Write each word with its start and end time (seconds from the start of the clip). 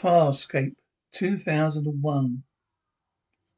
Farscape 0.00 0.76
2001 1.12 2.42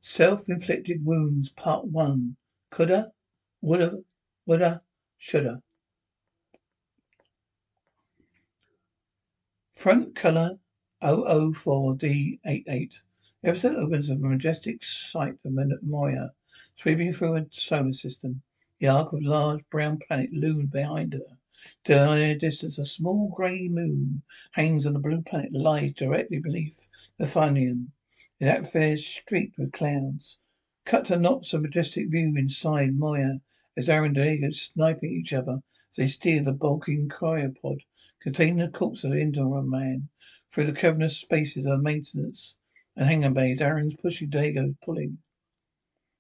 Self-inflicted 0.01 1.05
wounds 1.05 1.51
part 1.51 1.87
1 1.87 2.37
Coulda 2.69 3.13
Woulda 3.61 3.99
Woulda 4.45 4.83
Shoulda 5.19 5.63
Front 9.73 10.17
color 10.17 10.59
004D88 11.01 13.03
Episode 13.45 13.77
opens 13.77 14.11
with 14.11 14.19
a 14.19 14.27
majestic 14.27 14.85
sight 14.85 15.35
of 15.45 15.83
Moya 15.85 16.33
sweeping 16.75 17.13
through 17.13 17.37
a 17.37 17.47
solar 17.53 17.93
system. 17.93 18.43
The 18.81 18.89
arc 18.89 19.13
of 19.13 19.23
a 19.23 19.29
large 19.29 19.63
brown 19.71 20.01
planet 20.05 20.33
loomed 20.33 20.73
behind 20.73 21.13
her. 21.13 21.39
To 21.85 22.13
a 22.13 22.35
distance, 22.35 22.77
a 22.77 22.85
small 22.85 23.29
grey 23.29 23.69
moon 23.69 24.25
hangs 24.55 24.85
on 24.85 24.95
the 24.95 24.99
blue 24.99 25.23
planet 25.23 25.53
lies 25.53 25.93
directly 25.93 26.41
beneath 26.41 26.89
the 27.19 27.25
Thanium. 27.25 27.93
The 28.41 28.47
atmosphere 28.47 28.95
is 28.95 29.07
streaked 29.07 29.59
with 29.59 29.71
clouds. 29.71 30.41
Cut 30.85 31.05
to 31.05 31.17
knots 31.17 31.55
of 31.55 31.63
majestic 31.63 32.11
view 32.11 32.35
inside 32.37 32.97
Moya 32.97 33.43
as 33.77 33.89
Aeryn 33.89 34.07
and 34.07 34.15
Diego 34.17 34.51
sniping 34.51 35.13
each 35.13 35.33
other 35.33 35.63
as 35.89 35.97
they 35.97 36.09
steer 36.09 36.43
the 36.43 36.51
bulking 36.51 37.09
cryopod 37.09 37.83
containing 38.21 38.57
the 38.57 38.67
corpse 38.67 39.05
of 39.05 39.13
the 39.13 39.21
Indra 39.21 39.63
man 39.63 40.09
through 40.49 40.67
the 40.67 40.73
cavernous 40.73 41.17
spaces 41.17 41.65
of 41.65 41.81
maintenance 41.81 42.57
and 42.97 43.07
hangar 43.07 43.31
bays. 43.31 43.61
Aeryn's 43.61 43.95
pushing, 43.95 44.31
Diego 44.31 44.75
pulling. 44.83 45.19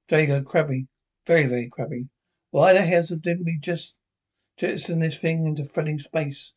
Diego 0.06 0.40
crabby. 0.42 0.86
Very, 1.26 1.46
very 1.46 1.68
crabby. 1.68 2.06
Why 2.50 2.74
the 2.74 2.82
hell 2.82 3.02
didn't 3.02 3.44
we 3.44 3.58
just 3.60 3.96
jettison 4.62 5.00
this 5.00 5.20
thing 5.20 5.44
into 5.44 5.64
flooding 5.64 5.98
space? 5.98 6.52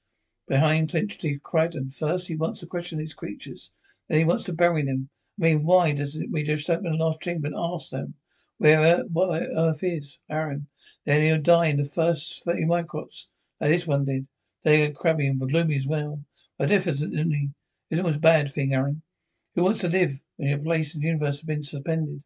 Behind 0.47 0.91
clenched 0.91 1.21
teeth, 1.21 1.41
Crichton. 1.41 1.89
First 1.89 2.27
he 2.27 2.35
wants 2.35 2.59
to 2.59 2.67
question 2.67 2.99
these 2.99 3.15
creatures. 3.15 3.71
Then 4.07 4.19
he 4.19 4.25
wants 4.25 4.43
to 4.43 4.53
bury 4.53 4.85
them. 4.85 5.09
I 5.39 5.43
mean, 5.43 5.65
why 5.65 5.91
doesn't 5.91 6.31
we 6.31 6.43
just 6.43 6.69
open 6.69 6.91
the 6.91 7.03
last 7.03 7.19
chamber 7.19 7.47
and 7.47 7.55
ask 7.57 7.89
them 7.89 8.13
where 8.59 8.79
Earth, 8.79 9.07
what 9.11 9.41
Earth 9.41 9.83
is? 9.83 10.19
Aeryn. 10.29 10.67
Then 11.03 11.21
he'll 11.21 11.41
die 11.41 11.65
in 11.65 11.77
the 11.77 11.83
first 11.83 12.45
thirty 12.45 12.63
microns, 12.63 13.25
like 13.59 13.71
this 13.71 13.87
one 13.87 14.05
did. 14.05 14.27
They 14.63 14.77
get 14.77 14.95
crabby 14.95 15.25
and 15.25 15.39
gloomy 15.39 15.75
as 15.75 15.87
well. 15.87 16.23
But 16.59 16.69
definitely 16.69 17.49
isn't 17.89 18.05
a 18.05 18.19
bad 18.19 18.51
thing, 18.51 18.69
Aeryn. 18.69 19.01
Who 19.55 19.63
wants 19.63 19.79
to 19.79 19.89
live 19.89 20.21
when 20.35 20.49
your 20.49 20.59
place 20.59 20.93
in 20.93 21.01
the 21.01 21.07
universe 21.07 21.37
has 21.37 21.41
been 21.41 21.63
suspended? 21.63 22.21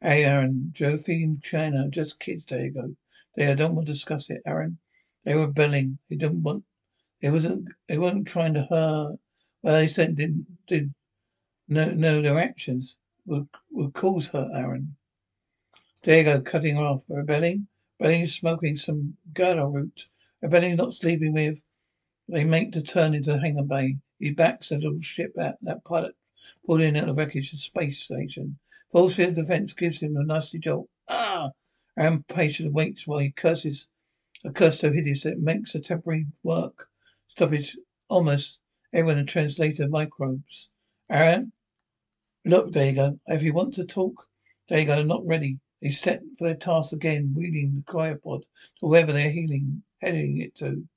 Hey, 0.00 0.22
Aeryn. 0.22 0.72
And 0.80 1.42
China 1.42 1.88
just 1.90 2.20
kids. 2.20 2.44
There 2.44 2.64
you 2.64 2.70
go. 2.70 2.94
They 3.34 3.54
don't 3.54 3.74
want 3.74 3.86
to 3.86 3.92
discuss 3.92 4.28
it, 4.30 4.42
Aeryn. 4.46 4.76
They 5.24 5.34
were 5.34 5.46
belling. 5.46 5.98
They 6.08 6.16
didn't 6.16 6.42
want. 6.42 6.64
They 7.20 7.30
wasn't. 7.30 7.68
They 7.88 7.98
weren't 7.98 8.26
trying 8.26 8.54
to 8.54 8.64
hurt. 8.64 9.18
Well, 9.62 9.74
they 9.74 9.86
said 9.86 10.16
didn't 10.16 10.46
did. 10.66 10.92
No, 11.68 11.90
no, 11.90 12.20
their 12.20 12.38
actions 12.38 12.96
would 13.24 13.48
would 13.70 13.94
cause 13.94 14.28
hurt, 14.28 14.52
Aeryn. 14.52 14.94
There 16.02 16.18
you 16.18 16.24
go, 16.24 16.40
cutting 16.40 16.76
her 16.76 16.82
off. 16.82 17.04
Rebelling. 17.08 17.68
Rebelling 18.00 18.22
is 18.22 18.34
smoking 18.34 18.76
some 18.76 19.16
girdle 19.32 19.70
root. 19.70 20.08
Rebelling 20.42 20.76
not 20.76 20.94
sleeping 20.94 21.32
with. 21.32 21.64
They 22.28 22.44
make 22.44 22.72
the 22.72 22.82
turn 22.82 23.14
into 23.14 23.32
the 23.32 23.40
Hangar 23.40 23.62
Bay. 23.62 23.98
He 24.18 24.30
backs 24.30 24.68
the 24.68 24.76
little 24.76 25.00
ship 25.00 25.32
that 25.36 25.58
that 25.62 25.84
pilot 25.84 26.16
pulled 26.66 26.80
in 26.80 26.96
of 26.96 27.06
the 27.06 27.14
wreckage 27.14 27.52
of 27.52 27.60
space 27.60 28.00
station. 28.00 28.58
Force 28.90 29.16
field 29.16 29.34
defense 29.34 29.72
gives 29.72 30.00
him 30.00 30.16
a 30.16 30.24
nasty 30.24 30.58
jolt. 30.58 30.88
Aeryn 31.98 32.26
patient 32.26 32.72
waits 32.72 33.06
while 33.06 33.18
he 33.18 33.30
curses 33.30 33.86
a 34.44 34.50
curse 34.50 34.80
so 34.80 34.90
hideous 34.90 35.24
that 35.24 35.32
it 35.32 35.40
makes 35.40 35.74
a 35.74 35.80
temporary 35.80 36.26
work 36.42 36.88
stoppage 37.26 37.76
almost 38.08 38.60
everyone 38.92 39.18
a 39.18 39.24
translator 39.24 39.86
microbes. 39.88 40.70
Aeryn, 41.10 41.52
look, 42.44 42.72
there 42.72 42.86
you 42.86 42.92
go. 42.94 43.20
If 43.26 43.42
you 43.42 43.52
want 43.52 43.74
to 43.74 43.84
talk, 43.84 44.26
there 44.68 44.80
you 44.80 44.86
go. 44.86 45.02
Not 45.02 45.26
ready. 45.26 45.58
They 45.82 45.90
set 45.90 46.22
for 46.38 46.48
their 46.48 46.56
task 46.56 46.92
again, 46.92 47.34
wheeling 47.36 47.74
the 47.74 47.92
cryopod 47.92 48.44
to 48.80 48.86
wherever 48.86 49.12
they're 49.12 49.30
healing, 49.30 49.82
heading 50.00 50.38
it 50.38 50.54
to. 50.56 50.88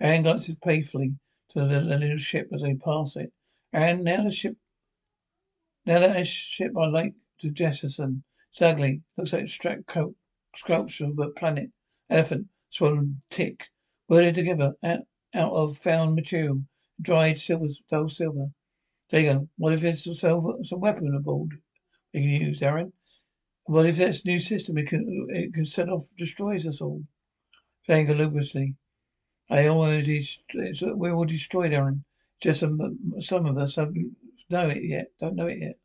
Aeryn 0.00 0.22
glances 0.22 0.54
playfully 0.56 1.16
to 1.50 1.66
the, 1.66 1.80
little 1.80 2.18
ship 2.18 2.50
as 2.52 2.62
they 2.62 2.74
pass 2.74 3.16
it. 3.16 3.32
And 3.72 4.04
now 4.04 4.22
the 4.22 4.30
ship, 4.30 4.56
now 5.84 5.98
that 6.00 6.26
ship 6.26 6.72
I 6.76 6.86
like 6.86 7.14
to 7.40 7.50
jettison. 7.50 8.22
It's 8.50 8.62
ugly. 8.62 9.02
Looks 9.16 9.32
like 9.32 9.44
a 9.44 9.48
strapped 9.48 9.86
coat 9.86 10.14
sculpture 10.56 11.06
of 11.06 11.18
a 11.18 11.28
planet, 11.28 11.70
elephant, 12.10 12.46
swollen 12.70 13.22
tick, 13.30 13.64
welded 14.08 14.34
together 14.34 14.74
out, 14.82 15.00
out 15.34 15.52
of 15.52 15.76
found 15.76 16.14
material, 16.14 16.62
dried 17.00 17.38
silver, 17.38 17.66
dull 17.90 18.08
silver. 18.08 18.48
There 19.10 19.20
you 19.20 19.32
go. 19.32 19.48
What 19.56 19.74
if 19.74 19.80
there's 19.82 20.20
some, 20.20 20.64
some 20.64 20.80
weapon 20.80 21.14
aboard 21.14 21.60
we 22.12 22.20
can 22.20 22.30
use, 22.30 22.60
Aeryn? 22.60 22.92
What 23.64 23.86
if 23.86 23.96
that's 23.96 24.24
a 24.24 24.28
new 24.28 24.38
system? 24.38 24.78
It 24.78 24.88
can, 24.88 25.26
it 25.30 25.54
can 25.54 25.64
set 25.64 25.88
off, 25.88 26.08
destroys 26.16 26.66
us 26.66 26.80
all. 26.80 27.02
Saying 27.86 28.08
luminously. 28.08 28.74
I 29.48 29.68
already, 29.68 30.26
we're 30.82 31.14
all 31.14 31.24
destroyed, 31.24 31.72
Aeryn. 31.72 32.02
Just 32.40 32.60
some, 32.60 32.98
some 33.20 33.46
of 33.46 33.56
us 33.58 33.76
don't 33.76 34.16
know 34.50 34.68
it 34.68 34.82
yet. 34.82 35.06
Don't 35.20 35.36
know 35.36 35.46
it 35.46 35.58
yet. 35.58 35.78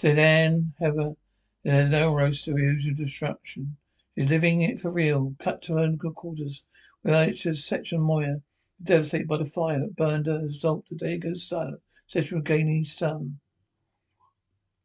To 0.00 0.14
then 0.14 0.74
have 0.80 0.98
a, 0.98 1.16
there's 1.62 1.90
no 1.90 2.14
roast 2.14 2.44
to 2.44 2.50
use 2.50 2.84
usual 2.84 3.04
destruction. 3.04 3.76
Living 4.18 4.62
it 4.62 4.80
for 4.80 4.90
real. 4.90 5.36
Cut 5.38 5.60
to 5.62 5.76
her 5.76 5.92
good 5.92 6.14
quarters. 6.14 6.64
Where 7.02 7.34
she's 7.34 7.64
section 7.66 8.00
Moya, 8.00 8.40
devastated 8.82 9.28
by 9.28 9.36
the 9.36 9.44
fire 9.44 9.80
that 9.80 9.94
burned 9.94 10.24
her 10.24 10.40
result 10.40 10.86
of 10.90 10.98
Diego's 10.98 11.46
son, 11.46 11.80
sexual 12.06 12.40
gaining 12.40 12.78
his 12.78 12.96
son. 12.96 13.40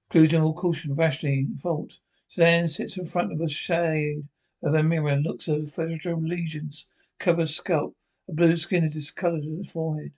Including 0.09 0.41
all 0.41 0.53
caution, 0.53 0.95
rashly 0.95 1.47
fault. 1.57 2.01
Sedan 2.27 2.67
sits 2.67 2.97
in 2.97 3.05
front 3.05 3.31
of 3.31 3.39
a 3.39 3.47
shade 3.47 4.27
of 4.61 4.73
a 4.73 4.83
mirror, 4.83 5.15
looks 5.15 5.47
at 5.47 5.61
the 5.61 5.65
federal 5.65 6.21
legions, 6.21 6.85
covered 7.17 7.47
scalp, 7.47 7.95
a 8.27 8.33
blue 8.33 8.57
skin 8.57 8.83
is 8.83 8.93
discolored 8.93 9.45
on 9.45 9.57
his 9.57 9.71
forehead. 9.71 10.11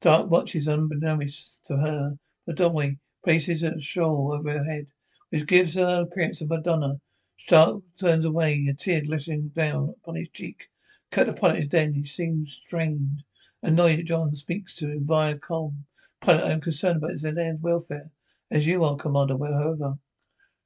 Dark 0.00 0.30
watches 0.30 0.66
unbeknownst 0.66 1.66
to 1.66 1.76
her, 1.76 2.18
but 2.46 2.56
Dolly 2.56 2.98
places 3.22 3.62
a 3.62 3.78
shawl 3.78 4.32
over 4.32 4.50
her 4.50 4.64
head, 4.64 4.86
which 5.28 5.46
gives 5.46 5.74
her 5.74 5.86
an 5.86 6.02
appearance 6.04 6.40
of 6.40 6.48
Madonna 6.48 7.00
Stark 7.38 7.82
turns 7.98 8.24
away, 8.24 8.66
a 8.66 8.72
tear 8.72 9.02
glistening 9.02 9.48
down 9.48 9.90
upon 9.90 10.16
his 10.16 10.30
cheek. 10.30 10.70
Cut 11.10 11.28
upon 11.28 11.54
his 11.54 11.68
den, 11.68 11.92
he 11.92 12.02
seems 12.02 12.54
strained, 12.54 13.24
annoyed 13.62 13.98
that 13.98 14.04
John 14.04 14.34
speaks 14.34 14.74
to 14.76 14.90
him 14.90 15.04
via 15.04 15.38
com. 15.38 15.84
Pilot, 16.22 16.44
I 16.44 16.52
am 16.52 16.62
concerned 16.62 16.96
about 16.96 17.18
Zelen's 17.18 17.60
welfare, 17.60 18.10
as 18.50 18.66
you 18.66 18.82
are, 18.84 18.96
Commander, 18.96 19.36
however. 19.36 19.98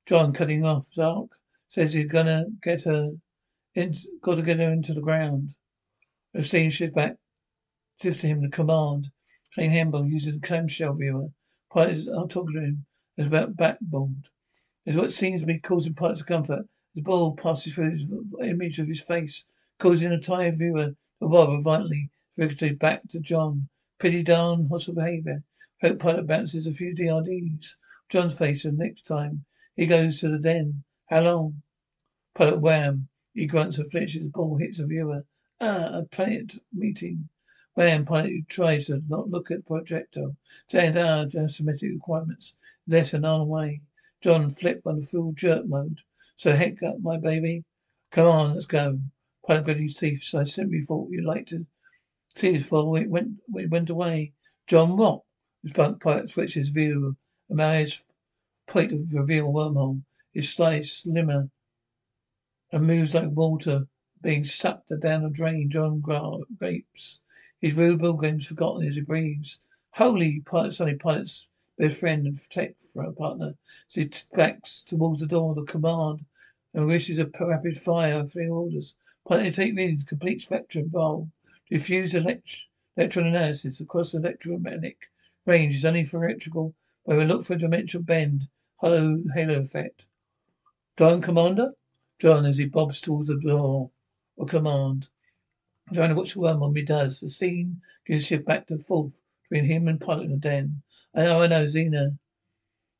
John, 0.06 0.32
cutting 0.32 0.64
off, 0.64 0.86
Zark 0.86 1.32
says 1.66 1.94
you're 1.94 2.04
gonna 2.04 2.46
get 2.62 2.84
her, 2.84 3.14
gotta 4.22 4.42
get 4.42 4.58
her 4.58 4.72
into 4.72 4.94
the 4.94 5.02
ground. 5.02 5.56
Scene 6.40 6.70
shifts 6.70 6.94
back, 6.94 7.16
shifts 8.00 8.20
to 8.20 8.28
him 8.28 8.42
the 8.42 8.48
command. 8.48 9.10
Plain 9.54 9.72
Hemble 9.72 10.06
uses 10.06 10.36
a 10.36 10.40
clamshell 10.40 10.94
viewer. 10.94 11.32
Pilot 11.72 11.90
is 11.90 12.06
talking 12.06 12.54
to 12.54 12.60
him. 12.60 12.86
About 13.18 13.56
backboard 13.56 14.28
is 14.90 14.96
what 14.96 15.12
seems 15.12 15.40
to 15.40 15.46
be 15.46 15.56
causing 15.56 15.94
pilots 15.94 16.20
comfort. 16.22 16.66
The 16.96 17.02
ball 17.02 17.36
passes 17.36 17.76
through 17.76 17.92
his 17.92 18.12
image 18.42 18.80
of 18.80 18.88
his 18.88 19.00
face, 19.00 19.44
causing 19.78 20.10
a 20.10 20.18
tired 20.18 20.58
viewer 20.58 20.96
to 21.20 21.28
wobble 21.28 21.60
violently, 21.60 22.10
fricative 22.36 22.80
back 22.80 23.08
to 23.10 23.20
John. 23.20 23.68
Pretty 24.00 24.24
darn 24.24 24.66
hostile 24.68 24.96
behavior. 24.96 25.44
Hope 25.80 26.00
pilot 26.00 26.26
bounces 26.26 26.66
a 26.66 26.72
few 26.72 26.92
DRDs. 26.92 27.76
John's 28.08 28.36
face, 28.36 28.64
and 28.64 28.78
next 28.78 29.02
time 29.02 29.44
he 29.76 29.86
goes 29.86 30.18
to 30.18 30.28
the 30.28 30.40
den. 30.40 30.82
How 31.06 31.20
long? 31.20 31.62
Pilot 32.34 32.60
wham. 32.60 33.06
He 33.32 33.46
grunts 33.46 33.78
and 33.78 33.88
flinches. 33.88 34.24
The 34.24 34.30
ball 34.30 34.56
hits 34.56 34.78
the 34.78 34.86
viewer. 34.86 35.24
Ah, 35.60 36.00
a 36.00 36.02
planet 36.02 36.60
meeting. 36.72 37.28
Wham. 37.74 38.04
Pilot 38.04 38.48
tries 38.48 38.86
to 38.86 39.04
not 39.06 39.30
look 39.30 39.52
at 39.52 39.58
the 39.58 39.62
projectile. 39.62 40.34
Saying, 40.66 40.96
ah, 40.96 41.28
symmetric 41.28 41.92
requirements. 41.92 42.56
Let 42.88 43.12
and 43.12 43.24
on 43.24 43.42
away. 43.42 43.82
John 44.20 44.50
flipped 44.50 44.86
on 44.86 45.00
the 45.00 45.06
full 45.06 45.32
jerk 45.32 45.66
mode. 45.66 46.02
So 46.36 46.52
heck 46.52 46.82
up, 46.82 47.00
my 47.00 47.16
baby. 47.16 47.64
Come 48.10 48.26
on, 48.26 48.54
let's 48.54 48.66
go. 48.66 49.00
Pilot 49.46 49.64
gritted 49.64 49.82
his 49.82 49.96
teeth. 49.96 50.34
I 50.34 50.44
simply 50.44 50.80
thought 50.80 51.10
you'd 51.10 51.24
like 51.24 51.46
to 51.48 51.66
see 52.34 52.52
this 52.52 52.64
before 52.64 52.98
it 52.98 53.08
went, 53.08 53.40
it 53.54 53.70
went 53.70 53.88
away. 53.88 54.34
John, 54.66 54.96
what? 54.96 55.22
His 55.62 55.72
bunk 55.72 56.02
pilot 56.02 56.28
switched 56.28 56.54
his 56.54 56.68
view. 56.68 57.16
A 57.50 57.54
Maria's 57.54 58.02
plate 58.66 58.92
of 58.92 59.12
reveal 59.14 59.52
wormhole. 59.52 60.02
His 60.32 60.52
slice 60.52 60.92
slimmer 60.92 61.50
and 62.70 62.86
moves 62.86 63.14
like 63.14 63.30
water 63.30 63.88
being 64.22 64.44
sucked 64.44 64.92
down 65.00 65.24
a 65.24 65.30
drain. 65.30 65.70
John 65.70 66.00
grapes. 66.00 67.20
His 67.60 67.74
ruble 67.74 68.14
game's 68.14 68.46
forgotten 68.46 68.86
as 68.86 68.96
he 68.96 69.00
breathes. 69.00 69.60
Holy 69.94 70.40
pilot, 70.40 70.72
Sonny 70.72 70.94
pilot's 70.94 71.48
best 71.80 71.98
friend 71.98 72.26
and 72.26 72.36
protect 72.36 72.82
for 72.82 73.02
a 73.02 73.12
partner. 73.12 73.54
So 73.88 74.02
he 74.02 74.10
backs 74.34 74.82
towards 74.82 75.20
the 75.20 75.26
door 75.26 75.50
of 75.50 75.56
the 75.56 75.72
command 75.72 76.24
and 76.74 76.86
wishes 76.86 77.18
a 77.18 77.30
rapid 77.40 77.76
fire 77.76 78.20
of 78.20 78.32
three 78.32 78.48
orders. 78.48 78.94
Pilot 79.26 79.54
take 79.54 79.76
readings, 79.76 80.04
complete 80.04 80.42
spectrum 80.42 80.88
bowl. 80.88 81.30
Diffuse 81.68 82.14
elect- 82.14 82.66
electron 82.96 83.26
analysis 83.26 83.80
across 83.80 84.12
the 84.12 84.18
electromagnetic 84.18 85.10
Range 85.46 85.74
is 85.74 85.86
only 85.86 86.04
theoretical, 86.04 86.74
but 87.06 87.16
we 87.16 87.24
look 87.24 87.44
for 87.44 87.56
dimensional 87.56 88.04
bend. 88.04 88.48
Hollow 88.76 89.22
halo 89.34 89.60
effect. 89.60 90.06
John, 90.98 91.22
Commander? 91.22 91.72
John, 92.18 92.44
as 92.44 92.58
he 92.58 92.66
bobs 92.66 93.00
towards 93.00 93.28
the 93.28 93.40
door 93.40 93.90
of 94.38 94.48
command. 94.48 95.08
Trying 95.94 96.10
to 96.10 96.14
watch 96.14 96.34
the 96.34 96.40
worm 96.40 96.62
on 96.62 96.74
me 96.74 96.82
does. 96.82 97.20
The 97.20 97.28
scene 97.30 97.80
gives 98.06 98.26
shift 98.26 98.44
back 98.44 98.66
to 98.66 98.78
forth 98.78 99.12
between 99.42 99.64
him 99.64 99.88
and 99.88 99.98
pilot 99.98 100.24
in 100.24 100.30
the 100.32 100.36
den. 100.36 100.82
I 101.14 101.24
know, 101.24 101.38
oh, 101.38 101.42
I 101.42 101.46
know, 101.48 101.64
Xena. 101.64 102.18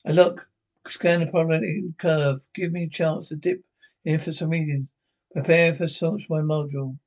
I 0.05 0.11
look, 0.11 0.49
scan 0.89 1.21
the 1.21 1.27
probability 1.27 1.95
curve. 1.97 2.47
Give 2.55 2.73
me 2.73 2.85
a 2.85 2.89
chance 2.89 3.29
to 3.29 3.37
dip 3.37 3.63
in 4.05 4.19
for 4.19 4.33
some 4.33 4.51
reading. 4.51 4.89
Prepare 5.33 5.75
for 5.75 5.87
launch 6.03 6.29
my 6.29 6.41
module. 6.41 6.99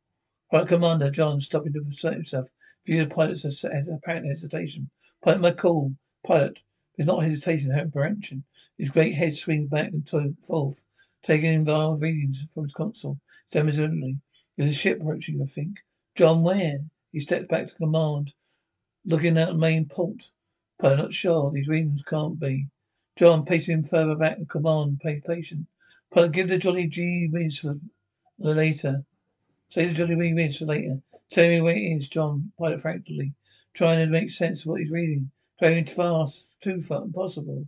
Pilot 0.50 0.68
Commander 0.70 1.10
John 1.10 1.42
stopping 1.42 1.74
to 1.74 1.80
assert 1.80 2.14
himself. 2.14 2.48
View 2.86 3.04
the 3.04 3.14
pilot's 3.14 3.64
apparent 3.64 4.28
hesitation. 4.28 4.90
Pilot, 5.22 5.42
my 5.42 5.52
call. 5.52 5.94
Pilot. 6.26 6.62
There's 6.96 7.08
not 7.08 7.24
hesitation, 7.24 7.72
apprehension. 7.72 8.46
His 8.78 8.90
great 8.90 9.16
head 9.16 9.36
swings 9.36 9.70
back 9.70 9.92
and 9.92 10.08
forth, 10.40 10.84
taking 11.22 11.54
involved 11.54 12.02
readings 12.02 12.46
from 12.54 12.64
his 12.64 12.74
console. 12.74 13.20
Simultaneously. 13.52 14.20
There's 14.56 14.70
a 14.70 14.74
ship 14.74 15.02
approaching, 15.02 15.42
I 15.42 15.46
think. 15.46 15.80
John, 16.16 16.44
where? 16.44 16.80
He 17.12 17.20
steps 17.20 17.48
back 17.50 17.68
to 17.68 17.76
command, 17.76 18.34
looking 19.06 19.38
at 19.38 19.50
the 19.50 19.54
main 19.56 19.86
port. 19.86 20.32
But 20.84 20.92
I'm 20.92 20.98
not 20.98 21.14
sure. 21.14 21.50
These 21.50 21.70
readings 21.70 22.02
can't 22.02 22.38
be. 22.38 22.68
John, 23.16 23.46
pacing 23.46 23.84
further 23.84 24.16
back 24.16 24.38
to 24.40 24.46
command, 24.46 25.00
pay 25.00 25.22
patient. 25.26 25.68
But 26.12 26.34
give 26.34 26.50
the 26.50 26.58
Jolly 26.58 26.88
G 26.88 27.30
whiz 27.32 27.60
for 27.60 27.80
later. 28.38 29.06
Say 29.70 29.86
the 29.86 29.94
Jolly 29.94 30.16
G 30.16 30.34
whiz 30.34 30.58
for 30.58 30.66
later. 30.66 31.02
Tell 31.30 31.48
me 31.48 31.62
where 31.62 31.78
it 31.78 31.80
is, 31.80 32.10
John, 32.10 32.52
pilot 32.60 32.82
frankly, 32.82 33.34
trying 33.74 34.00
to 34.00 34.12
make 34.12 34.30
sense 34.30 34.64
of 34.64 34.68
what 34.68 34.82
he's 34.82 34.92
reading. 34.92 35.32
Driving 35.58 35.86
fast, 35.86 36.60
too 36.60 36.82
far, 36.82 37.04
impossible. 37.04 37.66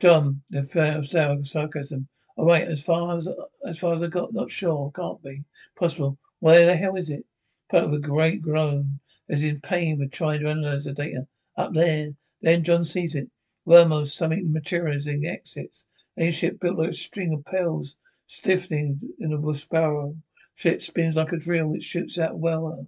John, 0.00 0.40
the 0.48 0.62
sour 0.62 1.42
sarcasm. 1.42 2.08
All 2.36 2.46
right, 2.46 2.66
as 2.66 2.82
far 2.82 3.18
as 3.18 3.28
as 3.66 3.78
far 3.78 3.92
as 3.92 4.02
I 4.02 4.06
got, 4.06 4.32
not 4.32 4.50
sure, 4.50 4.90
can't 4.96 5.22
be 5.22 5.44
possible. 5.76 6.16
Where 6.38 6.64
the 6.64 6.74
hell 6.74 6.96
is 6.96 7.10
it? 7.10 7.26
Put 7.68 7.90
with 7.90 8.02
a 8.02 8.08
great 8.08 8.40
groan, 8.40 9.00
as 9.28 9.42
in 9.42 9.60
pain 9.60 9.98
with 9.98 10.10
trying 10.10 10.40
to 10.40 10.48
analyze 10.48 10.84
the 10.84 10.94
data. 10.94 11.26
Up 11.54 11.74
there. 11.74 12.14
Then 12.42 12.64
John 12.64 12.84
sees 12.84 13.14
it. 13.14 13.28
Wormholes 13.66 14.14
something 14.14 14.50
materializing 14.50 15.26
exits. 15.26 15.84
A 16.16 16.30
ship 16.30 16.58
built 16.58 16.78
like 16.78 16.90
a 16.90 16.92
string 16.94 17.34
of 17.34 17.44
pearls, 17.44 17.96
stiffening 18.26 19.14
in 19.18 19.32
a 19.32 19.54
spiral. 19.54 20.16
Ship 20.54 20.80
spins 20.80 21.16
like 21.16 21.32
a 21.32 21.38
drill 21.38 21.68
which 21.68 21.82
shoots 21.82 22.18
out 22.18 22.38
well. 22.38 22.86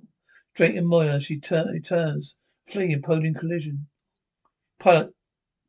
Straight 0.55 0.75
in 0.75 0.87
Moya, 0.87 1.21
she 1.21 1.39
tur- 1.39 1.79
turns, 1.81 2.37
fleeing, 2.67 2.99
imploding 2.99 3.39
collision. 3.39 3.89
Pilot, 4.79 5.15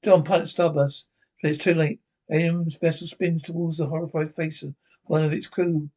John, 0.02 0.24
pilot 0.24 0.48
starburst, 0.48 1.08
but 1.42 1.52
it's 1.52 1.64
too 1.64 1.74
late. 1.74 2.00
Alien 2.32 2.66
vessel 2.82 3.08
spins 3.08 3.44
towards 3.44 3.80
the 3.80 3.88
horrified 3.88 4.32
face 4.32 4.64
of 4.64 4.76
one 5.04 5.26
of 5.26 5.34
its 5.34 5.48
crew. 5.48 5.90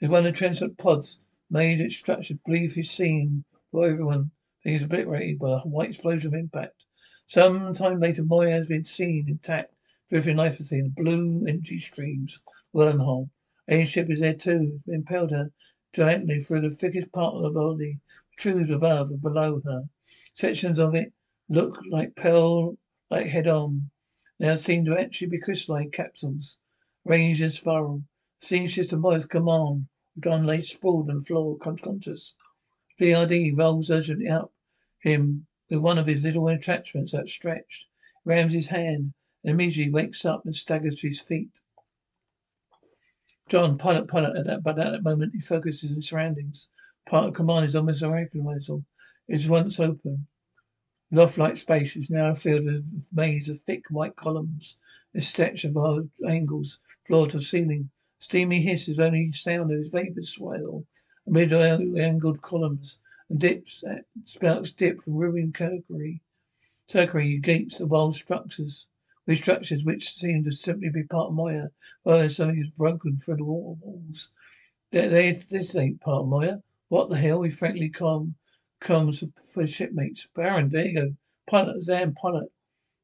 It's 0.00 0.08
one 0.08 0.26
of 0.26 0.32
the 0.32 0.38
transport 0.38 0.78
pods 0.78 1.18
made 1.50 1.80
its 1.80 1.96
structure 1.96 2.38
briefly 2.46 2.84
seen 2.84 3.44
for 3.72 3.88
everyone. 3.88 4.30
Is 4.62 4.82
obliterated 4.84 5.38
by 5.38 5.58
a 5.58 5.58
white 5.60 5.88
explosion 5.88 6.34
of 6.34 6.38
impact. 6.38 6.84
Some 7.30 7.74
time 7.74 8.00
later, 8.00 8.24
Moya 8.24 8.50
has 8.50 8.66
been 8.66 8.82
seen 8.82 9.28
intact, 9.28 9.72
drifting 10.08 10.36
lifelessly 10.36 10.80
in 10.80 10.88
blue 10.88 11.46
energy 11.46 11.78
streams 11.78 12.40
wormhole. 12.74 13.30
Alien 13.68 13.86
ship 13.86 14.10
is 14.10 14.18
there 14.18 14.34
too. 14.34 14.80
Impelled 14.88 15.30
her 15.30 15.52
directly 15.92 16.40
through 16.40 16.62
the 16.62 16.70
thickest 16.70 17.12
part 17.12 17.36
of 17.36 17.42
the 17.42 17.50
body, 17.50 18.00
protrudes 18.32 18.72
above 18.72 19.10
and 19.10 19.22
below 19.22 19.60
her. 19.64 19.88
Sections 20.34 20.80
of 20.80 20.96
it 20.96 21.12
look 21.48 21.78
like 21.88 22.16
pearl, 22.16 22.76
like 23.12 23.26
head 23.26 23.46
on 23.46 23.92
now 24.40 24.56
seem 24.56 24.84
to 24.86 24.98
actually 24.98 25.28
be 25.28 25.38
crystalline 25.38 25.92
capsules, 25.92 26.58
arranged 27.06 27.42
in 27.42 27.50
spiral. 27.50 28.02
Seeing 28.40 28.66
system 28.66 29.02
Moya's 29.02 29.24
command, 29.24 29.86
John 30.18 30.46
lay 30.46 30.62
sprawled 30.62 31.08
on 31.08 31.18
the 31.18 31.24
floor, 31.24 31.58
unconscious. 31.64 32.34
DRD 32.98 33.56
rolls 33.56 33.88
urgently 33.88 34.26
up 34.26 34.52
him 34.98 35.46
with 35.70 35.78
one 35.78 35.98
of 35.98 36.06
his 36.06 36.22
little 36.22 36.48
attachments 36.48 37.14
outstretched, 37.14 37.86
rams 38.24 38.52
his 38.52 38.66
hand, 38.66 39.14
and 39.44 39.52
immediately 39.52 39.90
wakes 39.90 40.24
up 40.24 40.44
and 40.44 40.54
staggers 40.54 40.96
to 40.96 41.06
his 41.06 41.20
feet. 41.20 41.50
John, 43.48 43.78
pilot, 43.78 44.08
pilot, 44.08 44.36
at 44.36 44.46
that, 44.46 44.62
but 44.62 44.78
at 44.78 44.92
that 44.92 45.02
moment 45.02 45.34
he 45.34 45.40
focuses 45.40 45.90
on 45.90 45.96
his 45.96 46.08
surroundings. 46.08 46.68
Part 47.06 47.28
of 47.28 47.34
command 47.34 47.64
is 47.66 47.74
almost 47.74 48.02
unrecognizable. 48.02 48.84
It 49.28 49.36
is 49.36 49.48
once 49.48 49.80
open. 49.80 50.26
Loft-like 51.10 51.56
space 51.56 51.96
is 51.96 52.10
now 52.10 52.34
filled 52.34 52.66
with 52.66 52.76
a 52.76 53.14
maze 53.14 53.48
of 53.48 53.58
thick 53.60 53.84
white 53.90 54.14
columns, 54.14 54.76
a 55.14 55.20
stretch 55.20 55.64
of 55.64 55.76
odd 55.76 56.10
angles, 56.28 56.78
floor 57.06 57.26
to 57.28 57.40
ceiling. 57.40 57.90
Steamy 58.18 58.62
hiss 58.62 58.86
is 58.86 59.00
only 59.00 59.32
sound 59.32 59.72
as 59.72 59.88
vapors 59.88 60.28
swirl 60.30 60.84
amid 61.26 61.52
angled 61.52 62.40
columns 62.42 62.99
and 63.30 63.40
dips, 63.40 63.82
uh, 63.84 64.02
spouts 64.24 64.72
dip 64.72 65.00
from 65.00 65.14
ruined 65.14 65.54
curcury. 65.54 66.20
Circury 66.88 67.38
gates 67.38 67.78
the 67.78 67.86
wild 67.86 68.16
structures, 68.16 68.88
with 69.24 69.38
structures 69.38 69.84
which 69.84 70.12
seem 70.12 70.42
to 70.42 70.50
simply 70.50 70.90
be 70.90 71.04
part 71.04 71.28
of 71.28 71.34
Moya, 71.34 71.70
while 72.02 72.28
something 72.28 72.60
is 72.60 72.70
broken 72.70 73.16
through 73.16 73.36
the 73.36 73.44
water 73.44 73.78
walls. 73.80 74.30
They, 74.90 75.06
they, 75.06 75.32
this 75.32 75.76
ain't 75.76 76.00
part 76.00 76.22
of 76.22 76.28
Moya. 76.28 76.62
What 76.88 77.08
the 77.08 77.16
hell? 77.16 77.38
We 77.38 77.50
frankly 77.50 77.88
come 77.88 78.34
comes 78.80 79.22
for 79.54 79.66
shipmates. 79.66 80.26
Baron, 80.34 80.70
there 80.70 80.86
you 80.86 80.94
go. 80.94 81.16
Pilot, 81.46 81.84
Zam, 81.84 82.14
pilot. 82.14 82.50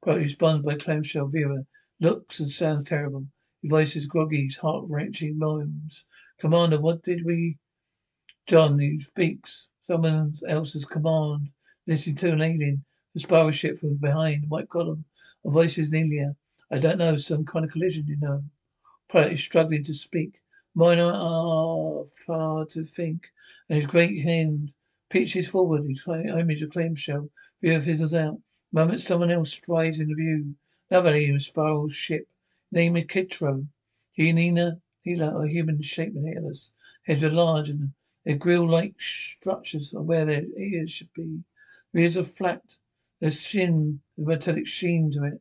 Pilot 0.05 0.23
responds 0.23 0.65
by 0.65 0.75
clamshell 0.75 1.29
viewer. 1.29 1.67
Looks 2.01 2.41
and 2.41 2.51
sounds 2.51 2.85
terrible. 2.85 3.29
His 3.63 3.71
voice 3.71 3.95
is 3.95 4.07
groggy, 4.07 4.51
heart 4.61 4.87
wrenching 4.89 5.39
moans. 5.39 6.05
Commander, 6.39 6.81
what 6.81 7.03
did 7.03 7.25
we? 7.25 7.59
John, 8.47 8.79
he 8.81 8.99
speaks. 8.99 9.69
Someone 9.87 10.35
else's 10.49 10.85
command. 10.85 11.51
Listening 11.87 12.17
to 12.17 12.33
an 12.33 12.43
alien. 12.43 12.85
The 13.15 13.21
spiral 13.21 13.51
ship 13.53 13.79
from 13.79 13.95
behind. 13.95 14.51
White 14.51 14.69
column. 14.69 15.05
A 15.45 15.51
voice 15.51 15.79
is 15.79 15.93
Nelia. 15.93 16.35
I 16.71 16.79
don't 16.79 16.99
know. 16.99 17.17
Some 17.17 17.45
kind 17.45 17.65
of 17.65 17.71
collision, 17.71 18.07
you 18.07 18.17
know. 18.19 18.43
Pilot 19.09 19.33
is 19.35 19.41
struggling 19.41 19.85
to 19.85 19.95
speak. 19.95 20.41
Mine 20.75 20.99
are 20.99 22.05
far 22.27 22.67
to 22.67 22.83
think. 22.83 23.31
And 23.69 23.77
his 23.77 23.87
great 23.87 24.23
hand 24.23 24.73
Pitches 25.09 25.49
forward, 25.49 25.85
his 25.87 26.05
image 26.09 26.63
of 26.63 26.73
clamshell. 26.73 27.31
Viewer 27.61 27.79
fizzles 27.79 28.13
out. 28.13 28.41
Moment 28.73 29.01
someone 29.01 29.31
else 29.31 29.53
strides 29.53 30.01
into 30.01 30.17
view. 30.17 30.57
Another 30.91 31.15
alien 31.15 31.39
spiral 31.39 31.89
ship. 31.89 32.27
Name 32.73 32.97
is 32.97 33.07
Kitro. 33.07 33.69
He 34.11 34.31
and 34.31 34.37
Nina, 34.39 34.81
Hila 35.07 35.33
are 35.33 35.47
human 35.47 35.81
shaped 35.81 36.17
and 36.17 36.27
hairless. 36.27 36.73
Heads 37.05 37.23
are 37.23 37.31
large 37.31 37.71
and 37.71 37.93
their 38.27 38.37
grill-like 38.37 39.01
structures 39.01 39.95
are 39.95 40.03
where 40.03 40.27
their 40.27 40.45
ears 40.59 40.91
should 40.91 41.13
be. 41.15 41.43
Their 41.95 42.03
ears 42.03 42.19
are 42.19 42.23
flat. 42.23 42.77
Their 43.21 43.31
shin, 43.31 44.03
the 44.19 44.27
metallic 44.27 44.67
sheen 44.67 45.13
to 45.13 45.25
it. 45.25 45.41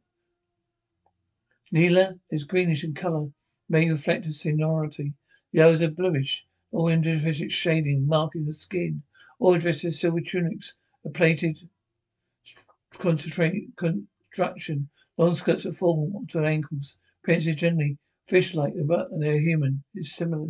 Neela 1.73 2.17
is 2.31 2.45
greenish 2.45 2.85
in 2.85 2.93
colour, 2.93 3.27
may 3.67 3.89
reflect 3.89 4.25
its 4.25 4.39
sonority. 4.39 5.15
The 5.51 5.59
others 5.61 5.81
are 5.81 5.91
bluish, 5.91 6.47
all 6.71 6.87
individual 6.87 7.49
shading, 7.49 8.07
marking 8.07 8.45
the 8.45 8.53
skin 8.53 9.03
all 9.39 9.57
dressed 9.57 9.83
in 9.83 9.91
silver 9.91 10.21
tunics, 10.21 10.75
a 11.03 11.09
plated 11.09 11.57
construction, 12.91 14.89
long 15.17 15.35
skirts 15.35 15.63
that 15.63 15.73
fall 15.73 16.23
to 16.29 16.37
their 16.37 16.47
ankles, 16.47 16.97
appearances 17.23 17.55
generally 17.55 17.97
fish-like, 18.27 18.73
but 18.85 19.09
they're 19.19 19.39
human. 19.39 19.83
It's 19.93 20.15
similar. 20.15 20.47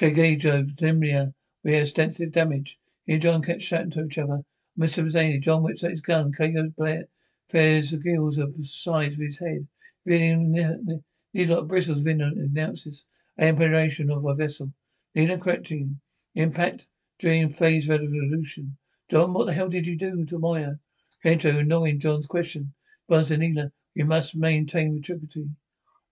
Kagejo, 0.00 0.64
Zimria, 0.76 1.34
we 1.62 1.74
have 1.74 1.82
extensive 1.82 2.32
damage. 2.32 2.80
He 3.04 3.12
and 3.12 3.22
John 3.22 3.42
kept 3.42 3.60
chatting 3.60 3.90
to 3.90 4.04
each 4.04 4.16
other. 4.16 4.46
Zany, 4.82 5.38
John 5.38 5.62
whips 5.62 5.84
out 5.84 5.90
his 5.90 6.00
gun. 6.00 6.32
Kago's 6.32 6.72
blare 6.72 7.06
fares 7.50 7.90
the 7.90 7.98
gills 7.98 8.38
of 8.38 8.56
the 8.56 8.64
sides 8.64 9.16
of 9.16 9.20
his 9.20 9.38
head. 9.38 9.68
Revealing 10.06 11.02
needle 11.34 11.58
like 11.58 11.68
bristles, 11.68 12.00
Vin 12.00 12.22
announces 12.22 13.04
amputation 13.38 14.10
of 14.10 14.24
our 14.24 14.34
vessel. 14.34 14.72
Nina 15.14 15.36
correcting. 15.36 16.00
Impact 16.34 16.88
Dream 17.18 17.50
phase 17.50 17.90
resolution. 17.90 18.78
John, 19.10 19.34
what 19.34 19.48
the 19.48 19.52
hell 19.52 19.68
did 19.68 19.86
you 19.86 19.98
do 19.98 20.24
to 20.24 20.38
Moya? 20.38 20.80
Kento, 21.22 21.66
knowing 21.66 22.00
John's 22.00 22.26
question, 22.26 22.72
runs 23.06 23.28
to 23.28 23.36
Neela. 23.36 23.70
You 23.92 24.06
must 24.06 24.34
maintain 24.34 24.92
the 24.92 24.96
maturity. 24.96 25.50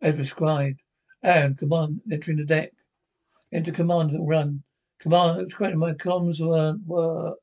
As 0.02 0.14
prescribed. 0.14 0.82
Aeryn, 1.24 1.56
come 1.56 1.72
on, 1.72 2.02
entering 2.12 2.36
the 2.36 2.44
deck. 2.44 2.72
Enter 3.52 3.72
command 3.72 4.10
and 4.10 4.28
run. 4.28 4.62
Command, 5.00 5.52
my 5.58 5.92
comms 5.92 6.40
were, 6.40 6.76
were. 6.84 7.36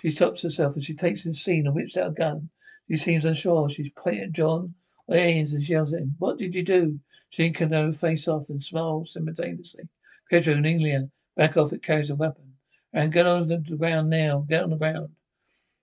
She 0.00 0.10
stops 0.10 0.42
herself 0.42 0.76
as 0.76 0.84
she 0.84 0.94
takes 0.94 1.24
in 1.26 1.32
scene 1.32 1.66
and 1.66 1.74
whips 1.74 1.96
out 1.96 2.10
a 2.10 2.14
gun. 2.14 2.50
She 2.88 2.96
seems 2.96 3.24
unsure. 3.24 3.68
She's 3.68 3.90
pointing 3.96 4.22
at 4.22 4.32
John. 4.32 4.74
Aliens 5.10 5.52
and 5.52 5.68
yells 5.68 5.92
at 5.94 6.02
him. 6.02 6.16
What 6.18 6.38
did 6.38 6.54
you 6.54 6.62
do? 6.62 7.00
She 7.30 7.46
and 7.46 7.54
Kano 7.54 7.92
face 7.92 8.28
off 8.28 8.50
and 8.50 8.62
smile 8.62 9.04
simultaneously. 9.04 9.88
Pedro 10.30 10.54
and 10.54 10.64
Nelia 10.64 11.10
back 11.36 11.56
off. 11.56 11.72
It 11.72 11.82
carries 11.82 12.10
a 12.10 12.14
weapon. 12.14 12.54
And 12.92 13.12
get 13.12 13.26
on 13.26 13.48
the 13.48 13.58
ground 13.78 14.10
now. 14.10 14.44
Get 14.48 14.62
on 14.62 14.70
the 14.70 14.76
ground. 14.76 15.10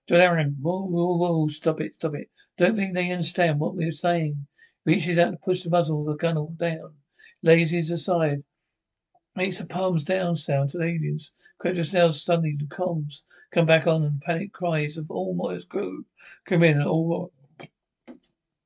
John 0.08 0.20
Aeryn, 0.20 0.56
whoa, 0.60 0.86
whoa, 0.86 1.16
whoa, 1.16 1.48
stop 1.48 1.80
it, 1.80 1.94
stop 1.94 2.14
it. 2.14 2.30
Don't 2.56 2.74
think 2.74 2.94
they 2.94 3.10
understand 3.10 3.60
what 3.60 3.74
we're 3.74 3.92
saying. 3.92 4.46
Reaches 4.84 5.18
out 5.18 5.30
to 5.30 5.36
push 5.36 5.62
the 5.62 5.70
muzzle 5.70 6.00
of 6.00 6.06
the 6.06 6.16
gun 6.16 6.56
down. 6.56 6.94
Lays 7.42 7.70
his 7.70 7.90
aside. 7.90 8.42
Makes 9.36 9.60
a 9.60 9.64
palms 9.64 10.04
down 10.04 10.36
sound 10.36 10.70
to 10.70 10.78
the 10.78 10.84
aliens. 10.84 11.32
Creditors 11.58 11.94
now 11.94 12.10
stunned 12.10 12.44
the 12.44 12.66
comms. 12.66 13.22
Come 13.52 13.66
back 13.66 13.86
on 13.86 14.02
and 14.02 14.20
panic 14.20 14.52
cries 14.52 14.96
of 14.96 15.10
all 15.10 15.34
Moya's 15.34 15.64
crew. 15.64 16.06
Come 16.44 16.62
in 16.62 16.82
all 16.82 17.32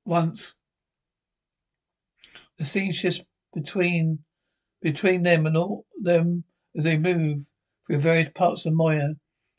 once. 0.04 0.54
The 2.59 2.64
scene 2.64 2.92
shifts 2.92 3.25
between 3.52 4.25
between 4.80 5.23
them 5.23 5.47
and 5.47 5.56
all 5.56 5.87
them 6.00 6.44
as 6.76 6.85
they 6.85 6.97
move 6.97 7.50
through 7.87 7.99
various 7.99 8.28
parts 8.28 8.66
of 8.66 8.75
Moya, 8.75 9.14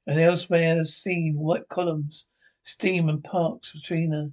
and 0.05 0.19
elsewhere 0.19 0.75
has 0.77 0.95
seen 0.95 1.37
white 1.37 1.67
columns, 1.67 2.25
steam 2.63 3.09
and 3.09 3.23
parks 3.23 3.71
between 3.71 4.11
her. 4.11 4.31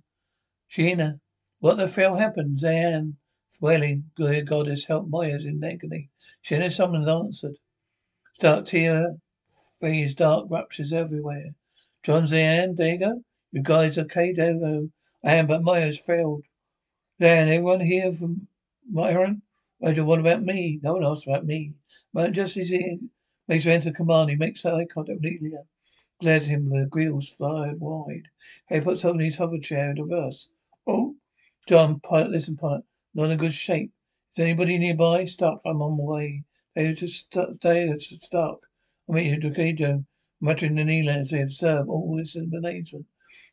Gina, 0.69 1.21
what 1.61 1.77
the 1.77 1.87
hell 1.87 2.17
happened? 2.17 2.59
Zayan, 2.59 3.15
wailing, 3.61 4.11
good 4.17 4.47
goddess, 4.47 4.87
help 4.87 5.09
Moya's 5.09 5.47
in 5.47 5.63
agony. 5.63 6.11
Gina, 6.43 6.71
someone 6.71 7.09
answered. 7.09 7.57
Dark 8.41 8.67
tear, 8.67 9.17
phase, 9.81 10.15
dark 10.15 10.51
ruptures 10.51 10.93
everywhere. 10.93 11.55
John 12.03 12.25
Zayan, 12.25 12.75
D'Argo, 12.75 13.23
you 13.53 13.63
guys 13.63 13.99
okay, 13.99 14.33
D'Argo? 14.33 14.91
I 15.25 15.35
am, 15.35 15.47
but 15.47 15.63
Moya's 15.63 16.01
failed. 16.01 16.45
Zayan, 17.21 17.49
everyone 17.49 17.81
here 17.81 18.13
from 18.13 18.49
Myron? 18.91 19.43
Oh, 19.81 19.87
Roger, 19.87 20.05
what 20.05 20.19
about 20.19 20.43
me? 20.43 20.81
No 20.83 20.95
one 20.95 21.05
else 21.05 21.25
about 21.27 21.45
me. 21.45 21.75
But 22.13 22.33
just 22.33 22.57
as 22.57 22.69
he 22.69 22.99
makes 23.49 23.65
her 23.65 23.71
enter 23.71 23.93
command, 23.93 24.31
he 24.31 24.37
makes 24.37 24.65
eye 24.65 24.85
contact 24.85 25.21
with 25.21 25.25
Nelia. 25.25 25.67
Glares 26.21 26.47
him 26.47 26.71
with 26.71 26.91
grills 26.91 27.29
fired 27.29 27.81
wide. 27.81 28.29
He 28.69 28.81
puts 28.81 29.05
up 29.05 29.15
in 29.15 29.21
his 29.21 29.39
hover 29.39 29.59
chair 29.59 29.91
in 29.91 30.03
reverse. 30.03 30.49
Oh, 30.87 31.17
John, 31.67 32.01
pilot, 32.01 32.31
listen, 32.31 32.57
pilot. 32.57 32.85
Not 33.15 33.31
in 33.31 33.39
good 33.39 33.53
shape. 33.53 33.93
Is 34.33 34.39
anybody 34.39 34.79
nearby? 34.79 35.25
Stuck. 35.27 35.61
I'm 35.65 35.83
on 35.83 35.99
my 35.99 36.05
way. 36.05 36.45
They 36.75 36.93
just 36.95 37.27
stuck. 37.27 37.61
They 37.61 37.89
are 37.89 37.99
stuck. 37.99 38.61
I 39.09 39.13
mean, 39.13 39.41
Ducato, 39.41 40.07
muttering 40.41 40.77
the 40.77 40.85
Neela 40.85 41.13
as 41.13 41.31
they 41.31 41.43
observe 41.43 41.89
all 41.89 42.17
this 42.17 42.37
amazement. 42.37 43.07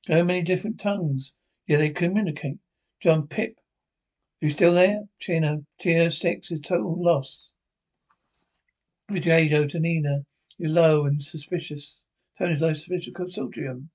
So 0.08 0.24
many 0.24 0.42
different 0.42 0.80
tongues. 0.80 1.34
Yeah, 1.68 1.78
they 1.78 1.89
communicate. 1.89 2.60
John 3.01 3.28
Pip, 3.28 3.60
you 4.42 4.50
still 4.50 4.74
there? 4.74 5.04
Chino, 5.20 5.66
tier 5.80 6.10
six 6.10 6.51
is 6.51 6.62
total 6.62 7.01
loss. 7.01 7.51
Ricardo 9.10 9.68
to 9.68 9.80
Nina, 9.80 10.25
you're 10.58 10.72
low 10.72 11.06
and 11.06 11.22
suspicious. 11.22 12.04
Tony's 12.38 12.62
low 12.62 12.74
suspicious 12.74 13.13
consortium. 13.13 13.89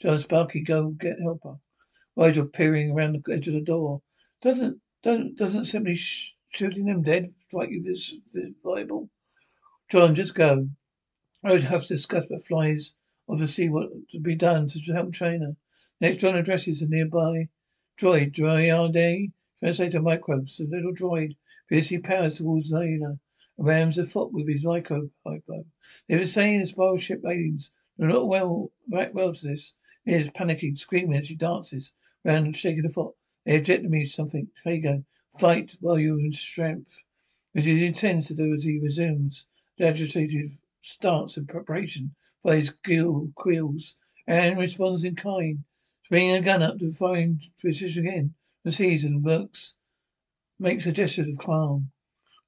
John 0.00 0.18
Sparky, 0.18 0.60
go 0.60 0.90
get 0.90 1.20
helper. 1.20 1.56
Rygel 2.16 2.52
peering 2.52 2.90
around 2.90 3.12
the 3.14 3.32
edge 3.32 3.48
of 3.48 3.54
the 3.54 3.60
door. 3.60 4.02
Doesn't 4.40 4.80
don't 5.02 5.36
doesn't 5.36 5.64
simply 5.64 5.96
sh- 5.96 6.36
shooting 6.52 6.86
them 6.86 7.02
dead 7.02 7.32
strike 7.36 7.70
you 7.70 7.82
this 7.82 8.14
Bible? 8.64 9.10
John, 9.90 10.14
just 10.14 10.34
go. 10.34 10.68
I 11.44 11.52
would 11.52 11.64
have 11.64 11.82
to 11.82 11.88
discuss 11.88 12.26
with 12.28 12.44
flies 12.46 12.94
see 13.46 13.68
what 13.68 13.88
to 14.10 14.20
be 14.20 14.34
done 14.34 14.68
to 14.68 14.92
help 14.92 15.12
China. 15.12 15.56
Next, 16.00 16.18
John 16.18 16.36
addresses 16.36 16.82
a 16.82 16.86
nearby 16.86 17.48
droid, 17.98 18.34
Droid 18.34 19.32
Translator 19.58 20.00
microbes, 20.00 20.60
a 20.60 20.64
little 20.64 20.92
droid, 20.92 21.36
fiercely 21.68 21.98
powers 21.98 22.38
towards 22.38 22.70
Layla, 22.70 23.18
rams 23.56 23.96
the 23.96 24.04
foot 24.04 24.32
with 24.32 24.48
his 24.48 24.64
micro 24.64 25.10
hypo. 25.24 25.64
They 26.08 26.16
were 26.16 26.26
saying 26.26 26.60
the 26.60 26.66
spiral 26.66 26.96
ship 26.96 27.22
aliens 27.24 27.70
are 28.00 28.08
not 28.08 28.28
well 28.28 28.72
right 28.90 29.14
well 29.14 29.32
to 29.32 29.46
this. 29.46 29.74
He 30.04 30.14
is 30.14 30.30
panicking, 30.30 30.78
screaming 30.78 31.18
as 31.18 31.26
she 31.26 31.36
dances 31.36 31.92
round 32.24 32.46
and 32.46 32.56
shaking 32.56 32.84
a 32.84 32.88
foot. 32.88 33.14
They 33.44 33.56
object 33.56 33.82
to 33.82 33.88
me 33.88 34.04
something. 34.04 34.50
Hago, 34.64 35.04
fight 35.38 35.76
while 35.80 35.98
you're 35.98 36.20
in 36.20 36.32
strength. 36.32 37.02
Which 37.52 37.64
he 37.64 37.84
intends 37.84 38.28
to 38.28 38.34
do 38.34 38.54
as 38.54 38.64
he 38.64 38.78
resumes 38.78 39.46
the 39.76 39.86
agitated 39.88 40.50
stance 40.80 41.36
in 41.36 41.46
preparation 41.46 42.14
for 42.40 42.54
his 42.54 42.70
gill 42.70 43.32
quills, 43.34 43.96
and 44.26 44.58
responds 44.58 45.04
in 45.04 45.16
kind, 45.16 45.64
bringing 46.08 46.36
a 46.36 46.40
gun 46.40 46.62
up 46.62 46.78
to 46.78 46.92
firing 46.92 47.40
precision 47.58 48.06
again 48.06 48.34
proceeds 48.62 49.02
and 49.02 49.24
works, 49.24 49.74
makes 50.58 50.86
a 50.86 50.92
gesture 50.92 51.22
of 51.22 51.38
calm. 51.38 51.90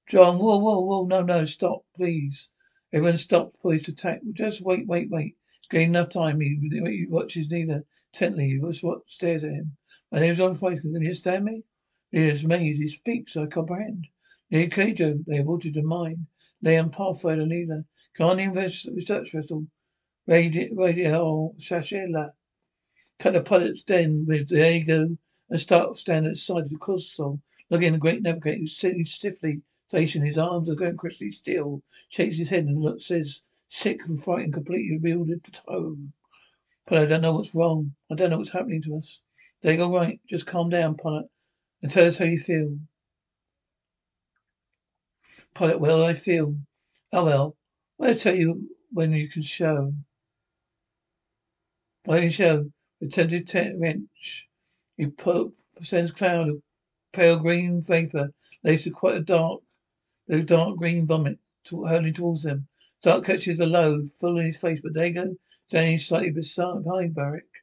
John, 0.06 0.38
whoa, 0.38 0.58
whoa, 0.58 0.80
whoa, 0.80 1.06
no, 1.06 1.22
no, 1.22 1.44
stop, 1.44 1.84
please. 1.96 2.50
Everyone 2.92 3.16
stopped, 3.16 3.58
poised 3.60 3.86
to 3.86 3.92
attack. 3.92 4.20
Just 4.32 4.60
wait, 4.60 4.86
wait, 4.86 5.10
wait. 5.10 5.36
Gain 5.70 5.88
enough 5.88 6.10
time. 6.10 6.40
He, 6.40 6.56
he 6.70 7.06
watches 7.08 7.50
Nina 7.50 7.84
intently. 8.12 8.50
He 8.50 8.58
what 8.58 9.10
stares 9.10 9.42
at 9.42 9.50
him. 9.50 9.76
My 10.14 10.20
name's 10.20 10.38
on 10.38 10.54
fire. 10.54 10.80
Can 10.80 10.92
you 10.92 10.98
understand 10.98 11.44
me? 11.44 11.64
It 12.12 12.22
is 12.22 12.44
amazed. 12.44 12.80
He 12.80 12.86
speaks. 12.86 13.36
I 13.36 13.46
comprehend. 13.46 14.06
Near 14.48 14.68
Kajo, 14.68 15.24
they 15.26 15.38
aborted 15.38 15.74
the 15.74 15.82
mine. 15.82 16.28
Lay 16.62 16.78
on 16.78 16.92
Nina. 17.48 17.84
Can't 18.16 18.38
invest 18.38 18.86
the 18.86 18.92
research 18.92 19.32
vessel. 19.32 19.66
Radio, 20.28 20.68
radio, 20.72 21.52
Shashela. 21.58 22.30
Cut 23.18 23.32
the 23.32 23.40
pilot's 23.40 23.82
den 23.82 24.24
with 24.28 24.50
Diego 24.50 25.18
and 25.50 25.60
start 25.60 25.96
stand 25.96 26.26
at 26.26 26.34
the 26.34 26.38
side 26.38 26.62
of 26.62 26.70
the 26.70 26.78
console, 26.78 27.42
looking 27.68 27.88
at 27.88 27.94
the 27.94 27.98
great 27.98 28.22
navigator 28.22 28.60
who's 28.60 28.78
sitting 28.78 29.04
stiffly 29.04 29.62
stationed, 29.88 30.24
his 30.24 30.38
arms 30.38 30.70
are 30.70 30.76
going 30.76 30.96
crisply 30.96 31.32
still, 31.32 31.82
shakes 32.08 32.36
his 32.36 32.50
head 32.50 32.66
and 32.66 32.80
looks, 32.80 33.06
says, 33.06 33.42
sick 33.66 33.98
and 34.06 34.22
frightened, 34.22 34.54
completely 34.54 34.96
bewildered 34.96 35.44
at 35.48 35.60
home. 35.66 36.12
But 36.86 36.98
I 36.98 37.04
don't 37.04 37.22
know 37.22 37.32
what's 37.32 37.52
wrong. 37.52 37.96
I 38.12 38.14
don't 38.14 38.30
know 38.30 38.38
what's 38.38 38.52
happening 38.52 38.80
to 38.82 38.98
us. 38.98 39.20
They 39.64 39.78
go 39.78 39.90
right. 39.90 40.20
Just 40.28 40.46
calm 40.46 40.68
down, 40.68 40.94
Pilot, 40.94 41.24
and 41.80 41.90
tell 41.90 42.04
us 42.04 42.18
how 42.18 42.26
you 42.26 42.38
feel. 42.38 42.76
Pilot, 45.54 45.80
well, 45.80 46.04
I 46.04 46.12
feel. 46.12 46.56
Oh 47.14 47.24
well, 47.24 47.56
I'll 47.98 48.14
tell 48.14 48.34
you 48.34 48.68
when 48.92 49.12
you 49.12 49.26
can 49.26 49.40
show. 49.40 49.94
When 52.04 52.24
you 52.24 52.30
show. 52.30 52.70
Attentive 53.00 53.72
wrench. 53.78 54.48
He 54.98 55.06
put, 55.06 55.54
sends 55.80 56.12
cloud 56.12 56.50
of 56.50 56.62
pale 57.14 57.38
green 57.38 57.80
vapor, 57.80 58.34
laced 58.62 58.84
with 58.84 58.94
quite 58.94 59.16
a 59.16 59.20
dark, 59.20 59.62
a 60.28 60.42
dark 60.42 60.76
green 60.76 61.06
vomit, 61.06 61.38
to, 61.64 61.84
hurling 61.84 62.12
towards 62.12 62.42
them. 62.42 62.68
Dark 63.02 63.24
catches 63.24 63.56
the 63.56 63.66
load 63.66 64.10
full 64.10 64.38
in 64.38 64.46
his 64.46 64.58
face, 64.58 64.80
but 64.82 64.92
there 64.92 65.10
go, 65.10 65.36
standing 65.68 65.98
slightly 65.98 66.30
behind 66.30 67.14
Barrick. 67.14 67.53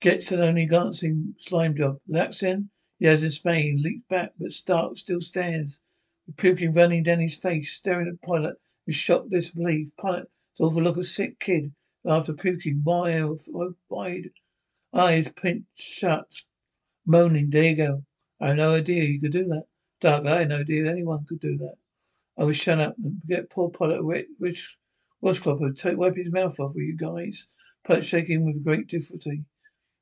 Gets 0.00 0.32
an 0.32 0.40
only 0.40 0.64
glancing 0.64 1.34
slime 1.38 1.76
job. 1.76 2.00
Relaxing, 2.08 2.70
he 2.98 3.04
has 3.04 3.22
in 3.22 3.30
Spain, 3.30 3.82
leaps 3.82 4.06
back, 4.08 4.32
but 4.38 4.50
Stark 4.50 4.96
still 4.96 5.20
stands, 5.20 5.82
with 6.26 6.38
puking 6.38 6.72
running 6.72 7.02
down 7.02 7.20
his 7.20 7.34
face, 7.34 7.72
staring 7.72 8.08
at 8.08 8.22
pilot 8.22 8.56
with 8.86 8.94
shocked 8.94 9.28
disbelief. 9.28 9.94
Pilot 9.98 10.30
saw 10.54 10.70
the 10.70 10.80
look 10.80 10.96
of 10.96 11.04
sick 11.04 11.38
kid 11.38 11.74
after 12.06 12.32
puking, 12.32 12.82
wide, 12.82 13.28
wide 13.90 14.30
Eyes 14.94 15.28
pinched 15.36 15.66
shut, 15.76 16.32
moaning, 17.04 17.50
there 17.50 17.64
you 17.64 17.76
go. 17.76 18.04
I 18.40 18.48
had 18.48 18.56
no 18.56 18.76
idea 18.76 19.04
you 19.04 19.20
could 19.20 19.32
do 19.32 19.44
that. 19.48 19.66
Doug, 20.00 20.26
I 20.26 20.38
had 20.38 20.48
no 20.48 20.60
idea 20.60 20.90
anyone 20.90 21.26
could 21.26 21.40
do 21.40 21.58
that. 21.58 21.76
I 22.38 22.44
was 22.44 22.56
shut 22.56 22.80
up 22.80 22.96
and 22.96 23.20
get 23.28 23.50
poor 23.50 23.68
Pilot 23.68 24.02
wet 24.02 24.28
which 24.38 24.78
washcloth 25.20 25.60
and 25.60 25.76
take 25.76 25.98
wipe 25.98 26.16
his 26.16 26.32
mouth 26.32 26.58
off 26.58 26.74
with 26.74 26.84
you 26.84 26.96
guys. 26.96 27.48
Pollard 27.84 28.06
shaking 28.06 28.46
with 28.46 28.64
great 28.64 28.86
difficulty. 28.86 29.44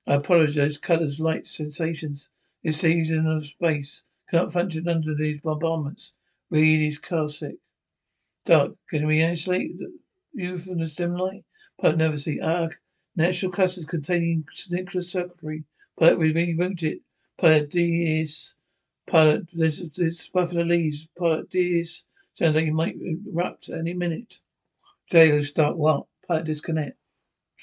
I 0.09 0.15
apologize. 0.15 0.79
Colours, 0.79 1.21
lights, 1.21 1.51
sensations. 1.51 2.31
This 2.65 2.81
season 2.81 3.27
of 3.27 3.45
space 3.45 4.05
cannot 4.31 4.55
function 4.55 4.89
under 4.89 5.15
these 5.15 5.39
bombardments. 5.43 6.15
Read 6.49 6.81
his 6.83 6.97
car 6.97 7.29
sick. 7.29 7.57
Doug, 8.47 8.79
can 8.89 9.07
we 9.07 9.23
isolate 9.23 9.73
you 10.33 10.57
from 10.57 10.79
the 10.79 11.09
light? 11.09 11.45
Pollard 11.79 11.99
never 11.99 12.17
see. 12.17 12.41
Ah, 12.41 12.71
Natural 13.17 13.53
clusters 13.53 13.85
containing 13.85 14.47
nuclear 14.71 15.03
circuitry. 15.03 15.65
Pilot 15.99 16.19
we 16.19 16.33
rewrote 16.33 16.83
it. 16.83 17.03
Pilot 17.37 17.69
D 17.69 18.23
is 18.23 18.57
pilot 19.07 19.51
this 19.53 19.81
this 19.91 20.27
buffalo 20.31 20.63
leaves. 20.63 21.07
Pilot 21.19 21.51
D 21.51 21.81
is 21.81 22.05
sounds 22.33 22.55
like 22.57 22.67
it 22.67 22.73
might 22.73 22.97
erupt 23.27 23.69
any 23.69 23.93
minute. 23.93 24.41
Jago 25.13 25.43
start 25.43 25.77
what? 25.77 26.07
Pilot 26.27 26.47
disconnect. 26.47 26.97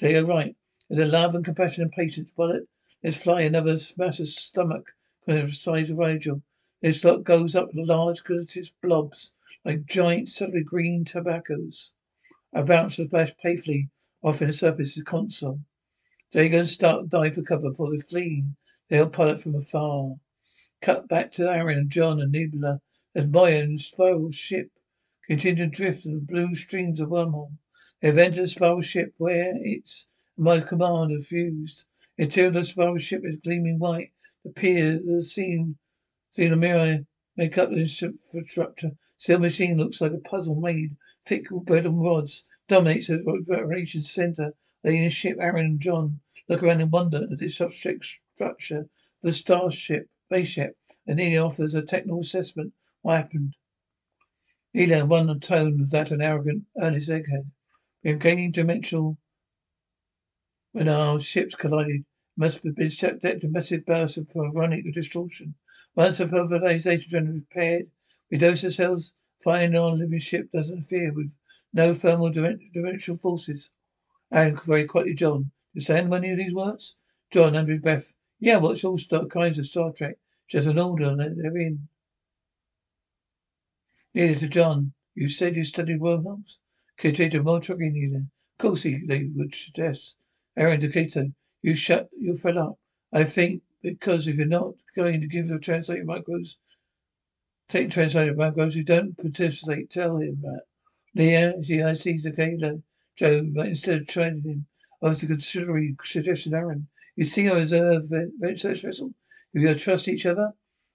Jago 0.00 0.28
right. 0.28 0.54
With 0.88 1.00
a 1.00 1.04
love 1.04 1.34
and 1.34 1.44
compassion 1.44 1.82
and 1.82 1.90
patience, 1.90 2.30
pilot. 2.30 2.68
Let's 3.02 3.16
fly 3.16 3.40
another 3.40 3.76
massive 3.96 4.28
stomach 4.28 4.92
kind 5.26 5.40
of 5.40 5.52
size 5.52 5.90
of 5.90 5.98
Rygel. 5.98 6.42
This 6.80 7.02
lot 7.02 7.24
goes 7.24 7.56
up 7.56 7.70
large 7.74 8.22
glutinous 8.22 8.70
blobs 8.80 9.32
like 9.64 9.86
giant 9.86 10.28
suddenly 10.28 10.62
green 10.62 11.04
tobaccos. 11.04 11.92
I 12.52 12.62
bounce 12.62 13.00
and 13.00 13.08
splash 13.08 13.36
playfully 13.36 13.90
off 14.22 14.40
in 14.40 14.46
the 14.46 14.52
surface 14.52 14.96
of 14.96 15.04
the 15.04 15.10
console. 15.10 15.64
Jago 16.32 16.60
and 16.60 16.68
Stark 16.68 17.08
dive 17.08 17.34
for 17.34 17.42
cover 17.42 17.74
for 17.74 17.90
the 17.90 18.00
fleeing. 18.00 18.54
They 18.88 18.98
help 18.98 19.14
pilot 19.14 19.40
from 19.40 19.56
afar. 19.56 20.20
Cut 20.80 21.08
back 21.08 21.32
to 21.32 21.48
Aeryn 21.48 21.78
and 21.78 21.90
John 21.90 22.20
and 22.20 22.30
Nebula 22.30 22.80
as 23.12 23.28
Moya 23.28 23.64
and 23.64 23.80
spiral 23.80 24.30
ship 24.30 24.70
continue 25.26 25.64
to 25.64 25.66
drift 25.68 26.04
through 26.04 26.20
the 26.20 26.26
blue 26.26 26.54
streams 26.54 27.00
of 27.00 27.08
wormhole. 27.08 27.58
They 28.00 28.06
have 28.06 28.18
entered 28.18 28.44
the 28.44 28.48
spiral 28.48 28.82
ship 28.82 29.14
where 29.18 29.52
its 29.56 30.06
My 30.38 30.60
commander 30.60 31.18
fused. 31.20 31.86
Interior 32.18 32.48
of 32.48 32.54
the 32.54 32.64
spiral 32.64 32.98
ship 32.98 33.22
is 33.24 33.38
gleaming 33.38 33.78
white. 33.78 34.12
The 34.44 34.50
pier, 34.50 34.98
the 34.98 35.22
scene, 35.22 35.78
a 36.38 36.54
mirror 36.54 37.06
make 37.38 37.56
up 37.56 37.70
the 37.70 37.80
infrastructure. 37.80 38.98
Steel 39.16 39.38
machine 39.38 39.78
looks 39.78 40.02
like 40.02 40.12
a 40.12 40.18
puzzle 40.18 40.56
made. 40.56 40.94
Thick 41.24 41.46
metal 41.50 41.92
rods 41.92 42.44
dominates 42.68 43.06
the 43.06 43.24
operations 43.26 44.10
center. 44.10 44.52
Alien 44.84 45.08
ship, 45.08 45.38
Aeryn 45.38 45.64
and 45.64 45.80
John 45.80 46.20
look 46.48 46.62
around 46.62 46.82
in 46.82 46.90
wonder 46.90 47.26
at 47.32 47.38
this 47.38 47.54
structure 47.54 48.90
the 49.22 49.32
starship, 49.32 50.10
spaceship, 50.26 50.76
and 51.06 51.16
Nina 51.16 51.46
offers 51.46 51.74
a 51.74 51.80
technical 51.80 52.20
assessment. 52.20 52.74
What 53.00 53.16
happened? 53.16 53.56
Nina, 54.74 55.06
one 55.06 55.40
tone 55.40 55.80
of 55.80 55.90
that 55.92 56.10
an 56.10 56.20
arrogant, 56.20 56.66
earnest 56.78 57.08
egghead. 57.08 57.50
We're 58.04 58.16
gaining 58.16 58.50
dimensional 58.50 59.16
when 60.76 60.88
our 60.88 61.18
ships 61.18 61.54
collided. 61.54 62.04
Must 62.36 62.62
have 62.62 62.74
been 62.74 62.90
subject 62.90 63.40
to 63.40 63.48
massive 63.48 63.86
bursts 63.86 64.18
of 64.18 64.28
photonic 64.28 64.92
distortion. 64.92 65.54
Once 65.94 66.18
the 66.18 66.26
polarization 66.28 67.32
repaired, 67.32 67.86
we 68.30 68.36
dose 68.36 68.62
ourselves, 68.62 69.14
finding 69.42 69.80
our 69.80 69.96
living 69.96 70.18
ship 70.18 70.52
doesn't 70.52 70.76
interfere 70.76 71.14
with 71.14 71.32
no 71.72 71.94
thermal 71.94 72.28
dimensional 72.28 73.16
forces. 73.16 73.70
And 74.30 74.62
very 74.64 74.84
quietly, 74.84 75.14
John. 75.14 75.50
You 75.72 75.78
understand 75.78 76.12
any 76.12 76.32
of 76.32 76.36
these 76.36 76.52
words? 76.52 76.96
John, 77.30 77.56
under 77.56 77.72
his 77.72 77.80
breath. 77.80 78.14
Yeah, 78.38 78.58
what's 78.58 78.84
all 78.84 78.98
star 78.98 79.24
kinds 79.24 79.58
of 79.58 79.64
Star 79.64 79.94
Trek? 79.94 80.18
Just 80.46 80.68
an 80.68 80.78
order, 80.78 81.16
they're 81.16 81.56
in. 81.56 81.88
Neither 84.12 84.40
to 84.40 84.48
John. 84.48 84.92
You 85.14 85.30
said 85.30 85.56
you 85.56 85.64
studied 85.64 86.00
wormholes? 86.00 86.58
Cato 86.98 87.42
Moltrucking 87.42 87.92
neither. 87.92 88.26
Of 88.26 88.58
course 88.58 88.82
he, 88.82 89.06
they 89.06 89.30
would 89.34 89.54
suggest. 89.54 90.16
Aeryn 90.58 90.80
Decatur, 90.80 91.26
you 91.62 91.74
shut 91.74 92.08
you 92.18 92.36
fed 92.36 92.56
up. 92.56 92.78
I 93.12 93.24
think 93.24 93.62
because 93.82 94.26
if 94.26 94.36
you're 94.36 94.46
not 94.46 94.74
going 94.94 95.20
to 95.20 95.26
give 95.26 95.48
the 95.48 95.58
translator 95.58 96.04
microbes 96.04 96.58
take 97.68 97.90
translator 97.90 98.34
microbes, 98.34 98.76
you 98.76 98.84
don't 98.84 99.18
participate, 99.18 99.90
tell 99.90 100.18
him 100.18 100.38
that. 100.42 100.62
Leah, 101.14 101.54
she 101.62 101.82
I 101.82 101.94
see 101.94 102.16
Decatur. 102.16 102.82
Joe, 103.16 103.44
but 103.44 103.66
instead 103.66 104.02
of 104.02 104.08
training 104.08 104.42
him, 104.42 104.66
I 105.02 105.08
was 105.08 105.20
the 105.20 105.26
considerable 105.26 105.96
suggestion, 106.04 106.52
Aeryn. 106.52 106.86
You 107.16 107.24
see 107.24 107.48
our 107.48 107.56
reserve 107.56 108.12
research 108.38 108.82
vessel? 108.82 109.14
If 109.54 109.62
you 109.62 109.74
trust 109.74 110.06
each 110.06 110.26
other? 110.26 110.52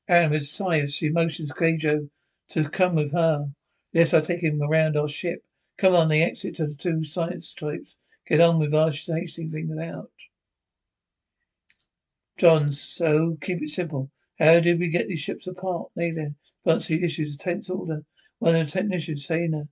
Aeryn 0.07 0.29
with 0.29 0.45
sighs, 0.45 0.93
she 0.95 1.09
motions 1.09 1.51
Cajo 1.51 2.09
to 2.49 2.69
come 2.69 2.95
with 2.95 3.11
her. 3.13 3.51
Yes, 3.91 4.13
I 4.13 4.21
take 4.21 4.43
him 4.43 4.61
around 4.61 4.95
our 4.95 5.07
ship. 5.07 5.43
Come 5.77 5.95
on, 5.95 6.09
the 6.09 6.21
exit 6.21 6.55
to 6.57 6.67
the 6.67 6.75
two 6.75 7.03
science 7.03 7.53
types. 7.53 7.97
Get 8.31 8.39
on 8.39 8.59
with 8.59 8.73
our 8.73 8.91
tasting 8.91 9.49
things 9.49 9.77
out. 9.77 10.09
John, 12.37 12.71
so 12.71 13.37
keep 13.41 13.61
it 13.61 13.71
simple. 13.71 14.09
How 14.39 14.61
did 14.61 14.79
we 14.79 14.87
get 14.87 15.09
these 15.09 15.19
ships 15.19 15.47
apart? 15.47 15.89
Neither. 15.97 16.33
Fancy 16.63 17.03
issues 17.03 17.35
a 17.35 17.37
tense 17.37 17.69
order. 17.69 18.05
One 18.39 18.55
of 18.55 18.65
the 18.65 18.71
technicians, 18.71 19.25
Saina, 19.25 19.67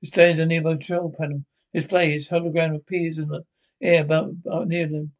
is 0.00 0.08
standing 0.08 0.40
on 0.40 0.48
the 0.48 0.70
control 0.70 1.14
panel. 1.18 1.44
Display 1.74 2.12
his 2.12 2.30
hologram 2.30 2.74
appears 2.74 3.18
in 3.18 3.28
the 3.28 3.44
air 3.82 4.00
about, 4.00 4.30
about 4.46 4.68
near 4.68 4.88
them. 4.88 5.12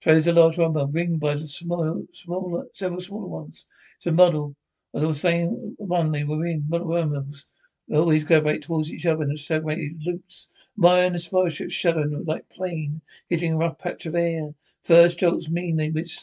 Shows 0.00 0.26
a 0.26 0.32
large 0.32 0.58
rumble 0.58 0.88
ringed 0.88 1.20
by 1.20 1.34
the 1.34 1.46
small, 1.46 2.04
smaller, 2.12 2.64
several 2.74 3.00
smaller 3.00 3.28
ones. 3.28 3.66
It's 3.98 4.06
a 4.06 4.10
model 4.10 4.56
of 4.94 5.02
the 5.02 5.14
same 5.14 5.76
one 5.78 6.10
they 6.10 6.24
were 6.24 6.44
in. 6.44 6.64
Model 6.68 6.88
wormholes. 6.88 7.46
They 7.86 7.96
always 7.96 8.24
gravitate 8.24 8.62
towards 8.62 8.92
each 8.92 9.06
other 9.06 9.22
in 9.22 9.36
segregated 9.36 10.02
loops. 10.04 10.48
And 10.80 11.14
the 11.14 11.18
spaceship 11.18 11.70
shuddered 11.70 12.26
like 12.26 12.48
plane 12.48 13.02
hitting 13.28 13.52
a 13.52 13.56
rough 13.56 13.78
patch 13.78 14.06
of 14.06 14.14
air. 14.14 14.54
First 14.82 15.18
jolts 15.18 15.48
mean 15.48 15.76
they 15.76 15.90
which 15.90 16.18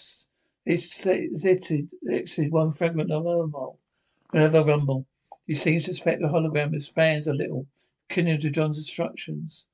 exited, 0.66 1.90
exited 2.10 2.52
one 2.52 2.72
fragment 2.72 3.12
of 3.12 3.24
wormhole. 3.24 3.78
Another 4.34 4.64
rumble. 4.64 5.06
He 5.48 5.56
seems 5.56 5.86
to 5.86 5.94
suspect 5.94 6.22
the 6.22 6.28
hologram 6.28 6.76
expands 6.76 7.28
a 7.28 7.34
little, 7.34 7.68
kindling 8.10 8.40
to 8.42 8.50
John's 8.50 8.78
instructions. 8.78 9.66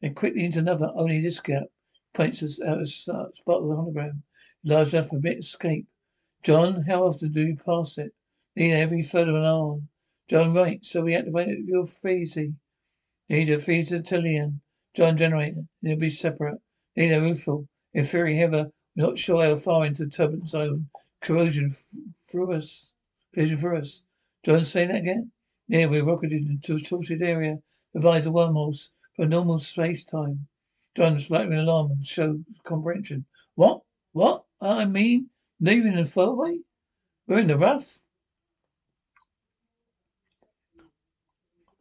Then 0.00 0.14
quickly 0.14 0.44
into 0.44 0.58
another, 0.58 0.92
only 0.94 1.20
this 1.20 1.40
gap 1.40 1.64
points 2.12 2.42
us 2.42 2.60
out 2.60 2.80
a 2.80 2.86
spot 2.86 3.32
of 3.46 3.68
the 3.68 3.74
hologram, 3.74 4.22
large 4.62 4.94
enough 4.94 5.08
for 5.08 5.16
a 5.16 5.20
bit 5.20 5.38
escape. 5.38 5.86
John, 6.42 6.82
how 6.82 7.04
often 7.04 7.32
do 7.32 7.46
you 7.46 7.56
pass 7.56 7.98
it? 7.98 8.12
Need 8.54 8.74
every 8.74 9.02
third 9.02 9.28
of 9.28 9.34
an 9.34 9.44
hour. 9.44 9.80
John, 10.28 10.54
right, 10.54 10.84
so 10.84 11.02
we 11.02 11.14
activate 11.14 11.64
your 11.64 11.84
freezy. 11.84 12.54
A 13.30 13.56
freezer 13.56 14.02
John 14.02 15.16
generator. 15.16 15.64
They'll 15.82 15.96
be 15.96 16.10
separate. 16.10 16.60
A 16.94 17.08
roofle. 17.08 17.66
In 17.94 18.04
theory, 18.04 18.36
however, 18.36 18.70
we're 18.94 19.06
not 19.06 19.18
sure 19.18 19.42
how 19.42 19.56
far 19.56 19.86
into 19.86 20.06
turbulent 20.08 20.46
zone. 20.46 20.90
Corrosion 21.22 21.70
f- 21.70 21.94
through 22.30 22.52
us. 22.52 22.92
Collision 23.32 23.56
through 23.56 23.78
us. 23.78 24.02
John, 24.44 24.62
say 24.64 24.86
that 24.86 24.96
again? 24.96 25.32
Yeah, 25.68 25.86
we're 25.86 26.04
rocketed 26.04 26.46
into 26.46 26.74
a 26.74 26.78
tilted 26.78 27.22
area. 27.22 27.62
Divides 27.94 28.26
the 28.26 28.30
wormholes 28.30 28.90
for 29.16 29.24
normal 29.24 29.58
space 29.58 30.04
time. 30.04 30.46
John 30.94 31.18
splattering 31.18 31.58
alarm 31.58 31.92
and 31.92 32.06
show 32.06 32.44
comprehension. 32.62 33.24
What? 33.54 33.80
What? 34.12 34.44
I 34.60 34.84
mean, 34.84 35.30
leaving 35.60 35.94
the 35.94 36.02
flowway? 36.02 36.58
We're 37.26 37.38
in 37.38 37.46
the 37.46 37.56
rough. 37.56 38.03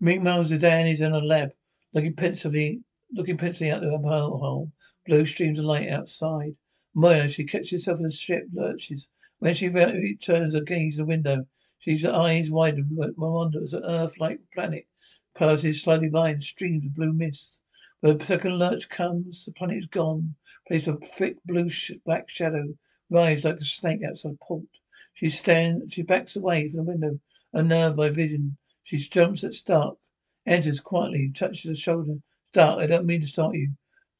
Meanwhile, 0.05 0.43
Zidane 0.43 0.91
is 0.91 0.99
in 0.99 1.13
a 1.13 1.19
lab, 1.19 1.53
looking 1.93 2.13
pensively, 2.13 2.83
looking 3.13 3.37
pensively 3.37 3.71
out 3.71 3.79
the 3.79 3.97
hole. 3.97 4.69
Blue 5.05 5.23
streams 5.25 5.59
of 5.59 5.63
light 5.63 5.87
outside. 5.87 6.57
Moya, 6.93 7.29
she 7.29 7.45
catches 7.45 7.71
herself 7.71 7.99
in 7.99 8.07
the 8.07 8.11
ship, 8.11 8.43
lurches. 8.51 9.07
When 9.39 9.53
she 9.53 9.69
turns 9.69 10.55
her 10.55 10.59
gaze 10.59 10.97
the 10.97 11.05
window, 11.05 11.47
she's 11.79 12.03
eyes 12.03 12.51
widen 12.51 12.97
with 12.97 13.15
wonder 13.15 13.63
as 13.63 13.73
an 13.73 13.85
Earth-like 13.85 14.41
planet 14.53 14.87
passes 15.35 15.81
slowly 15.81 16.09
by 16.09 16.31
in 16.31 16.41
streams 16.41 16.85
of 16.85 16.95
blue 16.95 17.13
mist. 17.13 17.61
When 18.01 18.17
the 18.17 18.25
second 18.25 18.59
lurch 18.59 18.89
comes, 18.89 19.45
the 19.45 19.53
planet 19.53 19.77
is 19.77 19.85
gone. 19.85 20.35
Placed 20.67 20.89
a 20.89 20.97
thick 20.97 21.37
blue 21.45 21.69
sh- 21.69 21.93
black 22.03 22.29
shadow 22.29 22.77
writhes 23.09 23.45
like 23.45 23.55
a 23.55 23.63
snake 23.63 24.01
outside 24.03 24.37
port. 24.41 24.67
She 25.13 25.29
stands, 25.29 25.93
she 25.93 26.01
backs 26.01 26.35
away 26.35 26.67
from 26.67 26.79
the 26.79 26.91
window, 26.91 27.19
unnerved 27.53 27.95
by 27.95 28.09
vision. 28.09 28.57
She 28.83 28.97
jumps 28.97 29.43
at 29.45 29.53
Stark, 29.53 29.97
enters 30.45 30.81
quietly, 30.81 31.31
touches 31.33 31.63
the 31.63 31.75
shoulder. 31.75 32.21
Stark, 32.51 32.81
I 32.81 32.85
don't 32.85 33.05
mean 33.05 33.21
to 33.21 33.27
start 33.27 33.55
you. 33.55 33.75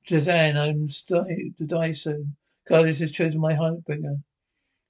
Jazan, 0.05 0.57
I'm 0.57 0.87
to 0.87 1.65
die 1.65 1.91
soon. 1.91 2.37
Guardius 2.67 2.99
has 2.99 3.11
chosen 3.11 3.41
my 3.41 3.55
Heartbringer. 3.55 4.23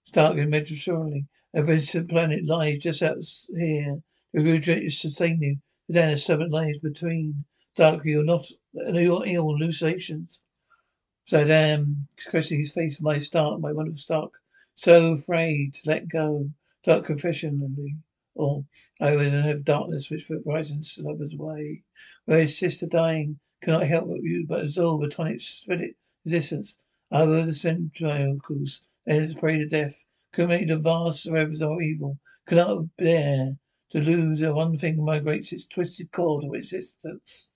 Stark 0.05 0.37
immeasurably. 0.37 1.25
A 1.55 1.63
visited 1.63 2.09
planet 2.09 2.45
lies 2.45 2.83
just 2.83 3.01
out 3.01 3.23
here. 3.55 4.03
The 4.31 4.43
refrigerator 4.43 4.85
is 4.85 4.99
sustain 4.99 5.41
you. 5.41 5.57
Then 5.89 6.13
a 6.13 6.17
seven 6.17 6.49
lies 6.49 6.77
between. 6.77 7.45
Stark, 7.73 8.05
you're 8.05 8.23
not 8.23 8.51
you're 8.73 9.25
ill 9.25 9.51
hallucinations. 9.51 10.43
So 11.25 11.45
damn 11.45 12.07
caressing 12.17 12.59
his 12.59 12.73
face, 12.73 13.01
my 13.01 13.17
Stark, 13.17 13.59
my 13.59 13.71
wonderful 13.71 13.97
Stark. 13.97 14.33
So 14.75 15.13
afraid 15.13 15.73
to 15.75 15.89
let 15.89 16.07
go. 16.07 16.51
Dark 16.83 17.05
confessionally. 17.05 17.97
Or 18.35 18.65
I 18.99 19.15
would 19.15 19.31
have 19.31 19.63
darkness 19.63 20.09
which 20.09 20.27
brightens 20.43 20.97
lovers' 20.97 21.35
way. 21.35 21.83
Where 22.25 22.41
his 22.41 22.57
sister 22.57 22.87
dying 22.87 23.39
cannot 23.61 23.85
help 23.85 24.09
you 24.23 24.47
but 24.47 24.61
absorb 24.61 25.03
a 25.03 25.07
tonic 25.07 25.39
resistance. 26.25 26.79
Other 27.11 27.45
the 27.45 27.53
centricles, 27.53 28.81
and 29.05 29.23
its 29.23 29.35
prey 29.35 29.59
to 29.59 29.67
death, 29.67 30.07
commit 30.31 30.67
the 30.67 30.79
vast 30.79 31.27
rivers 31.27 31.61
of 31.61 31.79
evil, 31.79 32.17
cannot 32.47 32.97
bear 32.97 33.59
to 33.91 34.01
lose 34.01 34.39
the 34.39 34.51
one 34.51 34.77
thing 34.77 35.05
migrates 35.05 35.53
its 35.53 35.67
twisted 35.67 36.11
cord 36.11 36.43
of 36.43 36.55
existence. 36.55 37.49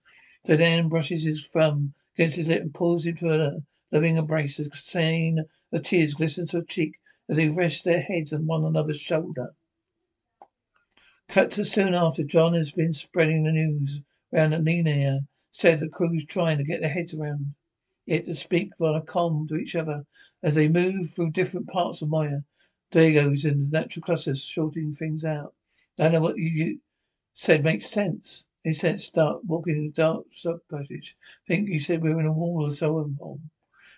So 0.46 0.58
Dan 0.58 0.90
brushes 0.90 1.24
his 1.24 1.48
thumb 1.48 1.96
against 2.14 2.36
his 2.36 2.50
lip 2.50 2.62
and 2.62 2.72
pulls 2.72 3.08
him 3.08 3.16
to 3.16 3.34
a 3.34 3.64
loving 3.92 4.18
embrace. 4.18 4.60
A 4.60 4.70
stain 4.76 5.46
of 5.72 5.82
tears 5.82 6.14
glistens 6.14 6.52
her 6.52 6.62
cheek 6.62 7.00
as 7.28 7.38
they 7.38 7.50
rest 7.50 7.84
their 7.84 8.02
heads 8.02 8.32
on 8.32 8.46
one 8.46 8.64
another's 8.64 9.02
shoulder. 9.02 9.56
Cut 11.30 11.52
to 11.52 11.66
soon 11.66 11.94
after, 11.94 12.24
John 12.24 12.54
has 12.54 12.72
been 12.72 12.94
spreading 12.94 13.44
the 13.44 13.52
news 13.52 14.02
round 14.32 14.54
that 14.54 14.64
Nina 14.64 15.28
said 15.52 15.80
the 15.80 15.90
crew's 15.90 16.26
trying 16.26 16.58
to 16.58 16.64
get 16.64 16.80
their 16.80 16.90
heads 16.90 17.14
around 17.14 17.54
yet 18.06 18.26
to 18.26 18.34
speak 18.34 18.72
rather 18.80 19.02
calm 19.02 19.46
to 19.50 19.58
each 19.58 19.76
other 19.76 20.06
as 20.42 20.56
they 20.56 20.70
move 20.70 21.10
through 21.10 21.32
different 21.32 21.68
parts 21.68 22.02
of 22.02 22.08
Moya. 22.08 22.46
Diego's 22.92 23.44
in 23.44 23.60
the 23.60 23.70
natural 23.70 24.02
clusters, 24.02 24.42
sorting 24.42 24.94
things 24.94 25.26
out. 25.26 25.54
I 26.00 26.08
know 26.08 26.22
what 26.22 26.38
you, 26.38 26.48
you 26.48 26.80
said 27.34 27.64
makes 27.64 27.88
sense. 27.88 28.46
He 28.64 28.74
said 28.74 29.02
start 29.02 29.44
walking 29.44 29.76
in 29.76 29.84
the 29.88 29.92
dark 29.92 30.28
sub 30.32 30.62
passage. 30.72 31.18
Think 31.46 31.68
he 31.68 31.80
said 31.80 32.02
we 32.02 32.14
were 32.14 32.22
in 32.22 32.28
a 32.28 32.32
wall 32.32 32.66
or 32.66 32.72
so 32.72 33.00
on. 33.00 33.50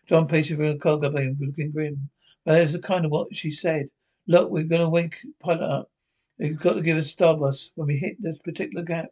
John 0.07 0.27
paces 0.27 0.57
through 0.57 0.71
a 0.71 0.79
cargo 0.79 1.11
bay 1.11 1.35
looking 1.39 1.69
grim. 1.69 2.09
But 2.43 2.53
that's 2.53 2.73
the 2.73 2.79
kind 2.79 3.05
of 3.05 3.11
what 3.11 3.35
she 3.35 3.51
said. 3.51 3.91
Look, 4.25 4.49
we're 4.49 4.63
gonna 4.63 4.89
wake 4.89 5.19
pilot 5.39 5.61
up. 5.61 5.91
You've 6.41 6.61
got 6.61 6.75
to 6.75 6.81
give 6.81 6.95
us 6.95 7.13
starburst 7.13 7.73
when 7.75 7.89
we 7.89 7.97
hit 7.97 8.15
this 8.21 8.39
particular 8.39 8.85
gap. 8.85 9.09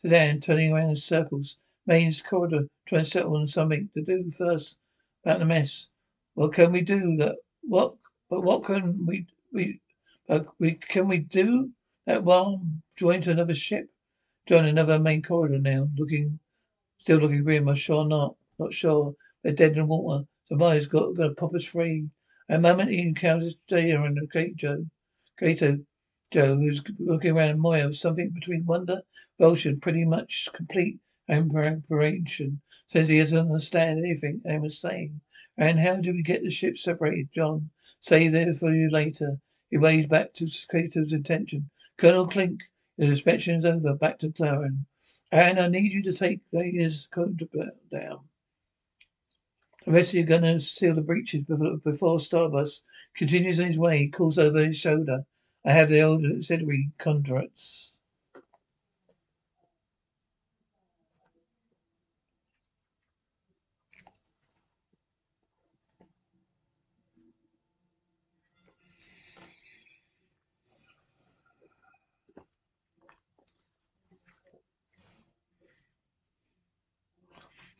Sedan 0.00 0.38
turning 0.38 0.72
around 0.72 0.90
in 0.90 0.96
circles. 0.96 1.58
Mains 1.86 2.22
corridor, 2.22 2.68
trying 2.86 3.02
to 3.02 3.10
settle 3.10 3.36
on 3.36 3.48
something 3.48 3.90
to 3.94 4.02
do 4.04 4.30
first. 4.30 4.78
about 5.24 5.40
the 5.40 5.44
mess. 5.44 5.88
What 6.34 6.52
can 6.52 6.70
we 6.70 6.82
do? 6.82 7.16
That 7.16 7.34
what? 7.62 7.96
But 8.30 8.42
what 8.42 8.62
can 8.62 9.04
we 9.04 9.26
we? 9.52 9.80
Uh, 10.28 10.44
we 10.60 10.74
can 10.74 11.08
we 11.08 11.18
do 11.18 11.72
that 12.06 12.22
while 12.22 12.64
join 12.96 13.22
to 13.22 13.32
another 13.32 13.54
ship? 13.54 13.90
Join 14.46 14.64
another 14.64 15.00
main 15.00 15.20
corridor 15.20 15.58
now, 15.58 15.88
looking 15.96 16.38
still 17.00 17.18
looking 17.18 17.42
grim. 17.42 17.68
I'm 17.68 17.74
sure 17.74 18.04
not. 18.04 18.36
Not 18.60 18.72
sure. 18.72 19.16
They're 19.42 19.52
dead 19.52 19.72
in 19.72 19.78
the 19.78 19.86
water. 19.86 20.26
Somebody's 20.44 20.86
got 20.86 21.16
gonna 21.16 21.34
pop 21.34 21.56
us 21.56 21.64
free. 21.64 22.08
At 22.48 22.60
a 22.60 22.62
moment 22.62 22.90
he 22.90 23.00
encounters 23.00 23.56
Jaya 23.68 24.00
and 24.00 24.16
the 24.16 24.52
Joe. 24.54 24.86
Kato 25.40 25.78
Joe, 26.30 26.56
who's 26.56 26.82
looking 26.98 27.36
around 27.36 27.58
Moya 27.60 27.86
with 27.86 27.96
something 27.96 28.30
between 28.30 28.66
wonder, 28.66 29.02
revulsion, 29.38 29.80
pretty 29.80 30.04
much 30.04 30.48
complete 30.52 30.98
apprehension, 31.28 32.60
says 32.86 33.08
he 33.08 33.18
doesn't 33.18 33.38
understand 33.38 33.98
anything 33.98 34.42
anyone 34.44 34.64
was 34.64 34.78
saying. 34.78 35.20
And 35.56 35.78
how 35.78 35.96
do 35.96 36.12
we 36.12 36.22
get 36.22 36.42
the 36.42 36.50
ship 36.50 36.76
separated, 36.76 37.32
John? 37.32 37.70
Say 38.00 38.28
there 38.28 38.52
for 38.52 38.74
you 38.74 38.90
later. 38.90 39.38
He 39.70 39.78
waves 39.78 40.06
back 40.06 40.34
to 40.34 40.48
Kato's 40.70 41.12
intention. 41.12 41.70
Colonel 41.96 42.26
Klink, 42.26 42.62
your 42.96 43.08
inspection 43.10 43.56
is 43.56 43.64
over. 43.64 43.94
Back 43.94 44.18
to 44.20 44.30
Claren. 44.30 44.86
And 45.32 45.58
I 45.58 45.68
need 45.68 45.92
you 45.92 46.02
to 46.04 46.12
take 46.12 46.40
his 46.52 47.06
coat 47.06 47.36
down. 47.90 48.20
The 49.84 49.92
rest 49.92 50.10
of 50.10 50.14
you 50.16 50.24
are 50.24 50.26
going 50.26 50.42
to 50.42 50.60
seal 50.60 50.94
the 50.94 51.02
breaches 51.02 51.44
before 51.44 52.18
Starburst 52.18 52.82
continues 53.16 53.58
on 53.58 53.66
his 53.66 53.78
way. 53.78 53.98
He 53.98 54.08
calls 54.08 54.38
over 54.38 54.64
his 54.64 54.76
shoulder. 54.76 55.24
I 55.68 55.72
have 55.72 55.90
the 55.90 56.00
old 56.00 56.24
auxiliary 56.24 56.92
contracts. 56.96 58.00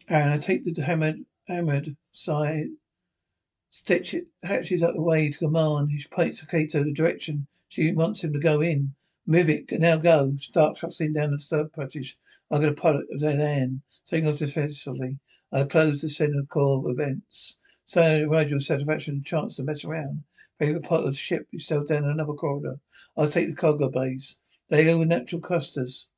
And 0.07 0.31
I 0.31 0.37
take 0.37 0.66
the 0.66 0.83
hammered, 0.83 1.24
hammered 1.46 1.96
side, 2.12 2.66
stitch 3.70 4.12
it, 4.12 4.27
hatches 4.42 4.83
out 4.83 4.92
the 4.92 5.01
way 5.01 5.31
to 5.31 5.38
command. 5.38 5.90
He 5.90 6.05
points 6.11 6.40
to 6.40 6.46
Kato 6.46 6.85
the 6.85 6.92
direction 6.92 7.46
she 7.68 7.92
wants 7.92 8.24
him 8.24 8.33
to 8.33 8.38
go 8.38 8.61
in. 8.62 8.94
Move 9.26 9.50
it. 9.50 9.70
Now 9.72 9.96
go. 9.96 10.35
Start 10.37 10.78
hustling 10.78 11.12
down 11.12 11.33
the 11.33 11.38
third 11.38 11.72
passage. 11.72 12.18
I'm 12.50 12.62
going 12.62 12.74
to 12.74 12.81
pilot 12.81 13.04
of 13.12 13.20
that 13.20 13.38
end. 13.38 13.83
Saying 14.04 14.26
off 14.26 14.38
defensively. 14.38 15.18
I 15.52 15.64
close 15.64 16.00
the 16.00 16.09
center 16.09 16.44
core 16.44 16.78
of 16.78 16.90
events. 16.90 17.59
So 17.85 18.26
Rygel 18.26 18.62
satisfaction 18.62 19.22
chance 19.22 19.57
to 19.57 19.64
mess 19.64 19.85
around. 19.85 20.24
Favorite 20.59 20.83
part 20.85 21.04
of 21.04 21.12
the 21.12 21.16
ship 21.16 21.46
still 21.59 21.85
down 21.85 22.04
another 22.04 22.33
corridor. 22.33 22.81
I'll 23.16 23.31
take 23.31 23.50
the 23.50 23.57
cargo 23.57 23.90
bays. 23.90 24.38
They 24.68 24.85
go 24.85 24.98
with 24.98 25.09
natural 25.09 25.42
clusters. 25.42 26.09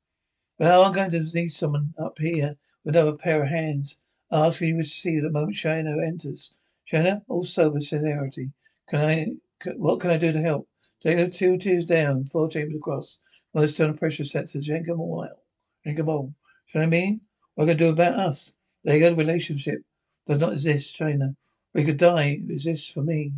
Well, 0.57 0.83
I'm 0.83 0.93
going 0.93 1.11
to 1.11 1.23
need 1.33 1.53
someone 1.53 1.93
up 1.97 2.17
here 2.17 2.57
with 2.83 2.95
another 2.95 3.17
pair 3.17 3.43
of 3.43 3.49
hands. 3.49 3.97
I 4.31 4.47
Ask 4.47 4.61
you 4.61 4.77
to 4.77 4.83
see 4.83 5.19
the 5.19 5.29
moment 5.29 5.55
Shana 5.55 6.01
enters. 6.05 6.53
Shana, 6.89 7.23
all 7.27 7.43
sober 7.43 7.81
sincerity. 7.81 8.51
Can 8.89 8.99
I, 8.99 9.27
can, 9.59 9.79
what 9.79 9.99
can 9.99 10.11
I 10.11 10.17
do 10.17 10.31
to 10.31 10.41
help? 10.41 10.67
Take 11.03 11.17
the 11.17 11.29
two 11.29 11.57
tiers 11.57 11.85
down, 11.85 12.25
four 12.25 12.47
chambers 12.47 12.77
across. 12.77 13.17
Most 13.53 13.81
on 13.81 13.97
pressure 13.97 14.23
sensors. 14.23 14.67
Yank 14.67 14.85
them 14.85 15.01
all 15.01 15.23
out. 15.23 15.39
Yank 15.83 15.97
them 15.97 16.09
all. 16.09 16.33
You 16.73 16.79
know 16.79 16.81
what 16.81 16.83
I 16.83 16.89
mean? 16.89 17.21
What 17.55 17.63
are 17.63 17.67
going 17.67 17.77
to 17.79 17.83
do 17.85 17.91
about 17.91 18.19
us? 18.19 18.53
There 18.83 18.95
you 18.95 19.09
go. 19.09 19.15
Relationship 19.15 19.81
does 20.27 20.39
not 20.39 20.53
exist, 20.53 20.95
China. 20.95 21.35
We 21.73 21.83
could 21.83 21.97
die. 21.97 22.39
It 22.43 22.51
exists 22.51 22.89
for 22.89 23.01
me. 23.01 23.33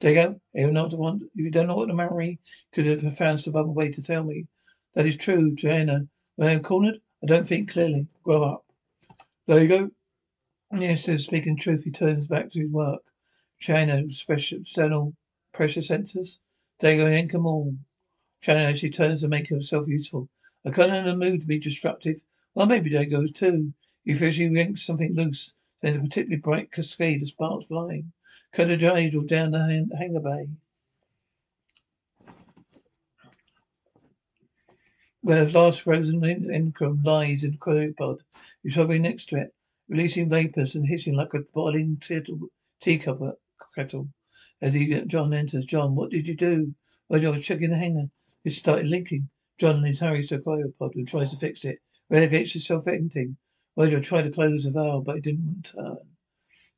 There 0.00 0.12
you 0.12 0.22
go. 0.22 0.40
If, 0.52 0.70
not 0.70 0.92
want, 0.92 1.22
if 1.22 1.44
you 1.44 1.50
don't 1.50 1.66
know 1.66 1.76
what 1.76 1.86
to 1.86 1.94
marry, 1.94 2.38
could 2.72 2.86
have 2.86 3.16
found 3.16 3.40
some 3.40 3.56
other 3.56 3.68
way 3.68 3.90
to 3.90 4.02
tell 4.02 4.22
me. 4.22 4.46
That 4.94 5.06
is 5.06 5.16
true, 5.16 5.56
China. 5.56 6.06
When 6.36 6.48
I 6.48 6.52
am 6.52 6.62
cornered, 6.62 7.00
I 7.22 7.26
don't 7.26 7.46
think 7.46 7.70
clearly. 7.70 8.06
Grow 8.22 8.42
up. 8.44 8.64
There 9.46 9.60
you 9.60 9.68
go. 9.68 9.90
Yes, 10.72 11.04
speaking 11.24 11.56
truth, 11.56 11.84
he 11.84 11.90
turns 11.90 12.26
back 12.26 12.50
to 12.50 12.60
his 12.60 12.70
work. 12.70 13.02
China, 13.58 14.08
special 14.10 14.58
external 14.58 15.14
pressure 15.52 15.80
sensors. 15.80 16.40
D'Argo 16.80 17.08
yank 17.08 17.34
'em 17.34 17.44
all. 17.44 17.76
Shannon 18.40 18.66
as 18.66 18.78
she 18.78 18.88
turns 18.88 19.22
to 19.22 19.28
make 19.28 19.48
herself 19.48 19.88
useful. 19.88 20.28
I 20.64 20.70
kind 20.70 20.94
in 20.94 21.08
a 21.08 21.16
mood 21.16 21.40
to 21.40 21.46
be 21.46 21.58
destructive. 21.58 22.22
Well, 22.54 22.66
maybe 22.66 22.90
D'Argo 22.90 23.26
too. 23.26 23.74
You 24.04 24.14
feel 24.14 24.30
she 24.30 24.46
yanks 24.46 24.86
something 24.86 25.12
loose. 25.14 25.54
Then 25.82 25.96
a 25.96 26.00
particularly 26.00 26.40
bright 26.40 26.70
cascade 26.70 27.22
of 27.22 27.28
sparks 27.28 27.66
flying. 27.66 28.12
Cut 28.52 28.70
a 28.70 28.74
or 29.16 29.24
down 29.24 29.50
the 29.50 29.58
hang- 29.58 29.90
hangar 29.90 30.20
bay. 30.20 30.48
Where 35.20 35.44
the 35.44 35.52
last 35.52 35.80
frozen 35.80 36.24
income 36.24 37.02
lies 37.02 37.42
in 37.42 37.52
the 37.52 37.58
cryopod. 37.58 38.20
He's 38.62 38.76
hovering 38.76 39.02
next 39.02 39.30
to 39.30 39.36
it, 39.36 39.54
releasing 39.88 40.28
vapors 40.28 40.76
and 40.76 40.86
hissing 40.86 41.14
like 41.14 41.34
a 41.34 41.40
boiling 41.40 42.00
teacup 42.80 43.20
uh, 43.20 43.32
kettle. 43.74 44.08
As 44.60 44.74
he, 44.74 45.00
John 45.02 45.32
enters, 45.32 45.64
John, 45.64 45.94
what 45.94 46.10
did 46.10 46.26
you 46.26 46.34
do? 46.34 46.74
Well, 47.08 47.24
I 47.24 47.30
was 47.30 47.46
checking 47.46 47.70
the 47.70 47.76
hangar. 47.76 48.10
It 48.44 48.50
started 48.50 48.88
leaking. 48.88 49.28
John 49.56 49.84
in 49.84 49.94
hurries 49.94 50.28
to 50.28 50.38
the 50.38 50.42
cryopod 50.42 50.94
and 50.96 51.06
tries 51.06 51.30
to 51.30 51.36
fix 51.36 51.64
it. 51.64 51.80
Relegates 52.10 52.54
yourself 52.54 52.88
anything. 52.88 53.36
Well, 53.76 54.00
tried 54.00 54.22
to 54.22 54.30
close 54.30 54.64
the 54.64 54.70
valve, 54.70 55.04
but 55.04 55.18
it 55.18 55.22
didn't 55.24 55.62
turn. 55.62 55.98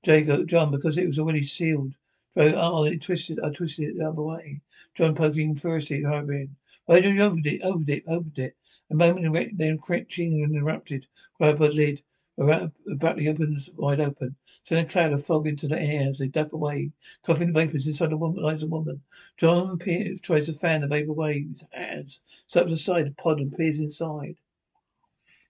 Jago, 0.05 0.45
John, 0.45 0.71
because 0.71 0.99
it 0.99 1.07
was 1.07 1.19
already 1.19 1.45
sealed. 1.45 1.97
oh, 2.37 2.85
it 2.85 3.01
twisted, 3.01 3.41
I 3.41 3.51
twisted 3.51 3.89
it 3.89 3.99
the 3.99 4.09
other 4.09 4.23
way. 4.23 4.61
John 4.95 5.15
poking 5.15 5.57
furiously, 5.57 6.03
hurrying. 6.03 6.57
Why 6.85 6.99
you 6.99 7.23
opened 7.23 7.47
it, 7.47 7.63
opened 7.63 7.89
it, 7.89 8.05
opened 8.07 8.39
it. 8.39 8.57
A 8.91 8.95
moment 8.95 9.57
then 9.57 9.79
crouching 9.79 10.43
and 10.43 10.55
erupted. 10.55 11.07
Cryopod 11.39 11.75
lid 11.75 12.03
abruptly 12.41 13.29
opens 13.29 13.69
wide 13.77 14.01
open. 14.01 14.35
Sending 14.63 14.87
a 14.87 14.89
cloud 14.89 15.13
of 15.13 15.25
fog 15.25 15.47
into 15.47 15.69
the 15.69 15.81
air 15.81 16.09
as 16.09 16.19
they 16.19 16.29
duck 16.29 16.53
away. 16.53 16.93
Coughing 17.23 17.53
vapors 17.53 17.87
inside 17.87 18.11
the 18.11 18.17
woman 18.17 18.43
lies 18.43 18.63
a 18.63 18.67
woman. 18.67 19.03
John 19.37 19.79
peers, 19.79 20.21
tries 20.21 20.47
to 20.47 20.53
fan 20.53 20.81
the 20.81 20.87
vapor 20.87 21.11
away 21.11 21.43
with 21.43 21.61
his 21.61 21.69
hands. 21.71 22.21
Steps 22.47 22.73
aside 22.73 23.07
the 23.07 23.11
pod 23.11 23.41
and 23.41 23.55
peers 23.55 23.79
inside. 23.79 24.37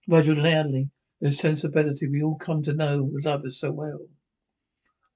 Roger 0.07 0.35
loudly, 0.35 0.89
a 1.21 1.31
sensibility 1.31 2.07
we 2.07 2.21
all 2.21 2.35
come 2.35 2.61
to 2.63 2.73
know 2.73 3.03
and 3.13 3.23
love 3.23 3.45
us 3.45 3.57
so 3.57 3.71
well. 3.71 4.07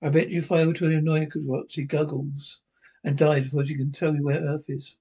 I 0.02 0.10
bet 0.10 0.30
you 0.30 0.42
fail 0.42 0.74
to 0.74 0.88
annoy 0.88 1.28
Roxy 1.36 1.82
she 1.82 1.88
guggles 1.88 2.62
and 3.04 3.18
dies 3.18 3.46
before 3.46 3.66
she 3.66 3.76
can 3.76 3.92
tell 3.92 4.16
you 4.16 4.24
where 4.24 4.42
Earth 4.42 4.70
is. 4.70 4.98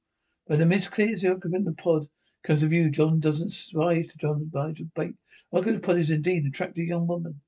When 0.46 0.58
the 0.58 0.66
mist 0.66 0.90
clears 0.90 1.22
the 1.22 1.30
occupant 1.30 1.68
of 1.68 1.76
the 1.76 1.82
pod 1.82 2.08
comes 2.42 2.60
to 2.60 2.66
view, 2.68 2.90
John 2.90 3.20
doesn't 3.20 3.52
rise 3.74 4.12
to 4.12 4.18
John's 4.18 4.48
bait. 4.94 5.16
Pod 5.54 5.98
is 5.98 6.10
indeed 6.10 6.42
an 6.42 6.48
attractive 6.48 6.84
young 6.84 7.06
woman 7.06 7.40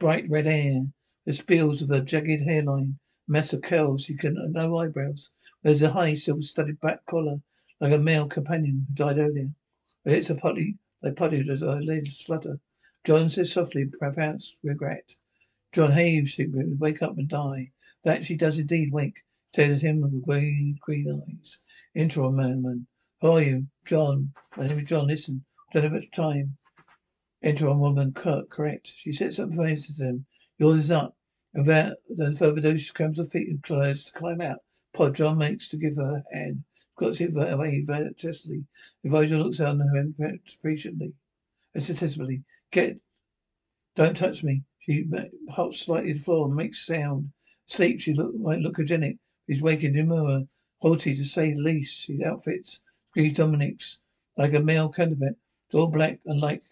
bright 0.00 0.28
red 0.28 0.46
hair, 0.46 0.84
the 1.24 1.32
spills 1.32 1.80
of 1.80 1.92
a 1.92 2.00
jagged 2.00 2.40
hairline, 2.40 2.98
mass 3.28 3.52
of 3.52 3.62
curls, 3.62 4.08
you 4.08 4.16
can 4.16 4.34
no 4.50 4.76
eyebrows. 4.78 5.30
wears 5.62 5.80
a 5.80 5.92
high 5.92 6.14
silver-studded 6.14 6.80
black 6.80 7.06
collar, 7.06 7.40
like 7.78 7.92
a 7.92 7.98
male 7.98 8.26
companion 8.26 8.84
who 8.88 8.94
died 8.94 9.16
earlier. 9.16 9.52
But 10.02 10.14
it's 10.14 10.28
a 10.28 10.34
putty, 10.34 10.78
they 11.02 11.12
putty 11.12 11.48
as 11.48 11.62
I 11.62 11.76
eyelids 11.76 12.20
flutter. 12.22 12.58
John 13.04 13.30
says 13.30 13.52
softly, 13.52 13.84
pronounced 13.86 14.56
regret. 14.64 15.16
John 15.70 15.92
Hayes 15.92 16.36
would 16.38 16.80
wake 16.80 17.00
up 17.00 17.16
and 17.16 17.28
die. 17.28 17.70
That 18.02 18.24
she 18.24 18.34
does 18.34 18.58
indeed 18.58 18.90
wake. 18.90 19.22
Stares 19.52 19.76
at 19.76 19.82
him 19.82 20.00
with 20.00 20.20
green, 20.24 20.80
green 20.80 21.22
eyes. 21.28 21.60
Interim 21.94 22.34
man. 22.34 22.88
Who 23.20 23.30
are 23.30 23.40
you? 23.40 23.68
John. 23.84 24.32
My 24.56 24.66
name 24.66 24.80
is 24.80 24.88
John. 24.88 25.06
Listen. 25.06 25.44
Don't 25.72 25.84
have 25.84 25.92
much 25.92 26.10
time. 26.10 26.58
Enter 27.42 27.66
a 27.66 27.74
woman, 27.74 28.12
Kirk, 28.12 28.50
correct. 28.50 28.92
She 28.96 29.12
sits 29.12 29.38
up 29.38 29.48
and 29.48 29.58
faces 29.58 30.00
him. 30.00 30.26
Yours 30.58 30.78
is 30.78 30.90
up. 30.90 31.16
And 31.54 31.66
then 31.66 32.32
further 32.34 32.60
down 32.60 32.76
she 32.76 32.92
comes 32.92 33.18
her 33.18 33.24
feet 33.24 33.48
and 33.48 33.62
tries 33.62 34.04
to 34.04 34.12
climb 34.12 34.40
out. 34.40 34.58
Pod 34.94 35.14
John 35.14 35.38
makes 35.38 35.68
to 35.68 35.76
give 35.76 35.96
her 35.96 36.22
a 36.30 36.36
hand. 36.36 36.64
Got 36.96 37.14
to 37.14 37.52
away 37.52 37.82
virtuously. 37.82 38.64
Elijah 39.04 39.38
looks 39.38 39.60
on 39.60 39.80
her 39.80 40.04
patiently 40.62 41.14
and 41.74 41.82
statistically. 41.82 42.44
Get 42.70 43.00
don't 43.96 44.16
touch 44.16 44.44
me. 44.44 44.62
She 44.78 45.04
hops 45.50 45.80
slightly 45.80 46.12
to 46.12 46.18
the 46.18 46.24
floor 46.24 46.46
and 46.46 46.54
makes 46.54 46.86
sound. 46.86 47.32
Sleep, 47.66 48.00
she 48.00 48.14
look 48.14 48.34
might 48.36 48.60
look 48.60 48.76
hygienic. 48.76 49.18
He's 49.46 49.62
waking 49.62 49.94
demure, 49.94 50.44
haughty 50.80 51.14
to 51.16 51.24
say 51.24 51.52
the 51.52 51.60
least. 51.60 52.04
She 52.04 52.22
outfits 52.24 52.80
Screech 53.08 53.36
Dominic's 53.36 53.98
like 54.36 54.54
a 54.54 54.60
male 54.60 54.88
candidate. 54.88 55.36
It's 55.66 55.74
all 55.74 55.88
black 55.88 56.20
and 56.24 56.40
like 56.40 56.62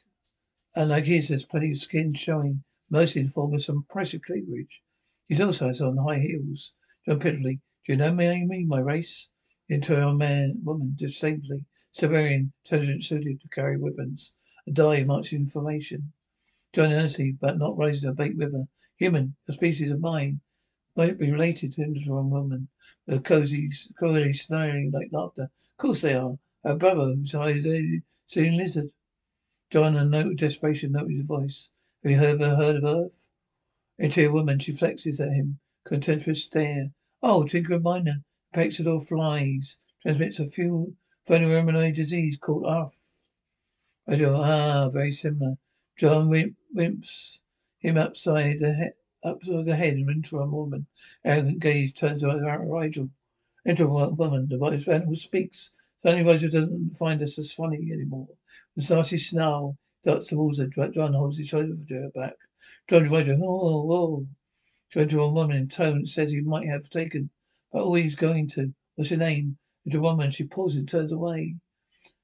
and 0.74 0.90
like 0.90 1.04
his, 1.04 1.28
there's 1.28 1.44
plenty 1.44 1.70
of 1.70 1.76
skin 1.76 2.14
showing, 2.14 2.62
mostly 2.88 3.22
in 3.22 3.26
the 3.26 3.32
form 3.32 3.54
of 3.54 3.62
some 3.62 3.76
impressive 3.76 4.22
cleavage. 4.22 4.82
He 5.28 5.42
also 5.42 5.66
has 5.66 5.80
on 5.80 5.96
high 5.96 6.20
heels. 6.20 6.72
John 7.06 7.18
pitifully, 7.18 7.60
do 7.86 7.92
you 7.92 7.96
know 7.96 8.12
me, 8.12 8.26
Amy, 8.26 8.64
my 8.64 8.78
race? 8.78 9.28
Into 9.68 9.96
a 9.96 10.12
man, 10.12 10.60
woman, 10.62 10.94
distinctly, 10.96 11.66
Sebacean, 11.92 12.52
intelligent, 12.64 13.02
suited 13.02 13.40
to 13.40 13.48
carry 13.48 13.76
weapons. 13.76 14.32
A 14.66 14.70
die 14.70 15.02
marks 15.02 15.32
information. 15.32 16.12
John 16.72 16.92
earnestly, 16.92 17.32
but 17.32 17.58
not 17.58 17.78
raising 17.78 18.08
a 18.08 18.12
bait 18.12 18.36
river. 18.36 18.68
Human, 18.96 19.34
a 19.48 19.52
species 19.52 19.90
of 19.90 20.00
mine, 20.00 20.40
might 20.94 21.18
be 21.18 21.32
related 21.32 21.72
to 21.72 21.84
the 21.84 22.04
wrong 22.08 22.30
woman. 22.30 22.68
The 23.06 23.18
cozy, 23.18 23.70
cozy, 23.98 24.32
smiling 24.34 24.92
like 24.92 25.10
laughter. 25.10 25.44
Of 25.44 25.76
course 25.78 26.02
they 26.02 26.14
are. 26.14 26.38
A 26.62 26.76
brother 26.76 27.16
eyes 27.34 27.66
a 27.66 28.02
seeing 28.26 28.56
lizard. 28.56 28.90
John, 29.70 29.94
a 29.94 30.04
note 30.04 30.26
of 30.26 30.36
desperation, 30.36 30.90
noted 30.90 31.12
his 31.12 31.22
voice. 31.22 31.70
Have 32.02 32.10
you 32.10 32.18
ever 32.18 32.56
heard 32.56 32.76
of 32.76 32.84
Earth? 32.84 33.28
Into 33.98 34.26
a 34.26 34.32
woman, 34.32 34.58
she 34.58 34.72
flexes 34.72 35.20
at 35.20 35.32
him. 35.32 35.60
Contemptuous 35.84 36.42
stare. 36.42 36.90
Oh, 37.22 37.44
Tinker 37.44 37.78
Miner. 37.78 38.24
Pexador 38.52 39.06
flies. 39.06 39.78
Transmits 40.02 40.40
a 40.40 40.46
few 40.46 40.96
phenomenal 41.24 41.92
disease 41.92 42.36
called 42.36 42.64
Earth. 42.66 43.28
Ah, 44.08 44.88
very 44.88 45.12
similar. 45.12 45.58
John 45.96 46.28
wimp, 46.28 46.56
wimps 46.74 47.42
him 47.78 47.96
upside 47.96 48.58
the 48.58 48.72
head 48.72 48.94
upside 49.22 49.66
the 49.66 49.76
head 49.76 49.94
and 49.94 50.10
into 50.10 50.40
a 50.40 50.48
woman. 50.48 50.86
Arrogant 51.24 51.60
gaze 51.60 51.92
turns 51.92 52.24
on 52.24 52.40
Rygel. 52.40 53.10
Into 53.64 53.84
a 53.84 54.08
woman. 54.08 54.48
The 54.48 54.58
voice 54.58 54.88
animal 54.88 55.14
speaks. 55.14 55.70
Suddenly 56.02 56.24
Rygel 56.24 56.50
doesn't 56.50 56.90
find 56.90 57.22
us 57.22 57.38
as 57.38 57.52
funny 57.52 57.90
anymore. 57.92 58.30
A 58.76 58.94
nasty 58.94 59.16
snarl, 59.16 59.76
darts 60.04 60.28
towards 60.28 60.58
her. 60.58 60.68
John 60.68 61.12
holds 61.12 61.38
his 61.38 61.48
shoulder 61.48 61.74
to 61.88 61.94
her 61.94 62.10
back. 62.10 62.36
John 62.88 63.06
Rygel, 63.06 63.42
oh, 63.42 63.84
whoa. 63.84 64.28
To 64.92 65.00
enter 65.00 65.18
a 65.18 65.28
woman 65.28 65.56
in 65.56 65.68
tone 65.68 66.06
says 66.06 66.30
he 66.30 66.40
might 66.40 66.68
have 66.68 66.88
taken, 66.88 67.30
oh, 67.72 67.78
but 67.78 67.82
all 67.84 67.94
he's 67.94 68.14
going 68.14 68.48
to. 68.50 68.72
What's 68.94 69.10
your 69.10 69.18
name? 69.18 69.58
Into 69.84 69.98
a 69.98 70.02
woman. 70.02 70.30
She 70.30 70.44
pauses 70.44 70.78
and 70.78 70.88
turns 70.88 71.10
away. 71.10 71.56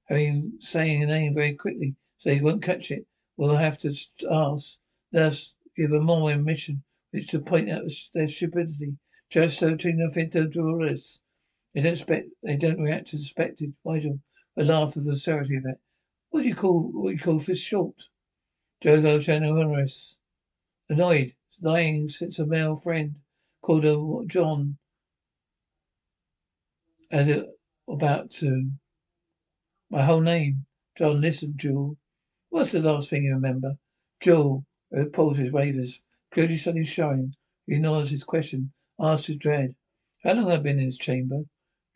Having 0.04 0.59
saying 0.61 1.02
a 1.02 1.06
name 1.06 1.35
very 1.35 1.54
quickly, 1.54 1.96
so 2.16 2.32
he 2.32 2.40
won't 2.40 2.62
catch 2.62 2.92
it. 2.92 3.06
We'll 3.37 3.56
have 3.56 3.78
to 3.78 3.92
ask. 4.30 4.78
Thus, 5.11 5.56
give 5.76 5.90
a 5.90 6.00
more 6.00 6.37
mission 6.37 6.85
which 7.11 7.26
to 7.28 7.40
point 7.40 7.70
out 7.70 7.90
their 8.14 8.28
stupidity. 8.28 8.98
Just 9.30 9.59
so 9.59 9.74
Trinofito 9.74 10.50
Dolores. 10.52 11.18
They 11.74 11.80
don't 11.80 11.92
expect 11.92 12.28
they 12.42 12.56
don't 12.56 12.80
react 12.80 13.09
to 13.09 13.18
suspected 13.18 13.74
Vigil. 13.85 14.20
A 14.56 14.62
laugh 14.62 14.94
of 14.96 15.04
the 15.04 15.16
sincerity 15.16 15.56
of 15.56 15.66
it. 15.66 15.80
What 16.31 16.43
do 16.43 16.49
you 16.49 16.55
call 16.55 16.91
what 16.93 17.11
do 17.11 17.15
you 17.15 17.19
call 17.19 17.39
this 17.39 17.61
short? 17.61 17.95
Jogo 18.83 19.19
Chanoris. 19.19 20.17
Annoyed. 20.89 21.35
Lying 21.62 22.09
since 22.09 22.39
a 22.39 22.47
male 22.47 22.77
friend 22.77 23.17
called 23.62 23.85
her 23.85 24.25
John 24.27 24.77
as 27.11 27.29
it 27.29 27.47
about 27.89 28.31
to 28.33 28.71
my 29.91 30.03
whole 30.03 30.21
name. 30.21 30.67
John, 30.97 31.21
listen, 31.21 31.55
Jool. 31.57 31.97
What's 32.51 32.73
the 32.73 32.81
last 32.81 33.09
thing 33.09 33.25
you 33.25 33.35
remember? 33.35 33.77
Jool, 34.21 34.67
her 34.93 35.07
pulses 35.07 35.53
wavers. 35.53 36.01
Clearly 36.33 36.57
suddenly 36.57 36.85
showing. 36.85 37.35
He 37.67 37.75
ignores 37.75 38.11
his 38.11 38.25
question. 38.25 38.73
Asks 39.01 39.29
with 39.29 39.39
dread. 39.39 39.75
How 40.23 40.35
long 40.35 40.51
have 40.51 40.61
I 40.61 40.62
been 40.62 40.79
in 40.79 40.87
this 40.87 40.99
chamber? 40.99 41.45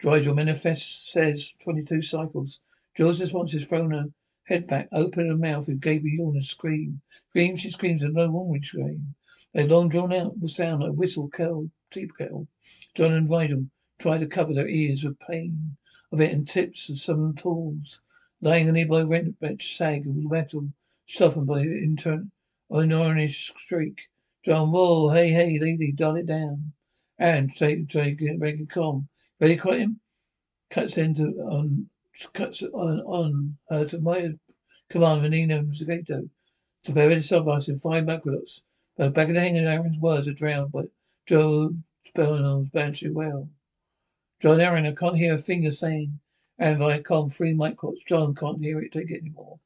Rygel 0.02 0.34
manifest 0.34 1.12
says 1.12 1.54
twenty-two 1.62 2.02
cycles. 2.02 2.60
Jool's 2.96 3.20
response 3.20 3.54
is 3.54 3.66
thrown 3.66 3.90
her 3.90 3.98
uh, 3.98 4.04
head 4.44 4.66
back, 4.66 4.88
open 4.92 5.28
her 5.28 5.36
mouth 5.36 5.68
with 5.68 5.80
gaping 5.80 6.16
yawn 6.18 6.34
and 6.34 6.44
scream. 6.44 7.00
Scream, 7.28 7.56
she 7.56 7.70
screams 7.70 8.02
a 8.02 8.08
no 8.08 8.30
one 8.30 8.48
would 8.48 8.64
scream. 8.64 9.14
A 9.54 9.66
long 9.66 9.88
drawn 9.88 10.12
out 10.12 10.40
the 10.40 10.48
sound, 10.48 10.82
a 10.82 10.92
whistle 10.92 11.28
kettle, 11.28 11.70
tea 11.90 12.08
kettle. 12.18 12.48
John 12.94 13.12
and 13.12 13.28
Rygel 13.28 13.68
try 13.98 14.18
to 14.18 14.26
cover 14.26 14.54
their 14.54 14.68
ears 14.68 15.04
with 15.04 15.18
pain 15.20 15.76
of 16.12 16.20
it 16.20 16.32
and 16.32 16.48
tips 16.48 16.88
of 16.88 16.98
some 16.98 17.34
tools. 17.34 18.00
Lying 18.40 18.68
on 18.68 18.70
a 18.70 18.72
nearby 18.72 19.02
rent 19.02 19.38
bench, 19.38 19.76
sag 19.76 20.06
with 20.06 20.16
metal, 20.16 20.72
softened 21.06 21.46
by 21.46 21.64
the 21.64 21.82
intern, 21.82 22.30
an 22.70 22.92
orange 22.92 23.52
streak. 23.56 24.08
John, 24.44 24.70
whoa, 24.70 25.10
hey, 25.10 25.30
hey, 25.30 25.58
lady, 25.58 25.92
dial 25.92 26.16
it 26.16 26.26
down. 26.26 26.72
And 27.18 27.54
take, 27.54 27.88
take, 27.88 28.20
make 28.20 28.58
it 28.58 28.70
calm. 28.70 29.08
Ready, 29.38 29.56
quit 29.56 29.80
him? 29.80 30.00
Cuts 30.70 30.96
into, 30.96 31.26
on, 31.42 31.90
cuts 32.32 32.62
on, 32.62 33.00
on 33.00 33.58
her 33.68 33.84
to 33.86 33.98
my 33.98 34.34
command, 34.88 35.22
Menino 35.22 35.62
Zagato. 35.62 36.28
To 36.84 36.92
prepare 36.92 37.18
the 37.18 37.42
us 37.42 37.68
in 37.68 37.78
five 37.78 38.04
macrodots. 38.04 38.62
But 38.96 39.14
back 39.14 39.28
of 39.28 39.34
the 39.34 39.40
hanging 39.40 39.64
Aeryn's 39.64 39.98
words 39.98 40.28
are 40.28 40.32
drowned 40.32 40.72
by 40.72 40.84
Joe 41.26 41.74
Spellnell's 42.06 42.68
banshee 42.70 43.10
well. 43.10 43.48
John 44.40 44.58
Aeryn, 44.58 44.86
I 44.86 44.94
can't 44.94 45.16
hear 45.16 45.34
a 45.34 45.38
finger 45.38 45.70
saying, 45.70 46.20
and 46.58 46.78
by 46.78 46.98
three 46.98 47.52
microts. 47.52 48.04
John 48.06 48.34
can't 48.34 48.62
hear 48.62 48.80
it 48.80 48.92
take 48.92 49.10
it 49.10 49.20
anymore. 49.20 49.60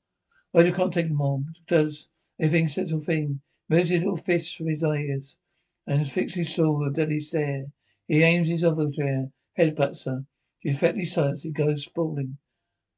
Do 0.55 0.65
you 0.65 0.73
can't 0.73 0.93
take 0.93 1.07
it 1.07 1.13
more? 1.13 1.43
Does 1.67 2.09
anything 2.39 2.69
sensible 2.69 3.01
thing? 3.01 3.41
Moves 3.69 3.89
his 3.89 4.03
little 4.03 4.17
fists 4.17 4.55
from 4.55 4.69
his 4.69 4.83
ears 4.83 5.39
and 5.87 6.09
fixes 6.11 6.37
his 6.37 6.55
soul 6.55 6.79
with 6.79 6.89
a 6.89 6.93
deadly 6.93 7.21
stare. 7.21 7.67
He 8.07 8.23
aims 8.23 8.49
his 8.49 8.65
other 8.65 8.91
chair, 8.91 9.31
headbutts 9.59 10.05
her. 10.05 10.25
She 10.61 10.69
effectively 10.71 11.07
silence. 11.07 11.43
He 11.43 11.51
goes 11.51 11.83
sprawling. 11.83 12.39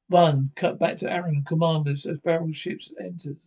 One, 0.09 0.53
cut 0.55 0.79
back 0.79 0.99
to 0.99 1.07
Aeryn, 1.07 1.45
commanders 1.45 2.07
as 2.07 2.21
barrel 2.21 2.53
ships 2.53 2.93
entered. 3.01 3.39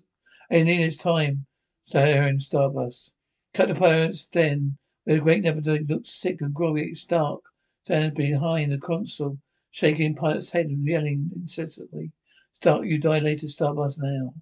And 0.49 0.67
in 0.67 0.81
its 0.81 0.97
time, 0.97 1.45
Aeryn 1.93 2.41
Starburst. 2.41 3.11
Cut 3.53 3.67
to 3.67 3.75
pirate's 3.75 4.25
den, 4.25 4.77
where 5.05 5.15
the 5.15 5.21
great 5.21 5.43
never 5.43 5.61
looked 5.61 6.07
sick 6.07 6.41
and 6.41 6.53
groggy, 6.53 6.93
stark, 6.95 7.41
stands 7.85 8.13
behind 8.15 8.71
the 8.73 8.77
console, 8.77 9.39
shaking 9.71 10.15
pilot's 10.15 10.51
head 10.51 10.65
and 10.65 10.85
yelling 10.85 11.31
incessantly. 11.33 12.11
Stark, 12.51 12.85
you 12.85 12.97
die 12.97 13.19
later, 13.19 13.47
Starburst 13.47 13.99
now. 13.99 14.33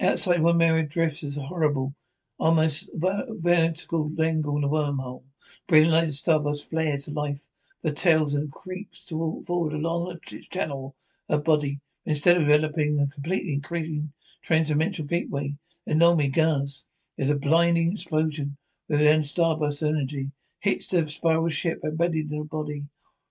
Outside 0.00 0.42
one 0.42 0.56
mirror 0.56 0.84
drifts 0.84 1.22
is 1.22 1.36
a 1.36 1.42
horrible, 1.42 1.94
almost 2.38 2.88
vertical 2.94 4.10
angle 4.18 4.56
in 4.56 4.64
a 4.64 4.68
wormhole. 4.68 5.24
Brilliant 5.66 5.92
light 5.92 6.08
starburst 6.08 6.70
flares 6.70 7.04
to 7.04 7.10
life 7.10 7.48
the 7.82 7.92
tails 7.92 8.34
and 8.34 8.50
creeps 8.50 9.04
to 9.04 9.42
forward 9.46 9.72
along 9.72 10.10
its 10.10 10.48
channel 10.48 10.96
of 11.28 11.44
body. 11.44 11.80
Instead 12.04 12.36
of 12.36 12.42
developing 12.42 12.98
a 12.98 13.06
completely 13.06 13.52
increasing 13.52 14.12
transdimensional 14.42 15.08
gateway, 15.08 15.54
normally 15.86 16.28
does. 16.28 16.84
There's 17.16 17.30
a 17.30 17.36
blinding 17.36 17.92
explosion 17.92 18.56
with 18.88 19.00
an 19.00 19.22
starburst 19.22 19.86
energy. 19.86 20.30
Hits 20.60 20.88
the 20.88 21.06
spiral 21.06 21.48
ship 21.48 21.80
embedded 21.84 22.32
in 22.32 22.38
the 22.38 22.44
body. 22.44 22.84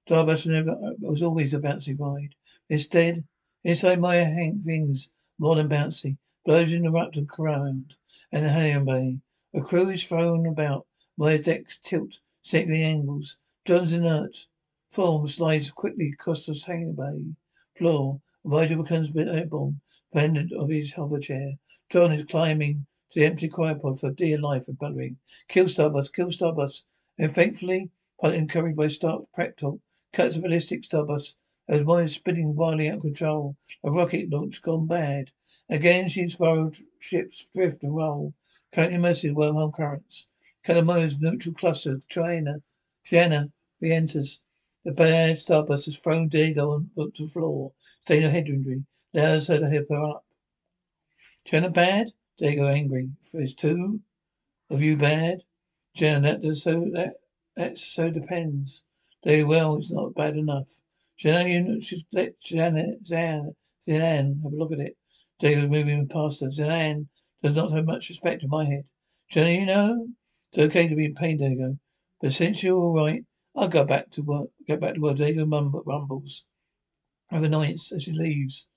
Starburst 0.07 0.47
never 0.47 0.71
uh, 0.71 0.93
was 0.99 1.21
always 1.21 1.53
a 1.53 1.59
bouncy 1.59 1.99
ride. 1.99 2.35
Instead, 2.69 3.25
inside 3.63 3.99
my 3.99 4.15
hank 4.15 4.63
things 4.63 5.09
more 5.37 5.55
than 5.55 5.67
bouncy. 5.67 6.17
Explosion 6.45 6.85
erupted 6.85 7.27
around 7.37 7.97
and 8.31 8.45
hangar 8.45 8.85
bay. 8.85 9.19
A 9.53 9.61
crew 9.61 9.89
is 9.89 10.03
thrown 10.03 10.45
about. 10.45 10.85
My 11.17 11.35
decks 11.35 11.77
tilt, 11.83 12.21
slightly 12.41 12.83
angles. 12.83 13.37
John's 13.67 13.91
inert 13.91 14.47
form 14.87 15.27
slides 15.27 15.71
quickly 15.71 16.11
across 16.13 16.45
the 16.45 16.57
hangar 16.65 16.93
bay 16.93 17.35
floor. 17.75 18.21
Vigil 18.45 18.81
becomes 18.81 19.11
airborne, 19.13 19.81
dependent 20.09 20.53
of 20.53 20.69
his 20.69 20.93
hover 20.93 21.19
chair. 21.19 21.59
John 21.89 22.13
is 22.13 22.23
climbing 22.23 22.85
to 23.11 23.19
the 23.19 23.25
empty 23.25 23.49
cryopod 23.49 23.99
for 23.99 24.09
dear 24.09 24.37
life 24.37 24.69
and 24.69 24.79
bellowing. 24.79 25.17
Kill 25.49 25.65
Starburst, 25.65 26.13
kill 26.13 26.27
Starburst. 26.27 26.85
And 27.17 27.29
thankfully, 27.29 27.91
pilot 28.21 28.37
encouraged 28.37 28.77
by 28.77 28.87
Star 28.87 29.23
prep 29.33 29.57
talk, 29.57 29.81
cuts 30.13 30.37
a 30.37 30.39
ballistic 30.39 30.83
Starburst 30.83 31.35
as 31.67 31.83
one 31.83 32.05
is 32.05 32.13
spinning 32.13 32.55
wildly 32.55 32.87
out 32.87 32.95
of 32.95 33.01
control. 33.01 33.57
A 33.83 33.91
rocket 33.91 34.29
launch 34.29 34.61
gone 34.61 34.87
bad. 34.87 35.31
Again, 35.67 36.07
she 36.07 36.21
inspired 36.21 36.77
ships 37.01 37.45
drift 37.53 37.83
and 37.83 37.97
roll, 37.97 38.33
currently 38.71 38.95
immersed 38.95 39.25
in 39.25 39.35
wormhole 39.35 39.73
currents. 39.73 40.27
Calamo's 40.63 41.19
neutral 41.19 41.53
cluster, 41.53 41.99
China, 42.07 42.61
China 43.03 43.51
re-enters. 43.79 44.41
The 44.83 44.91
bad 44.91 45.37
starburst 45.37 45.85
has 45.85 45.99
thrown 45.99 46.29
Diego 46.29 46.71
on 46.71 46.91
the 46.95 47.27
floor, 47.27 47.73
her 48.07 48.29
head 48.29 48.47
injury, 48.47 48.83
allows 49.13 49.47
her 49.47 49.59
to 49.59 49.69
help 49.69 49.87
her 49.89 50.03
up. 50.03 50.25
China 51.45 51.69
bad? 51.69 52.11
Diego 52.37 52.67
angry. 52.67 53.09
There's 53.33 53.55
two 53.55 54.01
of 54.69 54.81
you 54.81 54.95
bad? 54.95 55.43
Jenna, 55.95 56.21
that 56.21 56.41
does 56.41 56.63
so 56.63 56.89
that 56.93 57.15
that 57.55 57.77
so 57.77 58.11
depends. 58.11 58.83
Very 59.23 59.43
well, 59.43 59.77
it's 59.77 59.91
not 59.91 60.13
bad 60.13 60.37
enough. 60.37 60.69
Jenna, 61.17 61.49
you 61.49 61.61
know, 61.61 61.79
should 61.79 62.03
let 62.11 62.39
Janet 62.39 63.03
Zhaan 63.03 63.53
have 63.87 64.53
a 64.53 64.55
look 64.55 64.71
at 64.71 64.79
it. 64.79 64.97
David 65.39 65.71
moving 65.71 66.07
past 66.07 66.41
her. 66.41 66.47
Zhaan 66.47 67.07
does 67.41 67.55
not 67.55 67.71
have 67.71 67.85
much 67.85 68.09
respect 68.09 68.43
in 68.43 68.49
my 68.49 68.65
head. 68.65 68.85
Jenny, 69.29 69.61
you 69.61 69.65
know, 69.65 70.07
it's 70.51 70.59
okay 70.59 70.87
to 70.87 70.95
be 70.95 71.05
in 71.05 71.15
pain, 71.15 71.37
D'Argo. 71.37 71.79
But 72.21 72.33
since 72.33 72.61
you're 72.61 72.77
all 72.77 72.93
right, 72.93 73.23
I'll 73.57 73.67
go 73.67 73.83
back 73.83 74.11
to 74.11 74.21
work. 74.21 74.49
Get 74.67 74.79
back 74.79 74.93
to 74.93 75.01
work. 75.01 75.17
Mum 75.17 75.81
rumbles. 75.83 76.45
Have 77.31 77.43
a 77.43 77.49
night 77.49 77.81
as 77.91 78.03
she 78.03 78.11
leaves. 78.11 78.67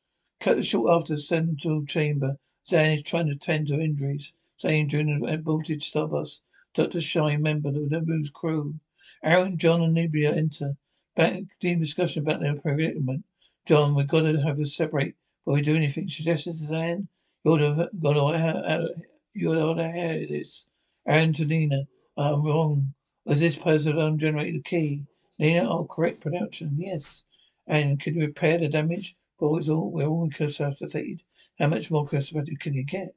Cut 0.41 0.65
short 0.65 0.91
after 0.91 1.15
the 1.15 1.21
central 1.21 1.85
chamber. 1.85 2.39
Zhaan 2.67 2.97
is 2.97 3.03
trying 3.03 3.27
to 3.27 3.37
tend 3.37 3.67
to 3.69 3.79
injuries. 3.79 4.33
Saying 4.57 4.89
during 4.89 5.21
the 5.21 5.33
aborted 5.35 5.83
starburst. 5.83 6.41
Dr. 6.73 7.03
Shine, 7.03 7.43
member 7.43 7.69
of 7.69 7.75
the 7.75 7.81
Nibu's 7.81 8.31
crew. 8.31 8.81
Aeryn, 9.23 9.59
John, 9.59 9.83
and 9.83 9.95
Nibia 9.95 10.35
enter. 10.35 10.77
Back 11.15 11.43
deep 11.61 11.79
discussion 11.79 12.23
about 12.23 12.41
their 12.41 12.57
predicament. 12.57 13.25
John, 13.67 13.95
we've 13.95 14.09
got 14.09 14.23
to 14.23 14.41
have 14.41 14.59
a 14.59 14.65
separate 14.65 15.15
before 15.45 15.55
we 15.55 15.63
do 15.63 15.77
anything, 15.77 16.09
suggested 16.09 16.55
Suzanne. 16.55 17.09
You're 17.45 17.59
the, 17.59 17.91
got 18.01 18.15
to 18.15 18.95
you 19.35 19.55
the 19.55 19.89
head 19.91 20.23
of 20.23 20.29
this. 20.31 20.67
Antonina, 21.07 21.85
I'm 22.17 22.45
wrong. 22.45 22.95
Was 23.25 23.41
this 23.41 23.57
person 23.57 23.99
ungenerated 23.99 24.57
the 24.57 24.63
key? 24.63 25.05
Nina, 25.39 25.69
oh, 25.71 25.85
correct 25.85 26.21
production, 26.21 26.77
yes. 26.79 27.25
And 27.67 28.01
can 28.01 28.15
you 28.15 28.23
repair 28.23 28.59
the 28.59 28.69
damage? 28.69 29.17
But 29.39 29.55
it's 29.57 29.69
all, 29.69 29.91
we're 29.91 30.07
all 30.07 30.25
incapacitated. 30.25 31.23
How 31.59 31.69
much 31.69 31.91
more 31.91 32.03
incapacitated 32.03 32.61
can 32.61 32.75
you 32.75 32.85
get? 32.85 33.15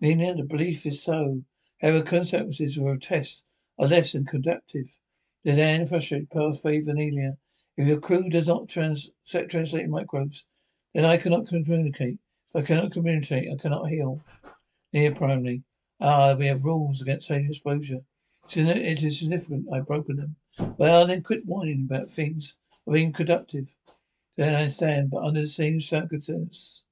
Nina, 0.00 0.34
the 0.34 0.44
belief 0.44 0.86
is 0.86 1.02
so. 1.02 1.42
However, 1.80 2.02
consequences 2.02 2.76
of 2.76 2.86
a 2.86 2.98
test 2.98 3.44
are 3.78 3.88
less 3.88 4.12
than 4.12 4.26
conductive. 4.26 4.98
The 5.44 5.52
then 5.52 5.86
frustrated 5.86 6.30
past 6.30 6.62
faith 6.62 6.88
Anelia. 6.88 7.38
If 7.76 7.86
your 7.86 8.00
crew 8.00 8.28
does 8.28 8.46
not 8.46 8.68
trans- 8.68 9.10
translate 9.24 9.88
microbes, 9.88 10.44
then 10.92 11.04
I 11.04 11.16
cannot 11.16 11.46
communicate. 11.46 12.18
If 12.48 12.56
I 12.56 12.62
cannot 12.62 12.92
communicate, 12.92 13.48
I 13.50 13.56
cannot 13.56 13.88
heal. 13.88 14.22
Near 14.92 15.14
primary. 15.14 15.62
Ah, 16.00 16.34
we 16.34 16.46
have 16.46 16.64
rules 16.64 17.00
against 17.00 17.30
alien 17.30 17.50
exposure. 17.50 18.00
It 18.56 19.02
is 19.02 19.18
significant 19.18 19.66
I've 19.70 19.86
broken 19.86 20.16
them. 20.16 20.36
Well, 20.78 21.06
then 21.06 21.22
quit 21.22 21.44
whining 21.44 21.86
about 21.88 22.10
things 22.10 22.56
of 22.86 22.94
being 22.94 23.12
productive. 23.12 23.76
Then 24.36 24.54
I 24.54 24.62
understand, 24.62 25.10
but 25.10 25.22
under 25.22 25.42
the 25.42 25.48
same 25.48 25.80
circumstances. 25.80 26.82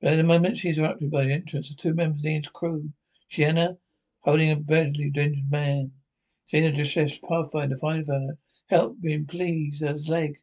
But 0.00 0.12
at 0.12 0.16
the 0.16 0.22
moment 0.22 0.58
she 0.58 0.68
is 0.68 0.78
interrupted 0.78 1.10
by 1.10 1.24
the 1.24 1.32
entrance 1.32 1.68
of 1.68 1.78
two 1.78 1.94
members 1.94 2.20
of 2.20 2.22
the 2.22 2.42
crew. 2.52 2.92
Chiana, 3.28 3.78
holding 4.20 4.52
a 4.52 4.56
badly 4.56 5.06
injured 5.06 5.50
man. 5.50 5.90
Seeing 6.46 6.64
the 6.64 6.70
distressed 6.70 7.22
pathfinder 7.22 7.76
finds 7.76 8.08
her 8.08 8.38
help 8.68 9.00
being 9.00 9.26
pleased 9.26 9.82
at 9.82 9.94
his 9.94 10.08
leg, 10.08 10.38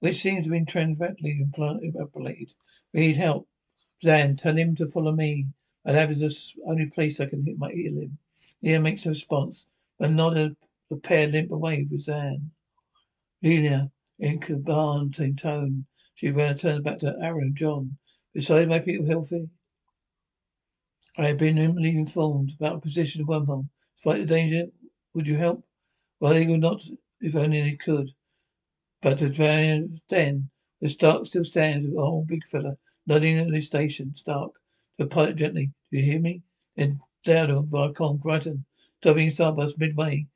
which 0.00 0.16
seems 0.16 0.46
to 0.46 0.52
have 0.52 0.66
be 0.66 0.70
transversely 0.70 1.40
evaporated. 1.56 2.52
We 2.92 3.00
need 3.00 3.16
help. 3.16 3.48
Zhaan, 4.04 4.36
tell 4.36 4.56
him 4.56 4.74
to 4.76 4.86
follow 4.86 5.12
me. 5.12 5.46
My 5.84 5.92
lab 5.92 6.10
is 6.10 6.20
the 6.20 6.62
only 6.66 6.86
place 6.90 7.20
I 7.20 7.26
can 7.26 7.46
hit 7.46 7.58
my 7.58 7.72
ear 7.72 7.90
limb. 7.90 8.18
Leah 8.60 8.80
makes 8.80 9.06
a 9.06 9.10
response, 9.10 9.66
but 9.98 10.10
not 10.10 10.36
a, 10.36 10.56
a 10.90 10.96
pair 10.96 11.26
limp 11.26 11.50
away 11.50 11.86
with 11.90 12.06
Zhaan. 12.06 12.50
Leah, 13.42 13.90
in 14.18 14.38
commanding 14.38 15.36
tone, 15.36 15.86
she 16.14 16.30
ran 16.30 16.56
turns 16.56 16.82
back 16.82 16.98
to 17.00 17.16
Aeryn 17.22 17.42
and 17.42 17.56
John. 17.56 17.98
Besides 18.34 18.68
my 18.68 18.80
people 18.80 19.06
healthy? 19.06 19.48
I 21.16 21.28
have 21.28 21.38
been 21.38 21.58
informed 21.58 22.52
about 22.58 22.74
the 22.74 22.80
position 22.80 23.22
of 23.22 23.28
wormhole. 23.28 23.68
Despite 23.94 24.20
the 24.20 24.26
danger, 24.26 24.66
would 25.14 25.26
you 25.26 25.36
help? 25.36 25.64
Well, 26.20 26.34
he 26.34 26.46
would 26.46 26.60
not 26.60 26.82
if 27.20 27.34
only 27.34 27.62
he 27.62 27.76
could. 27.76 28.10
But 29.00 29.18
then, 29.18 30.50
the 30.80 30.88
Stark 30.88 31.26
still 31.26 31.44
stands 31.44 31.84
with 31.84 31.96
whole 31.96 32.24
big 32.24 32.46
fella, 32.46 32.76
nodding 33.06 33.38
at 33.38 33.50
the 33.50 33.60
station. 33.60 34.14
Stark, 34.14 34.52
the 34.96 35.06
pilot 35.06 35.36
gently. 35.36 35.72
Do 35.90 35.98
you 35.98 36.04
hear 36.04 36.20
me? 36.20 36.42
Then 36.76 37.00
Dowdle, 37.24 37.68
Vicom, 37.68 38.20
Brighton, 38.20 38.64
stopping 39.00 39.28
Starburst 39.28 39.78
midway 39.78 40.26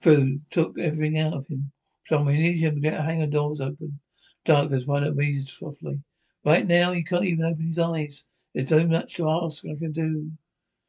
through, 0.00 0.40
took 0.50 0.78
everything 0.78 1.18
out 1.18 1.34
of 1.34 1.46
him. 1.46 1.72
So 2.06 2.22
we 2.22 2.38
need 2.38 2.58
him 2.58 2.76
to 2.76 2.80
get 2.80 2.98
a 2.98 3.02
hangar 3.02 3.26
doors 3.26 3.60
open. 3.60 4.00
Dark 4.44 4.70
as 4.72 4.84
pilot 4.84 5.16
breathes 5.16 5.52
softly. 5.52 6.02
Right 6.44 6.66
now, 6.66 6.92
he 6.92 7.02
can't 7.02 7.24
even 7.24 7.44
open 7.44 7.66
his 7.66 7.78
eyes. 7.78 8.24
There's 8.54 8.68
so 8.68 8.86
much 8.86 9.16
to 9.16 9.28
ask 9.28 9.64
I 9.66 9.74
can 9.74 9.92
do. 9.92 10.30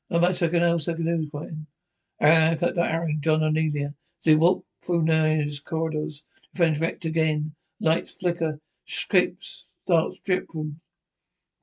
Not 0.10 0.22
much 0.22 0.42
I 0.42 0.48
can 0.48 0.64
else 0.64 0.88
I 0.88 0.94
can 0.94 1.06
do, 1.06 1.30
Quentin. 1.30 1.68
Aeryn, 2.22 2.60
cut 2.60 2.76
to 2.76 2.82
Aeryn, 2.82 3.20
John 3.20 3.42
Anelia. 3.42 3.94
They 4.24 4.36
walk 4.36 4.64
through 4.82 5.04
Nair's 5.04 5.60
corridors. 5.60 6.24
Defense 6.54 6.80
wrecked 6.80 7.04
again. 7.04 7.56
Lights 7.82 8.14
flicker. 8.14 8.62
Scripts 8.86 9.74
start 9.84 10.14
drip 10.24 10.50
from 10.50 10.80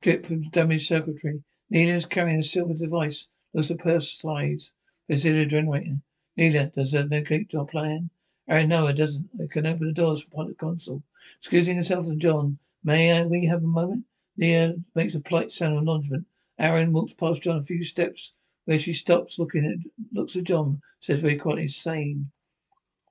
drip 0.02 0.26
from 0.26 0.42
damaged 0.42 0.86
circuitry. 0.86 1.42
Neela 1.70 1.94
is 1.94 2.04
carrying 2.04 2.40
a 2.40 2.42
silver 2.42 2.74
device. 2.74 3.28
Looks 3.54 3.70
at 3.70 3.78
purse 3.78 4.12
slides. 4.12 4.72
Consider 5.08 5.40
a 5.40 5.46
generator. 5.46 6.00
Neela, 6.36 6.66
does 6.66 6.92
that 6.92 7.10
negate 7.10 7.54
our 7.54 7.66
plan? 7.66 8.10
Aeryn, 8.48 8.68
no, 8.68 8.86
it 8.86 8.94
doesn't. 8.94 9.28
It 9.38 9.50
can 9.50 9.66
open 9.66 9.86
the 9.86 9.92
doors 9.92 10.22
for 10.22 10.30
pilot 10.30 10.58
console. 10.58 11.02
Excusing 11.38 11.76
herself 11.76 12.06
from 12.06 12.18
John, 12.18 12.58
may 12.82 13.12
I, 13.12 13.24
we 13.24 13.46
have 13.46 13.62
a 13.62 13.66
moment? 13.66 14.04
Neela 14.36 14.74
makes 14.94 15.14
a 15.14 15.20
polite 15.20 15.52
sound 15.52 15.74
of 15.74 15.78
acknowledgement. 15.80 16.26
Aeryn 16.58 16.92
walks 16.92 17.12
past 17.12 17.42
John 17.42 17.56
a 17.56 17.62
few 17.62 17.82
steps 17.84 18.32
where 18.64 18.78
she 18.78 18.92
stops, 18.92 19.38
looking 19.38 19.64
at 19.66 19.78
looks 20.12 20.36
at 20.36 20.44
John, 20.44 20.80
says 21.00 21.20
very 21.20 21.36
quietly, 21.36 21.68
sane. 21.68 22.30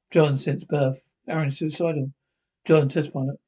John 0.10 0.38
since 0.38 0.64
birth. 0.64 1.14
Aeryn 1.28 1.52
suicidal. 1.52 2.12
John 2.66 2.90
test 2.90 3.14
pilot. 3.14 3.40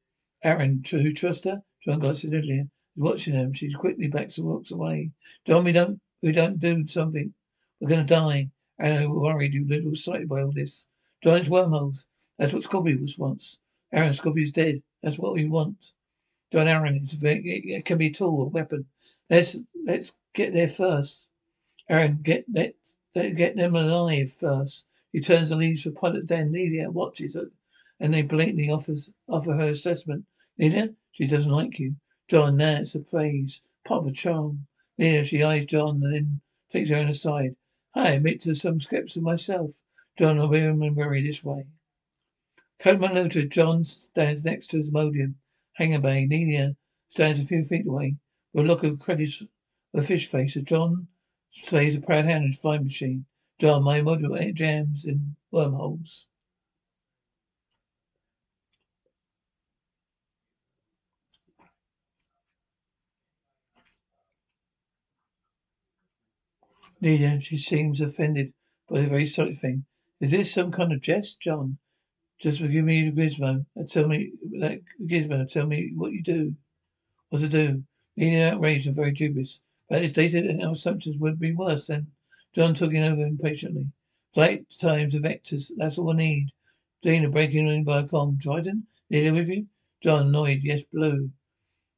Aeryn, 0.44 0.88
who 0.88 1.14
trust 1.14 1.46
her? 1.46 1.64
John 1.84 2.00
Lillian. 2.00 2.72
He's 2.94 3.04
watching 3.04 3.34
her. 3.34 3.54
She 3.54 3.72
quickly 3.74 4.08
backs 4.08 4.38
and 4.38 4.48
walks 4.48 4.72
away. 4.72 5.12
John, 5.46 5.64
we 5.64 5.72
don't 5.72 6.00
we 6.22 6.32
don't 6.32 6.60
do 6.60 6.86
something. 6.86 7.34
We're 7.86 7.98
gonna 7.98 8.04
die. 8.04 8.50
Aeryn 8.82 9.14
worried, 9.14 9.54
you 9.54 9.68
little 9.68 9.92
excited 9.92 10.28
by 10.28 10.42
all 10.42 10.52
this. 10.52 10.88
It's 11.22 11.48
wormholes. 11.48 12.08
That's 12.40 12.52
what 12.52 12.64
Scorpy 12.64 13.00
was 13.00 13.20
once. 13.20 13.60
Aeryn, 13.94 14.10
Scorpy's 14.10 14.50
dead. 14.50 14.82
That's 15.04 15.20
what 15.20 15.36
we 15.36 15.46
want. 15.46 15.94
John 16.52 16.66
Aeryn, 16.66 17.04
is 17.04 17.14
very, 17.14 17.44
it 17.46 17.86
can 17.86 18.00
be 18.00 18.08
a 18.08 18.12
tool, 18.12 18.42
a 18.42 18.46
weapon. 18.46 18.88
Let's 19.30 19.56
let's 19.86 20.16
get 20.34 20.52
there 20.52 20.68
first. 20.68 21.28
Aeryn, 21.88 22.24
get 22.24 22.46
let, 22.52 22.74
let 23.14 23.36
get 23.36 23.56
them 23.56 23.76
alive 23.76 24.32
first. 24.32 24.86
He 25.12 25.22
turns 25.22 25.52
and 25.52 25.60
leaves 25.60 25.84
for 25.84 25.92
pilot 25.92 26.26
den. 26.26 26.52
Nelia 26.52 26.88
watches 26.90 27.36
it, 27.36 27.50
and 28.00 28.16
they 28.16 28.24
blatantly 28.24 28.72
offers 28.72 29.12
offer 29.30 29.54
her 29.54 29.70
assessment. 29.70 30.26
Nelia, 30.60 30.96
she 31.12 31.28
doesn't 31.28 31.52
like 31.52 31.78
you. 31.78 31.98
John, 32.30 32.58
now 32.58 32.78
it's 32.78 32.96
a 32.96 33.00
praise, 33.00 33.62
part 33.86 34.02
of 34.02 34.08
a 34.08 34.12
charm. 34.12 34.66
Nelia, 35.00 35.24
she 35.24 35.44
eyes 35.44 35.68
John 35.68 36.02
and 36.04 36.16
then 36.16 36.42
takes 36.72 36.90
her 36.90 36.96
own 36.96 37.10
aside. 37.10 37.56
I 37.96 38.12
admit 38.12 38.42
to 38.42 38.54
some 38.54 38.80
skepticism 38.80 39.24
myself. 39.24 39.80
John, 40.18 40.40
I'll 40.40 40.50
be 40.50 40.68
worry 40.68 41.26
this 41.26 41.44
way. 41.44 41.66
Noted, 42.86 43.52
John 43.52 43.84
stands 43.84 44.44
next 44.44 44.68
to 44.68 44.84
modium 44.92 45.40
hangar 45.74 46.00
bay. 46.00 46.28
Nelia 46.28 46.76
stands 47.08 47.40
a 47.40 47.46
few 47.46 47.64
feet 47.64 47.88
away 47.88 48.18
with 48.54 48.66
a 48.66 48.68
look 48.68 48.84
of 48.84 49.00
credit, 49.00 49.30
a 49.94 50.02
fish 50.02 50.28
face. 50.28 50.54
John 50.56 51.08
Plays 51.68 51.96
a 51.96 52.02
proud 52.02 52.26
hand 52.26 52.44
in 52.44 52.52
his 52.52 52.60
flying 52.60 52.84
machine. 52.84 53.26
John, 53.60 53.84
my 53.84 54.02
module 54.02 54.54
jams 54.54 55.06
in 55.06 55.38
wormholes. 55.52 56.28
Lydia, 67.06 67.40
she 67.40 67.56
seems 67.56 68.02
offended 68.02 68.52
by 68.90 69.02
the 69.02 69.08
very 69.08 69.28
slight 69.28 69.56
thing. 69.56 69.86
Is 70.20 70.32
this 70.32 70.52
some 70.52 70.72
kind 70.72 70.92
of 70.92 71.02
jest, 71.02 71.40
John? 71.40 71.78
Just 72.40 72.60
give 72.60 72.84
me 72.84 73.08
the 73.08 73.16
gizmo 73.16 73.68
and 73.76 73.88
tell 73.88 74.08
me 74.08 74.32
that 74.60 74.82
gizmo. 75.06 75.48
Tell 75.48 75.68
me 75.68 75.92
what 75.94 76.14
you 76.14 76.24
do, 76.24 76.56
what 77.30 77.42
to 77.42 77.48
do. 77.48 77.84
Lydia, 78.18 78.54
outraged 78.54 78.88
and 78.88 78.96
very 78.96 79.12
dubious. 79.12 79.60
But 79.88 80.02
his 80.02 80.14
data 80.14 80.40
and 80.40 80.64
our 80.64 80.72
assumptions 80.72 81.20
would 81.20 81.40
be 81.40 81.54
worse 81.54 81.86
than 81.86 82.08
John 82.54 82.72
it 82.72 82.82
over 82.82 83.22
impatiently. 83.22 83.92
Flight 84.34 84.66
times 84.82 85.14
of 85.14 85.22
vectors, 85.22 85.72
that's 85.78 86.00
all 86.00 86.12
I 86.12 86.16
need. 86.16 86.54
Dana 87.04 87.30
breaking 87.30 87.68
in 87.68 87.84
by 87.84 88.00
a 88.00 88.08
com. 88.08 88.36
Dryden, 88.38 88.88
Neither 89.12 89.32
with 89.32 89.50
you? 89.50 89.68
John 90.02 90.30
annoyed, 90.30 90.62
yes, 90.64 90.82
blue. 90.92 91.30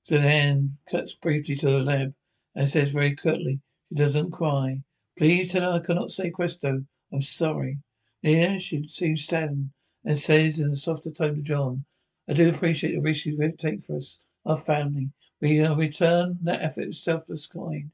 So 0.03 0.15
the 0.15 0.21
hand 0.21 0.79
cuts 0.91 1.13
briefly 1.13 1.55
to 1.55 1.65
the 1.65 1.79
lab 1.79 2.13
and 2.53 2.67
says 2.67 2.91
very 2.91 3.15
curtly, 3.15 3.61
she 3.87 3.95
doesn't 3.95 4.31
cry. 4.31 4.81
Please 5.17 5.51
tell 5.51 5.71
her 5.71 5.79
I 5.79 5.83
cannot 5.83 6.11
say 6.11 6.29
questo. 6.29 6.85
I'm 7.11 7.23
sorry. 7.23 7.79
Nina, 8.21 8.59
she 8.59 8.87
seems 8.87 9.25
saddened 9.25 9.71
and 10.05 10.15
says 10.15 10.59
in 10.59 10.69
a 10.69 10.75
softer 10.75 11.09
tone 11.09 11.33
to 11.33 11.41
John, 11.41 11.85
I 12.27 12.33
do 12.33 12.49
appreciate 12.49 12.93
the 12.93 13.01
risk 13.01 13.25
you 13.25 13.51
take 13.57 13.81
for 13.81 13.95
us, 13.95 14.19
our 14.45 14.57
family. 14.57 15.09
We 15.41 15.59
uh, 15.61 15.75
return 15.75 16.37
that 16.43 16.61
effort 16.61 16.89
of 16.89 16.95
selfless 16.95 17.47
kind. 17.47 17.89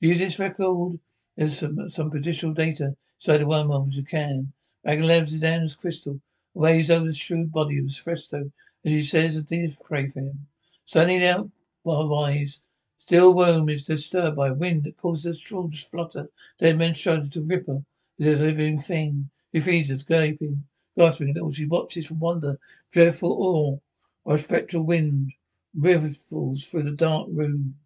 Use 0.00 0.18
this 0.18 0.38
record 0.38 1.00
as 1.38 1.58
some, 1.58 1.88
some 1.88 2.12
additional 2.12 2.52
data 2.52 2.94
inside 3.20 3.38
the 3.38 3.44
wormhole 3.46 3.88
as 3.88 3.96
you 3.96 4.04
can. 4.04 4.52
Magalev's 4.84 5.32
is 5.32 5.40
down 5.40 5.62
as 5.62 5.74
crystal, 5.74 6.20
weighs 6.52 6.90
over 6.90 7.06
the 7.06 7.14
shrewd 7.14 7.52
body 7.52 7.78
of 7.78 7.86
Spresto, 7.86 8.52
as 8.84 8.92
he 8.92 9.02
says, 9.02 9.36
and 9.36 9.48
things 9.48 9.78
pray 9.82 10.08
for 10.08 10.20
him. 10.20 10.46
Suddenly 10.84 11.26
out 11.26 11.50
while 11.84 12.06
wise, 12.06 12.60
still 12.98 13.32
womb 13.34 13.68
is 13.68 13.84
disturbed 13.84 14.36
by 14.36 14.50
wind 14.50 14.84
that 14.84 14.96
causes 14.96 15.24
the 15.24 15.34
straw 15.34 15.68
to 15.68 15.76
flutter, 15.76 16.30
dead 16.58 16.78
men's 16.78 16.98
shoulders 16.98 17.30
to 17.30 17.40
ripple, 17.40 17.84
as 18.18 18.26
a 18.26 18.44
living 18.44 18.78
thing. 18.78 19.30
He 19.52 19.60
feeds 19.60 19.90
us, 19.90 20.02
gaping, 20.02 20.64
gasping, 20.96 21.36
and 21.36 21.54
she 21.54 21.66
watches 21.66 22.06
from 22.06 22.20
wonder, 22.20 22.58
dreadful 22.90 23.32
awe, 23.32 23.78
or 24.24 24.34
a 24.34 24.38
spectral 24.38 24.82
wind 24.82 25.32
rivers 25.74 26.18
through 26.18 26.82
the 26.82 26.90
dark 26.90 27.28
room. 27.30 27.76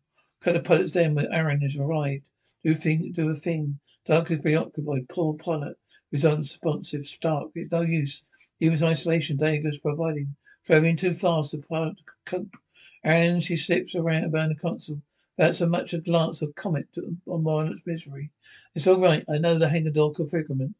Catapults 0.40 0.92
then 0.92 1.14
when 1.14 1.26
Aeryn 1.26 1.62
has 1.62 1.76
arrived. 1.76 2.28
Do 2.64 2.74
thing, 2.74 3.12
do 3.12 3.28
a 3.28 3.34
thing. 3.34 3.78
Dark 4.04 4.30
is 4.30 4.38
preoccupied. 4.38 5.08
Poor 5.08 5.34
pilot 5.34 5.76
who's 6.11 6.24
unresponsive. 6.24 7.04
Stark. 7.04 7.50
It's 7.54 7.72
no 7.72 7.82
use. 7.82 8.22
He 8.58 8.66
Even 8.66 8.82
isolation 8.88 9.36
Diego's 9.36 9.78
providing. 9.78 10.36
Traveling 10.64 10.96
too 10.96 11.12
fast, 11.12 11.52
the 11.52 11.58
pilot 11.58 11.96
cope. 12.24 12.56
And 13.03 13.42
she 13.42 13.57
slips 13.57 13.94
around 13.94 14.24
about 14.24 14.48
the 14.51 14.55
console. 14.55 15.03
without 15.36 15.55
so 15.55 15.66
much 15.66 15.94
a 15.94 15.98
glance 15.98 16.42
of 16.42 16.55
comment 16.55 16.98
on 17.26 17.42
Marlon's 17.42 17.86
misery. 17.86 18.30
It's 18.74 18.86
all 18.86 19.01
right. 19.01 19.24
I 19.28 19.38
know 19.38 19.59
the 19.59 19.68
Hangador 19.68 20.14
figurement. 20.30 20.74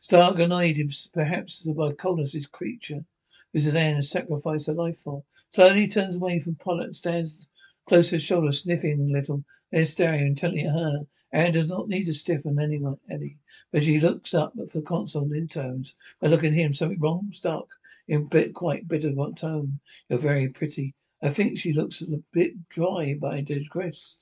Stark 0.00 0.38
annoyed 0.40 0.76
him 0.76 0.88
perhaps 1.12 1.62
by 1.62 1.92
coldness 1.92 2.32
this 2.32 2.46
creature 2.46 3.04
whose 3.52 3.68
Anne 3.68 3.96
has 3.96 4.10
sacrificed 4.10 4.66
her 4.66 4.74
life 4.74 4.98
for. 4.98 5.22
Slowly 5.50 5.86
turns 5.86 6.16
away 6.16 6.40
from 6.40 6.56
and 6.66 6.96
stands 6.96 7.46
close 7.86 8.08
to 8.08 8.16
his 8.16 8.24
shoulder, 8.24 8.50
sniffing 8.50 9.00
a 9.00 9.12
little, 9.12 9.44
then 9.70 9.86
staring 9.86 10.26
intently 10.26 10.64
at 10.64 10.72
her. 10.72 11.06
Anne 11.30 11.52
does 11.52 11.68
not 11.68 11.88
need 11.88 12.04
to 12.04 12.12
stiffen 12.12 12.58
anyone, 12.58 12.98
any, 13.10 13.38
but 13.70 13.84
she 13.84 14.00
looks 14.00 14.34
up 14.34 14.54
at 14.58 14.72
the 14.72 14.82
console 14.82 15.32
in 15.32 15.48
tones. 15.48 15.94
By 16.20 16.28
looking 16.28 16.54
at 16.54 16.58
him, 16.58 16.72
something 16.72 16.98
wrong, 16.98 17.28
Stark, 17.30 17.68
in 18.08 18.26
bit 18.26 18.54
quite 18.54 18.88
bitter 18.88 19.14
tone. 19.36 19.80
You're 20.08 20.18
very 20.18 20.48
pretty. 20.48 20.94
I 21.24 21.28
think 21.28 21.56
she 21.56 21.72
looks 21.72 22.02
a 22.02 22.20
bit 22.32 22.68
dry 22.68 23.14
by 23.14 23.42
digress. 23.42 24.16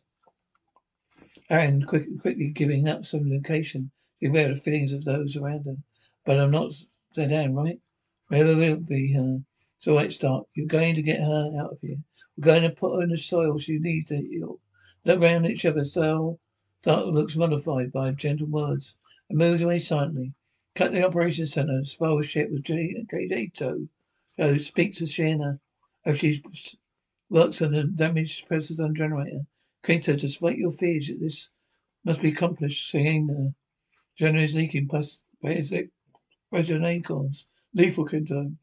Anne 1.48 1.82
quick, 1.82 2.20
quickly 2.20 2.48
giving 2.48 2.86
up 2.86 3.07
some 3.07 3.22
indication 3.22 3.90
aware 4.22 4.51
of 4.51 4.57
the 4.57 4.61
feelings 4.61 4.92
of 4.92 5.05
those 5.05 5.34
around 5.34 5.64
her. 5.64 5.78
But 6.26 6.38
I'm 6.38 6.51
not 6.51 6.72
said 7.12 7.32
Anne, 7.32 7.55
right? 7.55 7.80
Wherever 8.28 8.55
will 8.55 8.76
be 8.76 9.14
her. 9.14 9.42
It's 9.78 9.88
all 9.88 9.96
right, 9.96 10.12
Stark. 10.12 10.46
You're 10.55 10.66
going 10.66 10.94
to 10.94 11.03
get 11.03 11.20
her 11.20 11.53
out 11.59 11.72
of 11.72 11.78
here. 11.80 11.96
We're 12.36 12.44
going 12.44 12.62
to 12.62 12.70
put 12.70 12.96
her 12.96 13.03
in 13.03 13.09
the 13.09 13.16
soil 13.16 13.59
she 13.59 13.78
needs 13.78 14.11
to 14.11 14.18
heal. 14.18 14.61
Look 15.07 15.20
round 15.20 15.46
each 15.46 15.64
other 15.64 15.84
so 15.84 16.38
Stark 16.82 17.07
looks 17.07 17.34
mollified 17.34 17.92
by 17.92 18.11
gentle 18.12 18.46
words 18.46 18.96
and 19.30 19.38
moves 19.38 19.62
away 19.62 19.78
silently. 19.78 20.34
Cut 20.74 20.92
the 20.92 21.07
operation 21.07 21.46
center. 21.46 21.82
Spoil 21.82 22.20
ship 22.20 22.51
with 22.51 22.64
J. 22.64 23.07
Kato. 23.11 23.88
Joe 24.36 24.59
speaks 24.59 24.98
to 24.98 25.05
Chiana. 25.05 25.61
If 26.05 26.18
she 26.18 26.42
works 27.31 27.62
on 27.62 27.72
the 27.72 27.85
damaged 27.85 28.47
process 28.49 28.76
generator. 28.95 29.47
Kato, 29.83 30.16
despite 30.16 30.59
your 30.59 30.72
fears 30.72 31.07
that 31.07 31.20
this 31.20 31.49
must 32.05 32.20
be 32.20 32.28
accomplished, 32.28 32.93
Chiana 32.93 33.49
uh, 33.49 33.51
General 34.18 34.45
is 34.45 34.55
leaking 34.55 34.89
plus 34.89 35.22
basic 35.41 35.91
Resident 36.53 36.85
acorns. 36.85 37.47
Lethal 37.72 38.05
Kinto. 38.05 38.57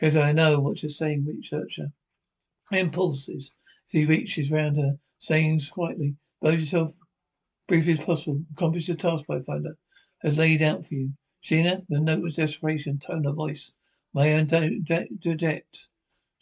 Kinto, 0.00 0.20
I 0.20 0.32
know 0.32 0.58
what 0.58 0.82
you're 0.82 0.88
saying, 0.88 1.26
researcher. 1.26 1.92
Impulses. 2.72 3.52
He 3.88 4.06
reaches 4.06 4.50
round 4.50 4.78
her, 4.78 4.98
saying 5.18 5.60
quietly, 5.70 6.16
Bose 6.40 6.60
yourself 6.60 6.96
briefly 7.68 7.92
as 7.92 8.00
possible. 8.00 8.42
Accomplish 8.52 8.86
the 8.86 8.94
task 8.94 9.26
by 9.26 9.38
finder 9.40 9.76
has 10.22 10.38
laid 10.38 10.62
out 10.62 10.86
for 10.86 10.94
you. 10.94 11.12
Chiana, 11.42 11.84
the 11.88 12.00
note 12.00 12.22
was 12.22 12.34
desperation, 12.34 12.98
tone 12.98 13.26
of 13.26 13.36
voice. 13.36 13.72
My 14.14 14.32
own 14.32 14.46
debt. 14.46 15.08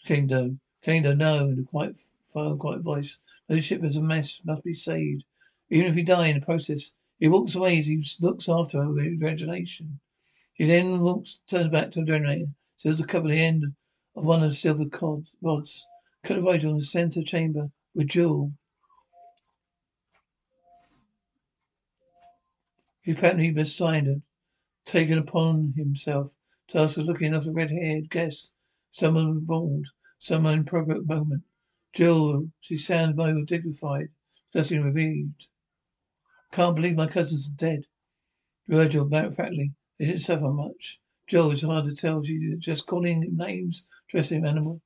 Kingdom. 0.06 0.60
Kingdom, 0.84 1.16
no, 1.16 1.48
in 1.48 1.60
a 1.60 1.62
quite 1.62 1.98
firm, 2.22 2.58
quiet 2.58 2.82
voice. 2.82 3.18
Those 3.48 3.64
ship 3.64 3.82
is 3.84 3.96
a 3.96 4.02
mess, 4.02 4.42
must 4.44 4.64
be 4.64 4.74
saved. 4.74 5.24
Even 5.70 5.86
if 5.86 5.96
you 5.96 6.04
die 6.04 6.26
in 6.26 6.38
the 6.38 6.44
process, 6.44 6.92
he 7.18 7.26
walks 7.26 7.54
away 7.54 7.78
as 7.78 7.86
he 7.86 8.04
looks 8.20 8.50
after 8.50 8.82
her 8.82 8.92
with 8.92 9.06
imagination. 9.06 10.00
He 10.52 10.66
then 10.66 11.00
walks, 11.00 11.40
turns 11.48 11.70
back 11.70 11.90
to 11.92 12.00
the 12.00 12.06
generator, 12.06 12.48
seals 12.76 12.98
the 12.98 13.06
cover 13.06 13.28
the 13.28 13.40
end 13.40 13.64
of 14.14 14.24
one 14.26 14.42
of 14.42 14.50
the 14.50 14.54
silver 14.54 14.84
cords, 14.84 15.34
rods, 15.40 15.86
cut 16.22 16.36
away 16.36 16.60
on 16.60 16.76
the 16.76 16.82
center 16.82 17.22
chamber 17.22 17.70
with 17.94 18.08
Jool. 18.08 18.52
He 23.00 23.12
apparently 23.12 23.52
was 23.52 23.74
signed 23.74 24.06
and 24.06 24.22
taken 24.84 25.16
upon 25.16 25.72
himself 25.78 26.36
task 26.68 26.98
of 26.98 27.06
looking 27.06 27.34
after 27.34 27.48
the 27.48 27.54
red-haired 27.54 28.10
guest, 28.10 28.52
someone 28.90 29.40
bold, 29.40 29.86
someone 30.18 30.54
inappropriate 30.54 31.08
moment. 31.08 31.42
Jool, 31.92 32.50
she 32.60 32.76
sounds 32.76 33.16
more 33.16 33.44
dignified, 33.44 34.08
disgustingly 34.52 34.90
relieved. 34.90 35.48
Can't 36.52 36.76
believe 36.76 36.96
my 36.96 37.06
cousins 37.06 37.48
are 37.48 37.56
dead. 37.56 37.86
Virgil, 38.66 39.06
matter 39.06 39.28
of 39.28 39.36
factly, 39.36 39.74
they 39.98 40.06
didn't 40.06 40.20
suffer 40.20 40.50
much. 40.50 41.00
Joe, 41.26 41.50
it's 41.50 41.62
hard 41.62 41.84
to 41.86 41.94
tell. 41.94 42.22
She 42.22 42.54
just 42.58 42.86
calling 42.86 43.36
names, 43.36 43.82
dressing 44.08 44.44
animal. 44.44 44.82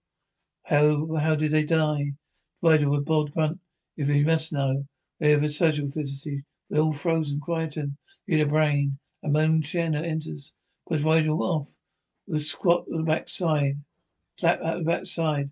How 0.64 1.14
how 1.16 1.34
did 1.34 1.52
they 1.52 1.64
die? 1.64 2.14
Virgil 2.62 2.90
with 2.90 3.06
bold 3.06 3.32
grunt. 3.32 3.60
If 3.96 4.08
you 4.08 4.24
must 4.24 4.52
know, 4.52 4.86
they 5.18 5.30
have 5.30 5.42
a 5.42 5.48
social 5.48 5.86
physicity. 5.86 6.44
They're 6.68 6.82
all 6.82 6.92
frozen, 6.92 7.40
quietened 7.40 7.96
in 8.26 8.38
the 8.38 8.44
brain. 8.44 8.98
A 9.22 9.28
moan 9.28 9.62
Chiana 9.62 10.04
enters, 10.04 10.54
puts 10.86 11.02
Virgil 11.02 11.42
off, 11.42 11.78
with 12.26 12.46
squat 12.46 12.84
on 12.92 12.98
the 12.98 13.04
backside, 13.04 13.82
clap 14.38 14.62
at 14.62 14.78
the 14.78 14.84
backside, 14.84 15.50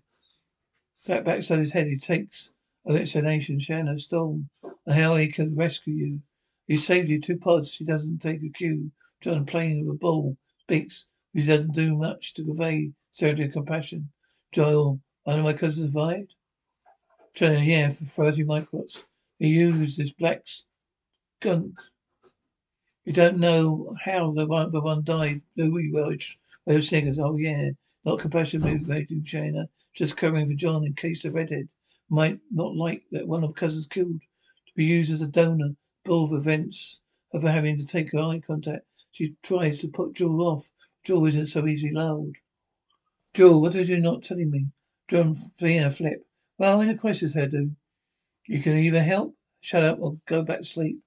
clap 1.05 1.25
backside 1.25 1.59
his 1.59 1.71
head. 1.73 1.87
He 1.87 1.97
takes 1.97 2.51
of 2.85 2.95
explanation. 2.95 3.59
Chiana 3.59 3.99
stole 3.99 4.43
and 4.85 4.95
how 4.95 5.15
he 5.15 5.27
can 5.27 5.55
rescue 5.55 5.93
you. 5.93 6.21
He 6.67 6.77
saved 6.77 7.09
you 7.09 7.19
two 7.19 7.37
pods. 7.37 7.75
He 7.75 7.85
doesn't 7.85 8.19
take 8.19 8.43
a 8.43 8.49
cue. 8.49 8.91
John 9.21 9.45
playing 9.45 9.85
with 9.85 9.95
a 9.95 9.99
ball 9.99 10.37
speaks. 10.61 11.07
He 11.33 11.43
doesn't 11.43 11.73
do 11.73 11.95
much 11.95 12.33
to 12.35 12.43
convey 12.43 12.91
serenity 13.11 13.49
compassion. 13.49 14.09
Jool, 14.51 15.01
one 15.23 15.39
of 15.39 15.45
my 15.45 15.53
cousins 15.53 15.93
survived? 15.93 16.35
John, 17.33 17.63
yeah, 17.63 17.89
for 17.89 18.05
30 18.05 18.43
microns. 18.45 19.03
He 19.39 19.47
used 19.47 19.97
this 19.97 20.11
black 20.11 20.43
skunk. 21.39 21.79
You 23.05 23.13
don't 23.13 23.37
know 23.37 23.95
how 24.03 24.31
the 24.31 24.45
one, 24.45 24.71
the 24.71 24.81
one 24.81 25.03
died. 25.03 25.41
Louis 25.55 25.91
Welch. 25.91 26.39
Those 26.65 26.89
singers. 26.89 27.19
Oh, 27.19 27.37
yeah. 27.37 27.69
Not 28.07 28.19
compassion 28.19 28.61
move, 28.61 28.87
Lady 28.87 29.19
Chiana. 29.19 29.67
Just 29.93 30.15
covering 30.15 30.47
for 30.47 30.53
John 30.53 30.85
in 30.85 30.93
case 30.93 31.23
the 31.23 31.29
redhead 31.29 31.67
might 32.09 32.39
not 32.49 32.73
like 32.73 33.03
that 33.11 33.27
one 33.27 33.43
of 33.43 33.53
cousins 33.53 33.85
killed 33.85 34.21
to 34.21 34.73
be 34.77 34.85
used 34.85 35.11
as 35.11 35.21
a 35.21 35.27
donor. 35.27 35.75
Bull 36.05 36.29
prevents 36.29 37.01
her 37.33 37.41
from 37.41 37.49
having 37.49 37.77
to 37.77 37.85
take 37.85 38.13
her 38.13 38.19
eye 38.19 38.39
contact. 38.39 38.85
She 39.11 39.35
tries 39.43 39.81
to 39.81 39.89
put 39.89 40.13
Jool 40.13 40.41
off. 40.47 40.69
Jool 41.03 41.25
isn't 41.25 41.47
so 41.47 41.67
easily 41.67 41.91
lulled. 41.91 42.37
Jool, 43.33 43.59
what 43.59 43.75
are 43.75 43.81
you 43.81 43.99
not 43.99 44.23
telling 44.23 44.51
me? 44.51 44.67
John 45.09 45.35
a 45.61 45.89
flip. 45.89 46.25
Well, 46.57 46.79
in 46.79 46.87
a 46.87 46.97
crisis, 46.97 47.33
do. 47.33 47.71
You 48.45 48.61
can 48.61 48.77
either 48.77 49.03
help, 49.03 49.35
shut 49.59 49.83
up, 49.83 49.97
or 49.99 50.15
go 50.25 50.45
back 50.45 50.59
to 50.59 50.63
sleep. 50.63 51.01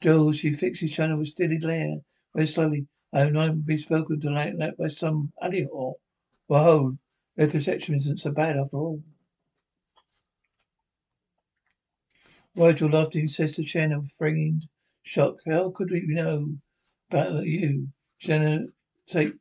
Jool, 0.00 0.32
she 0.32 0.52
fixes 0.52 0.92
Shannon 0.92 1.18
with 1.18 1.28
steady 1.28 1.58
glare. 1.58 1.98
Very 2.34 2.46
slowly. 2.46 2.86
I 3.12 3.18
have 3.18 3.32
not 3.34 3.66
been 3.66 3.76
spoken 3.76 4.18
to 4.20 4.30
like 4.30 4.56
that 4.56 4.78
by 4.78 4.88
some 4.88 5.34
idiot 5.44 5.68
or. 5.70 5.96
Whoa, 6.48 6.98
their 7.36 7.46
perception 7.46 7.94
isn't 7.94 8.20
so 8.20 8.32
bad 8.32 8.56
after 8.56 8.78
all. 8.78 9.02
Rygel 12.56 12.92
laughed 12.92 13.14
and 13.14 13.30
says 13.30 13.52
to 13.52 13.62
Chen 13.62 13.90
Shannon, 13.90 14.06
frightened 14.06 14.64
shock, 15.02 15.36
How 15.46 15.70
could 15.70 15.90
we 15.90 16.02
know 16.06 16.56
about 17.10 17.44
you? 17.44 17.88
Shannon 18.16 18.72
uh, 19.08 19.12
take 19.12 19.34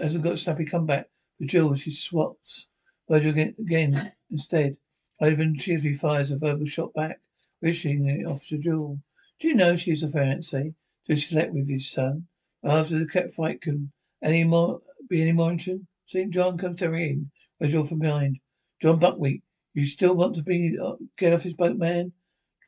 hasn't 0.00 0.24
got 0.24 0.34
a 0.34 0.36
snappy 0.36 0.64
comeback. 0.64 1.10
But 1.38 1.48
Jool, 1.48 1.74
she 1.74 1.90
swats. 1.90 2.68
Virgil 3.08 3.30
again, 3.30 3.54
again 3.58 4.12
instead. 4.30 4.76
Ivan 5.20 5.56
cheerfully 5.56 5.94
fires 5.94 6.30
a 6.30 6.38
verbal 6.38 6.66
shot 6.66 6.94
back, 6.94 7.20
wishing 7.60 8.08
it 8.08 8.24
off 8.24 8.46
to 8.48 8.58
Jool. 8.58 9.00
Do 9.40 9.48
you 9.48 9.54
know 9.54 9.74
she's 9.74 10.02
a 10.04 10.06
fiancée? 10.06 10.74
Does 11.06 11.22
she 11.22 11.32
slept 11.32 11.52
with 11.52 11.68
his 11.68 11.90
son? 11.90 12.28
After 12.62 12.98
the 12.98 13.06
cat 13.06 13.32
fight 13.32 13.60
can 13.60 13.92
any 14.22 14.44
more 14.44 14.80
be 15.08 15.22
any 15.22 15.32
more 15.32 15.50
interesting? 15.50 15.86
St. 16.06 16.32
John 16.32 16.58
comes 16.58 16.76
to 16.76 16.92
in. 16.92 17.30
Virgil 17.60 17.84
from 17.84 17.98
behind. 17.98 18.38
John 18.80 18.98
Buckwheat, 18.98 19.42
you 19.74 19.84
still 19.84 20.14
want 20.14 20.36
to 20.36 20.42
be 20.42 20.78
uh, 20.80 20.94
get 21.16 21.32
off 21.32 21.42
his 21.42 21.54
boat, 21.54 21.76
man? 21.76 22.12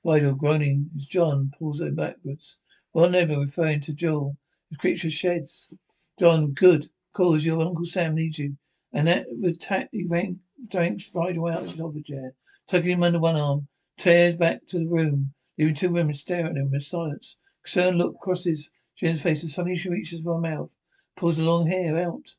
Vidal 0.05 0.35
groaning 0.35 0.91
as 0.97 1.07
John 1.07 1.53
pulls 1.59 1.81
him 1.81 1.95
backwards. 1.95 2.59
Well, 2.93 3.11
never 3.11 3.39
referring 3.39 3.83
to 3.83 3.93
Jool. 3.93 4.37
The 4.71 4.77
creature 4.77 5.11
sheds. 5.11 5.73
John, 6.19 6.53
good. 6.53 6.91
Cause 7.13 7.45
your 7.45 7.61
Uncle 7.63 7.85
Sam 7.85 8.15
needs 8.15 8.39
you. 8.39 8.57
And 8.93 9.07
that 9.07 9.27
with 9.31 9.61
tact 9.61 9.91
he 9.93 10.05
rank, 10.05 10.39
ranks 10.75 11.09
Vidal 11.13 11.49
out 11.49 11.63
of 11.63 11.71
his 11.71 11.81
office 11.81 12.05
chair, 12.05 12.35
him 12.69 13.03
under 13.03 13.21
one 13.21 13.37
arm, 13.37 13.69
tears 13.97 14.35
back 14.35 14.67
to 14.67 14.79
the 14.79 14.87
room, 14.87 15.35
leaving 15.59 15.75
two 15.75 15.91
women 15.91 16.15
staring 16.15 16.47
at 16.47 16.57
him 16.57 16.75
in 16.75 16.81
silence. 16.81 17.37
Concerned 17.63 17.99
look 17.99 18.19
crosses 18.19 18.71
Jen's 18.97 19.23
face 19.23 19.43
and 19.43 19.51
suddenly 19.51 19.77
she 19.77 19.89
reaches 19.89 20.23
for 20.25 20.35
her 20.35 20.41
mouth, 20.41 20.77
pulls 21.21 21.37
the 21.37 21.45
long 21.45 21.67
hair 21.67 21.99
out. 21.99 22.35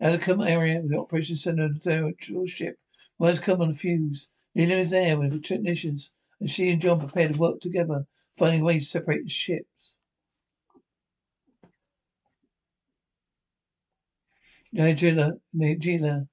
The 0.00 0.46
area, 0.48 0.82
the 0.82 0.98
operation 0.98 1.36
center 1.36 1.66
of 1.66 1.82
the 1.82 2.46
ship 2.46 2.78
Words 3.18 3.38
come 3.38 3.60
on 3.60 3.68
the 3.68 3.74
fuse. 3.74 4.28
Neela 4.54 4.76
is 4.76 4.90
there 4.90 5.18
with 5.18 5.32
the 5.32 5.38
technicians, 5.38 6.12
and 6.40 6.48
she 6.48 6.70
and 6.70 6.80
John 6.80 6.98
prepare 6.98 7.28
to 7.28 7.38
work 7.38 7.60
together, 7.60 8.06
finding 8.34 8.64
ways 8.64 8.84
to 8.84 8.88
separate 8.88 9.24
the 9.24 9.28
ships. 9.28 9.96
Nigeria, 14.72 15.34
Nigeria. 15.52 16.26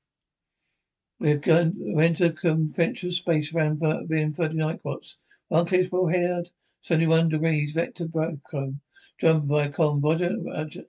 We're 1.20 1.38
going 1.38 1.74
to 1.74 2.00
enter 2.00 2.32
conventional 2.32 3.12
space 3.12 3.54
around 3.54 3.82
within 3.82 4.32
39 4.32 4.80
knots. 4.86 5.18
One 5.50 5.66
clear 5.66 5.84
haired, 6.10 6.50
71 6.80 7.28
degrees, 7.28 7.74
vector 7.74 8.06
Brocco. 8.06 8.80
by 9.22 9.34
Viacom, 9.34 10.02
Roger, 10.02 10.38
Roger, 10.45 10.86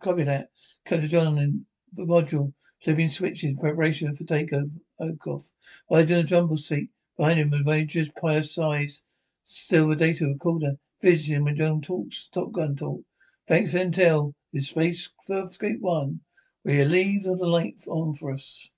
copy 0.00 0.22
that. 0.22 0.51
To 0.86 0.98
John 1.06 1.38
in 1.38 1.66
the 1.92 2.02
module. 2.02 2.54
Flipping 2.80 3.08
switches, 3.08 3.52
in 3.52 3.56
preparation 3.56 4.12
for 4.14 4.24
takeoff. 4.24 4.72
Off. 4.98 5.52
Why 5.86 6.02
do 6.02 6.16
the 6.16 6.24
jumble 6.24 6.56
seat? 6.56 6.90
Behind 7.16 7.38
him, 7.38 7.52
a 7.54 7.62
Ranger's 7.62 8.10
pious 8.10 8.52
size. 8.52 9.04
Still 9.44 9.88
the 9.88 9.96
data 9.96 10.26
recorder. 10.26 10.78
Vision 11.00 11.44
with 11.44 11.58
John 11.58 11.82
talks, 11.82 12.26
Top 12.26 12.50
Gun 12.50 12.74
talk. 12.74 13.04
Thanks 13.46 13.74
Intel. 13.74 14.34
This 14.52 14.70
space 14.70 15.08
Escape 15.30 15.80
One. 15.80 16.22
We 16.64 16.84
leave 16.84 17.22
the 17.22 17.36
light 17.36 17.86
on 17.86 18.12
for 18.14 18.32
us. 18.32 18.70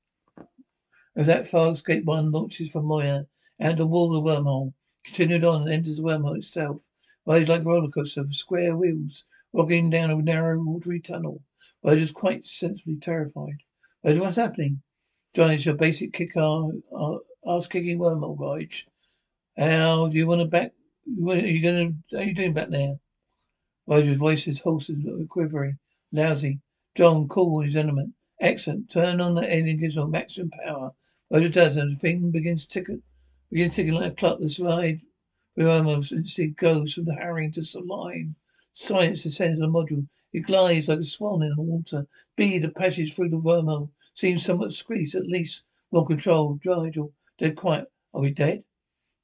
With 1.16 1.26
that 1.26 1.46
Farscape 1.46 2.04
One 2.04 2.30
launches 2.30 2.72
from 2.72 2.84
Moya 2.84 3.28
and 3.58 3.78
the 3.78 3.86
wall 3.86 4.14
of 4.14 4.22
the 4.22 4.30
wormhole. 4.30 4.74
Continued 5.04 5.44
on 5.44 5.62
and 5.62 5.72
enters 5.72 5.96
the 5.96 6.02
wormhole 6.02 6.36
itself. 6.36 6.90
Rides 7.24 7.48
like 7.48 7.62
a 7.62 7.64
roller 7.64 7.88
coaster 7.88 8.22
with 8.22 8.34
square 8.34 8.76
wheels, 8.76 9.24
rocking 9.54 9.88
down 9.88 10.10
a 10.10 10.16
narrow, 10.16 10.62
watery 10.62 11.00
tunnel. 11.00 11.42
Ride 11.84 11.98
is 11.98 12.10
quite 12.12 12.46
sensibly 12.46 12.96
terrified. 12.96 13.58
But 14.02 14.16
what's 14.16 14.38
happening? 14.38 14.80
John, 15.34 15.50
it's 15.50 15.66
your 15.66 15.74
basic 15.74 16.14
kick 16.14 16.34
uh, 16.34 16.68
uh, 16.68 17.18
ass 17.46 17.66
kicking 17.66 17.98
wormhole, 17.98 18.38
Ride. 18.38 18.72
How 19.58 20.08
do 20.08 20.16
you 20.16 20.26
want 20.26 20.40
to 20.40 20.46
back? 20.46 20.72
What 21.04 21.36
are 21.36 21.46
you 21.46 21.62
gonna? 21.62 21.92
How 22.10 22.18
are 22.18 22.22
you 22.22 22.34
doing 22.34 22.54
back 22.54 22.70
there? 22.70 22.96
Roger's 23.86 24.16
voice 24.16 24.48
is 24.48 24.60
hoarse 24.60 24.88
and 24.88 25.28
quivering, 25.28 25.78
lousy. 26.10 26.60
John, 26.94 27.28
cool 27.28 27.60
his 27.60 27.76
element. 27.76 28.14
Excellent. 28.40 28.90
Turn 28.90 29.20
on 29.20 29.34
the 29.34 29.42
engine 29.42 29.78
gives 29.78 29.98
on 29.98 30.10
maximum 30.10 30.52
power. 30.64 30.92
Roger 31.30 31.50
does, 31.50 31.76
and 31.76 31.90
the 31.90 31.96
thing 31.96 32.30
begins 32.30 32.64
ticking, 32.64 33.02
begins 33.50 33.74
ticking 33.74 33.92
like 33.92 34.12
a 34.12 34.14
clock. 34.14 34.38
The 34.40 34.48
slide 34.48 35.02
we 35.54 35.66
almost 35.66 36.12
instantly 36.12 36.54
goes 36.54 36.94
from 36.94 37.04
the 37.04 37.14
harrowing 37.14 37.52
to 37.52 37.62
sublime. 37.62 38.36
Science 38.72 39.22
descends 39.22 39.60
on 39.60 39.70
the 39.70 39.78
module. 39.78 40.08
It 40.34 40.46
glides 40.46 40.88
like 40.88 40.98
a 40.98 41.04
swan 41.04 41.44
in 41.44 41.54
the 41.54 41.62
water. 41.62 42.08
B, 42.34 42.58
the 42.58 42.68
passage 42.68 43.14
through 43.14 43.28
the 43.28 43.36
wormhole, 43.36 43.90
seems 44.14 44.44
somewhat 44.44 44.70
discreet, 44.70 45.14
at 45.14 45.28
least 45.28 45.62
well 45.92 46.04
controlled. 46.04 46.60
Rygel, 46.62 47.12
dead 47.38 47.54
quiet. 47.54 47.92
Are 48.12 48.20
we 48.20 48.32
dead? 48.32 48.64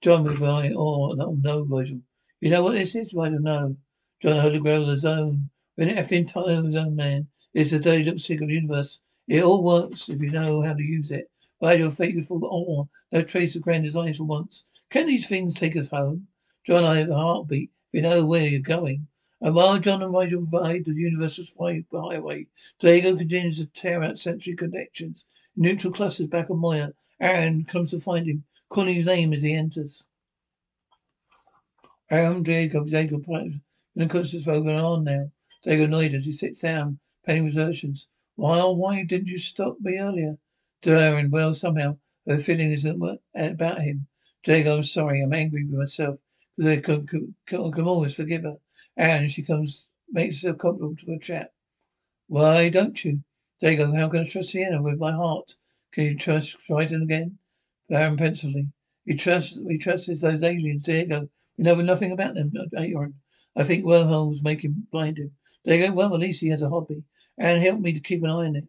John 0.00 0.22
with 0.22 0.40
eye, 0.40 0.72
oh, 0.72 1.14
no, 1.14 1.32
no, 1.32 1.64
Rygel. 1.64 2.02
You 2.40 2.50
know 2.50 2.62
what 2.62 2.74
this 2.74 2.94
is? 2.94 3.12
Rygel, 3.12 3.40
no. 3.40 3.76
John, 4.20 4.38
Holy 4.38 4.60
Grail 4.60 4.82
of 4.82 4.86
the 4.86 4.96
Zone. 4.98 5.50
We're 5.76 5.88
in 5.88 6.26
time 6.26 6.70
zone, 6.70 6.94
man. 6.94 7.26
It's 7.54 7.72
a 7.72 7.80
dirty 7.80 8.04
little 8.04 8.20
secret 8.20 8.44
of 8.44 8.48
the 8.50 8.54
universe. 8.54 9.00
It 9.26 9.42
all 9.42 9.64
works 9.64 10.08
if 10.08 10.22
you 10.22 10.30
know 10.30 10.62
how 10.62 10.74
to 10.74 10.82
use 10.82 11.10
it. 11.10 11.28
Rygel, 11.60 11.92
faithful 11.92 12.44
awe. 12.44 12.84
No 13.10 13.22
trace 13.22 13.56
of 13.56 13.62
grand 13.62 13.82
designs 13.82 14.18
for 14.18 14.24
once. 14.24 14.64
Can 14.90 15.08
these 15.08 15.26
things 15.26 15.54
take 15.54 15.76
us 15.76 15.88
home? 15.88 16.28
John, 16.64 16.84
I 16.84 16.98
have 16.98 17.10
a 17.10 17.16
heartbeat. 17.16 17.72
We 17.92 18.00
know 18.00 18.24
where 18.24 18.46
you're 18.46 18.60
going. 18.60 19.08
And 19.42 19.54
while 19.54 19.78
John 19.78 20.02
and 20.02 20.12
Rygel 20.12 20.52
ride 20.52 20.84
the 20.84 20.92
universal 20.92 21.44
highway, 21.56 22.46
D'Argo 22.78 23.16
continues 23.16 23.56
to 23.56 23.66
tear 23.66 24.02
out 24.02 24.18
sensory 24.18 24.54
connections. 24.54 25.24
Neutral 25.56 25.92
clusters 25.94 26.26
back 26.26 26.50
on 26.50 26.58
Moya. 26.58 26.92
Aeryn 27.20 27.66
comes 27.66 27.90
to 27.92 28.00
find 28.00 28.26
him, 28.26 28.44
calling 28.68 28.94
his 28.94 29.06
name 29.06 29.32
as 29.32 29.42
he 29.42 29.54
enters. 29.54 30.06
Aeryn, 32.10 32.42
D'Argo, 32.42 32.84
D'Argo, 32.84 33.22
and 33.96 34.10
conscious 34.10 34.46
over 34.46 34.68
and 34.68 34.78
on 34.78 35.04
now. 35.04 35.30
D'Argo 35.62 35.84
annoyed 35.84 36.12
as 36.12 36.26
he 36.26 36.32
sits 36.32 36.60
down, 36.60 36.98
penning 37.24 37.46
exertions. 37.46 38.08
Why, 38.36 38.60
oh, 38.60 38.72
why 38.72 39.04
didn't 39.04 39.28
you 39.28 39.38
stop 39.38 39.76
me 39.80 39.98
earlier? 39.98 40.38
To 40.82 40.90
Aeryn, 40.90 41.30
well, 41.30 41.54
somehow, 41.54 41.98
her 42.26 42.38
feeling 42.38 42.72
isn't 42.72 43.20
about 43.34 43.82
him. 43.82 44.06
D'Argo, 44.44 44.76
I'm 44.76 44.82
sorry. 44.82 45.22
I'm 45.22 45.32
angry 45.32 45.64
with 45.64 45.78
myself 45.78 46.18
because 46.56 46.78
I 46.78 46.80
can, 46.80 47.06
can, 47.06 47.34
can, 47.46 47.86
always 47.86 48.14
forgive 48.14 48.42
her. 48.42 48.56
And 49.00 49.30
she 49.30 49.42
comes, 49.42 49.86
makes 50.10 50.42
herself 50.42 50.58
comfortable 50.58 50.94
to 50.94 51.12
a 51.12 51.18
chat. 51.18 51.54
Why 52.26 52.68
don't 52.68 53.02
you? 53.02 53.24
D'Argo, 53.58 53.94
how 53.94 54.10
can 54.10 54.20
I 54.20 54.24
trust 54.24 54.50
Sienna 54.50 54.82
with 54.82 54.98
my 54.98 55.10
heart? 55.10 55.56
Can 55.90 56.04
you 56.04 56.18
trust 56.18 56.58
Triton 56.58 57.04
again? 57.04 57.38
Baron 57.88 58.18
pensively. 58.18 58.68
We 59.06 59.14
trust, 59.14 59.58
we 59.64 59.78
trust 59.78 60.08
those 60.20 60.44
aliens, 60.44 60.82
D'Argo. 60.82 61.30
We 61.56 61.64
know 61.64 61.76
nothing 61.76 62.12
about 62.12 62.34
them, 62.34 62.52
Aeryn. 62.76 63.14
I 63.56 63.64
think 63.64 63.86
wormholes 63.86 64.42
make 64.42 64.62
him 64.62 64.86
blind 64.92 65.16
him. 65.16 65.30
D'Argo, 65.64 65.92
well, 65.92 66.12
at 66.12 66.20
least 66.20 66.42
he 66.42 66.48
has 66.48 66.60
a 66.60 66.68
hobby. 66.68 67.02
And 67.38 67.62
help 67.62 67.80
me 67.80 67.94
to 67.94 68.00
keep 68.00 68.22
an 68.22 68.28
eye 68.28 68.48
on 68.48 68.56
it. 68.56 68.68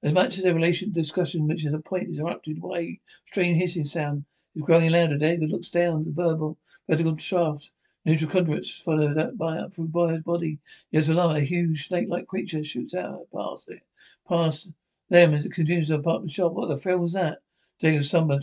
As 0.00 0.12
much 0.12 0.38
as 0.38 0.44
their 0.44 0.54
relation 0.54 0.92
discussion 0.92 1.48
which 1.48 1.66
is 1.66 1.74
a 1.74 1.80
point 1.80 2.08
is 2.08 2.20
erupted 2.20 2.62
by 2.62 2.78
a 2.78 3.00
strange 3.24 3.58
hissing 3.58 3.84
sound 3.84 4.26
is 4.54 4.62
growing 4.62 4.92
louder. 4.92 5.18
D'Argo 5.18 5.46
looks 5.46 5.70
down 5.70 6.04
the 6.04 6.12
verbal 6.12 6.56
vertical 6.88 7.16
shaft. 7.16 7.72
Neutral 8.02 8.30
conduits 8.30 8.80
follow 8.80 9.12
that 9.12 9.36
by 9.36 9.58
up 9.58 9.74
through 9.74 9.88
Boyer's 9.88 10.22
body. 10.22 10.58
Yet 10.90 11.08
alone, 11.08 11.36
a 11.36 11.40
huge 11.40 11.86
snake-like 11.86 12.26
creature 12.26 12.64
shoots 12.64 12.94
out 12.94 13.26
past 13.30 13.68
it, 13.68 13.82
past 14.26 14.70
them 15.10 15.34
as 15.34 15.44
it 15.44 15.52
continues 15.52 15.88
to 15.88 15.96
apart 15.96 16.22
the 16.22 16.28
shop. 16.30 16.54
What 16.54 16.70
the 16.70 16.80
hell 16.88 17.00
was 17.00 17.12
that? 17.12 17.42
D'Argo 17.78 18.00
summoned 18.00 18.42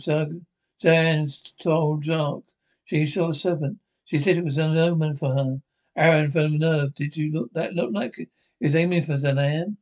Jan 0.80 1.26
told 1.60 2.04
Jacques. 2.04 2.44
She 2.84 3.04
saw 3.06 3.30
a 3.30 3.34
serpent. 3.34 3.78
She 4.04 4.20
said 4.20 4.36
it 4.36 4.44
was 4.44 4.58
an 4.58 4.78
omen 4.78 5.16
for 5.16 5.34
her. 5.34 5.60
Aeryn 5.96 6.32
from 6.32 6.52
the 6.52 6.58
nerve. 6.58 6.94
Did 6.94 7.16
you 7.16 7.32
look 7.32 7.52
that 7.54 7.74
look 7.74 7.90
like? 7.92 8.30
Is 8.60 8.76
aiming 8.76 9.02
for 9.02 9.14
Zanan? 9.14 9.76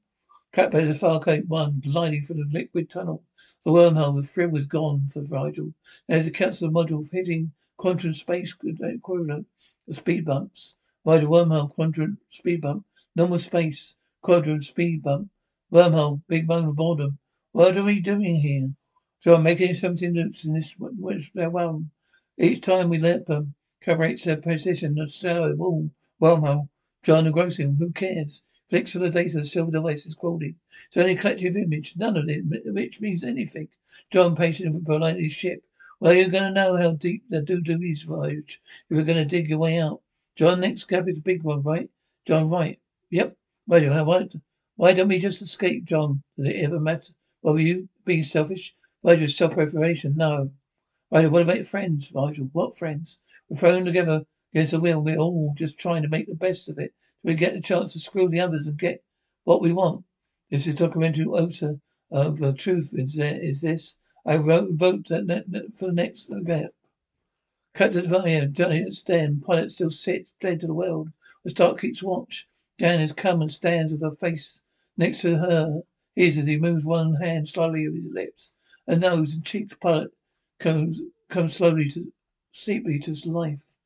Cat 0.53 0.71
by 0.71 0.81
the 0.81 0.95
Farscape 0.95 1.49
One, 1.49 1.83
gliding 1.85 2.23
through 2.23 2.37
the 2.37 2.51
liquid 2.51 2.89
tunnel. 2.89 3.25
The 3.63 3.73
wormhole 3.73 4.15
with 4.15 4.31
thrill 4.31 4.49
was 4.49 4.65
gone 4.65 5.07
for 5.07 5.21
Rygel. 5.21 5.75
There's 6.09 6.27
a 6.27 6.31
capsule 6.31 6.71
module 6.71 7.07
hitting 7.13 7.53
quantum 7.77 8.15
space 8.15 8.57
equivalent 8.63 9.47
of 9.89 9.97
speed 9.97 10.25
bumps. 10.25 10.75
Rygel 11.05 11.29
wormhole, 11.29 11.71
quadrant 11.71 12.19
speed 12.31 12.61
bump. 12.61 12.85
Normal 13.15 13.39
space, 13.39 13.97
quadrant 14.21 14.65
speed 14.65 15.03
bump. 15.03 15.31
Wormhole, 15.73 16.23
big 16.29 16.49
moment 16.49 16.71
of 16.71 16.77
boredom. 16.77 17.19
What 17.53 17.77
are 17.77 17.85
we 17.85 18.01
doing 18.01 18.37
here? 18.37 18.71
So 19.21 19.35
I'm 19.35 19.43
making 19.43 19.75
something 19.75 20.15
that's 20.15 20.45
in 20.45 20.55
this 20.55 20.75
which 20.79 21.33
they're 21.33 21.51
well. 21.51 21.85
Each 22.39 22.61
time 22.61 22.89
we 22.91 22.99
let 22.99 23.27
them 23.27 23.55
calibrates 23.83 24.25
their 24.25 24.37
position, 24.37 24.95
the 24.95 25.07
cell 25.09 25.55
wall, 25.55 25.91
wormhole. 26.21 26.69
John 27.03 27.27
engrossing, 27.27 27.77
who 27.77 27.93
cares? 27.93 28.43
Flicks 28.69 28.95
the 28.95 29.09
data, 29.09 29.39
the 29.39 29.45
silver 29.45 29.71
device 29.71 30.07
is 30.07 30.17
crawling. 30.17 30.57
It's 30.89 30.97
only 30.97 31.13
a 31.13 31.17
collective 31.17 31.57
image, 31.57 31.95
none 31.97 32.17
of 32.17 32.29
it 32.29 32.43
which 32.67 33.01
means 33.01 33.23
anything. 33.23 33.69
John 34.11 34.35
patiently 34.35 34.81
politely 34.85 35.23
his 35.25 35.33
ship. 35.33 35.63
Well, 36.01 36.13
you're 36.13 36.29
going 36.29 36.45
to 36.45 36.51
know 36.51 36.77
how 36.77 36.91
deep 36.93 37.25
the 37.29 37.41
doo-doo 37.41 37.81
is, 37.83 38.03
Voyage. 38.03 38.61
You're 38.89 39.05
going 39.05 39.19
to 39.19 39.25
dig 39.25 39.49
your 39.49 39.59
way 39.59 39.79
out. 39.79 40.01
John, 40.35 40.61
next 40.61 40.85
cap 40.85 41.09
is 41.09 41.19
a 41.19 41.23
big 41.23 41.43
one, 41.43 41.63
right? 41.63 41.89
John, 42.27 42.49
right. 42.49 42.79
Yep. 43.11 43.37
Right, 43.67 44.07
why, 44.07 44.29
why 44.77 44.93
don't 44.93 45.09
we 45.09 45.19
just 45.19 45.43
escape, 45.43 45.85
John? 45.85 46.23
Does 46.37 46.49
it 46.49 46.65
ever 46.65 46.79
matter? 46.79 47.13
Bother 47.43 47.61
you? 47.61 47.89
Being 48.05 48.25
selfish? 48.25 48.75
Rygel, 49.05 49.31
self-preservation? 49.31 50.17
No. 50.17 50.51
Rygel, 51.13 51.31
what 51.31 51.43
about 51.43 51.65
friends, 51.65 52.13
Rygel? 52.13 52.51
What 52.53 52.77
friends? 52.77 53.19
We're 53.49 53.57
thrown 53.57 53.85
together 53.85 54.27
against 54.53 54.73
the 54.73 54.81
will. 54.81 55.01
We're 55.01 55.19
all 55.19 55.55
just 55.57 55.79
trying 55.79 56.03
to 56.03 56.09
make 56.09 56.27
the 56.27 56.35
best 56.35 56.69
of 56.69 56.79
it 56.79 56.93
we 57.27 57.35
get 57.35 57.55
the 57.55 57.61
chance 57.61 57.93
to 57.93 57.99
screw 57.99 58.29
the 58.29 58.39
others 58.39 58.69
and 58.69 58.79
get 58.79 59.03
what 59.43 59.61
we 59.61 59.73
want. 59.73 60.05
This 60.49 60.69
is 60.69 60.77
documentary 60.77 61.25
author 61.27 61.81
of 62.09 62.39
the 62.39 62.53
truth 62.53 62.95
is 62.95 63.15
there 63.15 63.43
is 63.43 63.63
this. 63.63 63.97
I 64.29 64.35
wrote 64.35 64.73
vote 64.73 65.07
that, 65.07 65.29
that, 65.29 65.73
for 65.75 65.87
the 65.87 65.93
next 65.93 66.31
event. 66.31 66.75
Captain 67.75 68.03
Valiant, 68.03 68.55
Johnny 68.55 68.83
at 68.83 68.93
stem, 68.95 69.41
pilot 69.41 69.71
still 69.71 69.89
sits, 69.91 70.35
dead 70.41 70.61
to 70.61 70.67
the 70.67 70.75
world. 70.75 71.13
The 71.45 71.51
star 71.51 71.77
keeps 71.77 72.03
watch. 72.03 72.49
Jan 72.77 72.99
has 72.99 73.13
come 73.13 73.41
and 73.41 73.53
stands 73.53 73.93
with 73.93 74.03
her 74.03 74.11
face 74.11 74.63
next 74.97 75.21
to 75.21 75.39
her. 75.39 75.83
His 76.17 76.39
as 76.39 76.47
he 76.47 76.57
moves 76.57 76.85
one 76.85 77.15
hand 77.15 77.49
slowly 77.49 77.87
over 77.87 77.95
his 77.95 78.13
lips. 78.13 78.53
A 78.89 78.97
nose 78.97 79.33
and 79.33 79.45
cheek. 79.45 79.79
pilot 79.79 80.11
comes 80.59 81.03
comes 81.29 81.55
slowly 81.55 81.89
to 81.91 82.13
sleepily 82.51 82.99
to 82.99 83.31
life. 83.31 83.77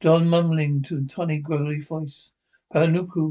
John 0.00 0.28
mumbling 0.28 0.82
to 0.82 0.98
a 0.98 1.02
tiny 1.02 1.38
growly 1.38 1.78
voice. 1.78 2.32
Panuku 2.74 3.30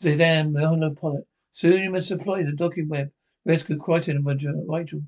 Zidane 0.00 0.52
Monopollet. 0.52 1.26
Soon 1.50 1.82
you 1.82 1.90
must 1.90 2.08
deploy 2.08 2.44
the 2.44 2.52
docking 2.52 2.88
web. 2.88 3.12
Rescue 3.44 3.76
Crichton 3.76 4.16
and 4.16 4.24
Rygel. 4.24 5.04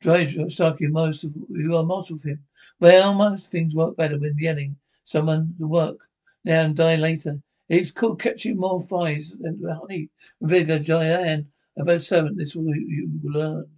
Drive 0.00 0.52
Saki 0.52 0.88
most 0.88 1.24
of 1.24 1.34
you 1.48 1.74
are 1.76 1.82
most 1.82 2.10
of 2.10 2.22
him. 2.22 2.44
Well, 2.78 3.14
most 3.14 3.50
things 3.50 3.74
work 3.74 3.96
better 3.96 4.18
when 4.18 4.36
yelling 4.38 4.76
someone 5.04 5.54
to 5.58 5.66
work 5.66 6.08
now 6.44 6.62
and 6.62 6.76
die 6.76 6.96
later. 6.96 7.42
It's 7.68 7.90
called 7.90 8.20
catching 8.20 8.58
more 8.58 8.80
flies 8.80 9.30
than 9.40 9.62
honey. 9.64 10.10
Vigor 10.42 10.78
Giant 10.78 11.46
about 11.78 12.02
servant, 12.02 12.36
this 12.36 12.54
will 12.54 12.76
you 12.76 13.10
will 13.22 13.32
learn. 13.32 13.70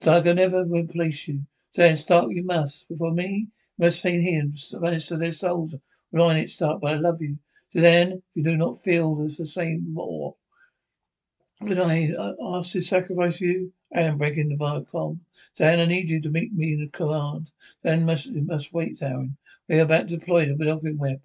Tiger 0.00 0.32
never 0.32 0.64
replace 0.64 1.28
you. 1.28 1.42
Saying 1.72 1.96
Stark 1.96 2.30
you 2.30 2.42
must. 2.42 2.88
Before 2.88 3.12
me, 3.12 3.48
you 3.76 3.84
must 3.84 3.98
stay 3.98 4.20
here 4.20 4.40
and 4.40 4.52
manage 4.80 5.08
to 5.08 5.18
their 5.18 5.30
souls. 5.30 5.76
Relying 6.10 6.42
it 6.42 6.50
Stark, 6.50 6.80
but 6.80 6.94
I 6.94 6.96
love 6.96 7.20
you. 7.20 7.38
So 7.68 7.80
then, 7.80 8.12
if 8.12 8.22
you 8.34 8.42
do 8.42 8.56
not 8.56 8.80
feel 8.80 9.14
the 9.14 9.28
same 9.28 9.92
more, 9.92 10.36
would 11.62 11.78
I 11.78 12.14
ask 12.42 12.72
to 12.72 12.80
sacrifice 12.80 13.40
you? 13.40 13.72
I 13.94 14.00
am 14.02 14.16
breaking 14.16 14.48
the 14.48 14.56
Viacom. 14.56 15.20
Then 15.58 15.78
I 15.78 15.84
need 15.84 16.08
you 16.08 16.20
to 16.22 16.30
meet 16.30 16.54
me 16.54 16.72
in 16.72 16.80
the 16.80 16.88
command. 16.88 17.50
Then 17.82 18.06
must 18.06 18.26
you 18.26 18.42
must 18.42 18.72
wait, 18.72 19.00
Aeryn. 19.00 19.36
We 19.68 19.78
are 19.78 19.82
about 19.82 20.08
to 20.08 20.16
deploy 20.16 20.46
the 20.46 20.54
Bilkin 20.54 20.96
web. 20.96 21.20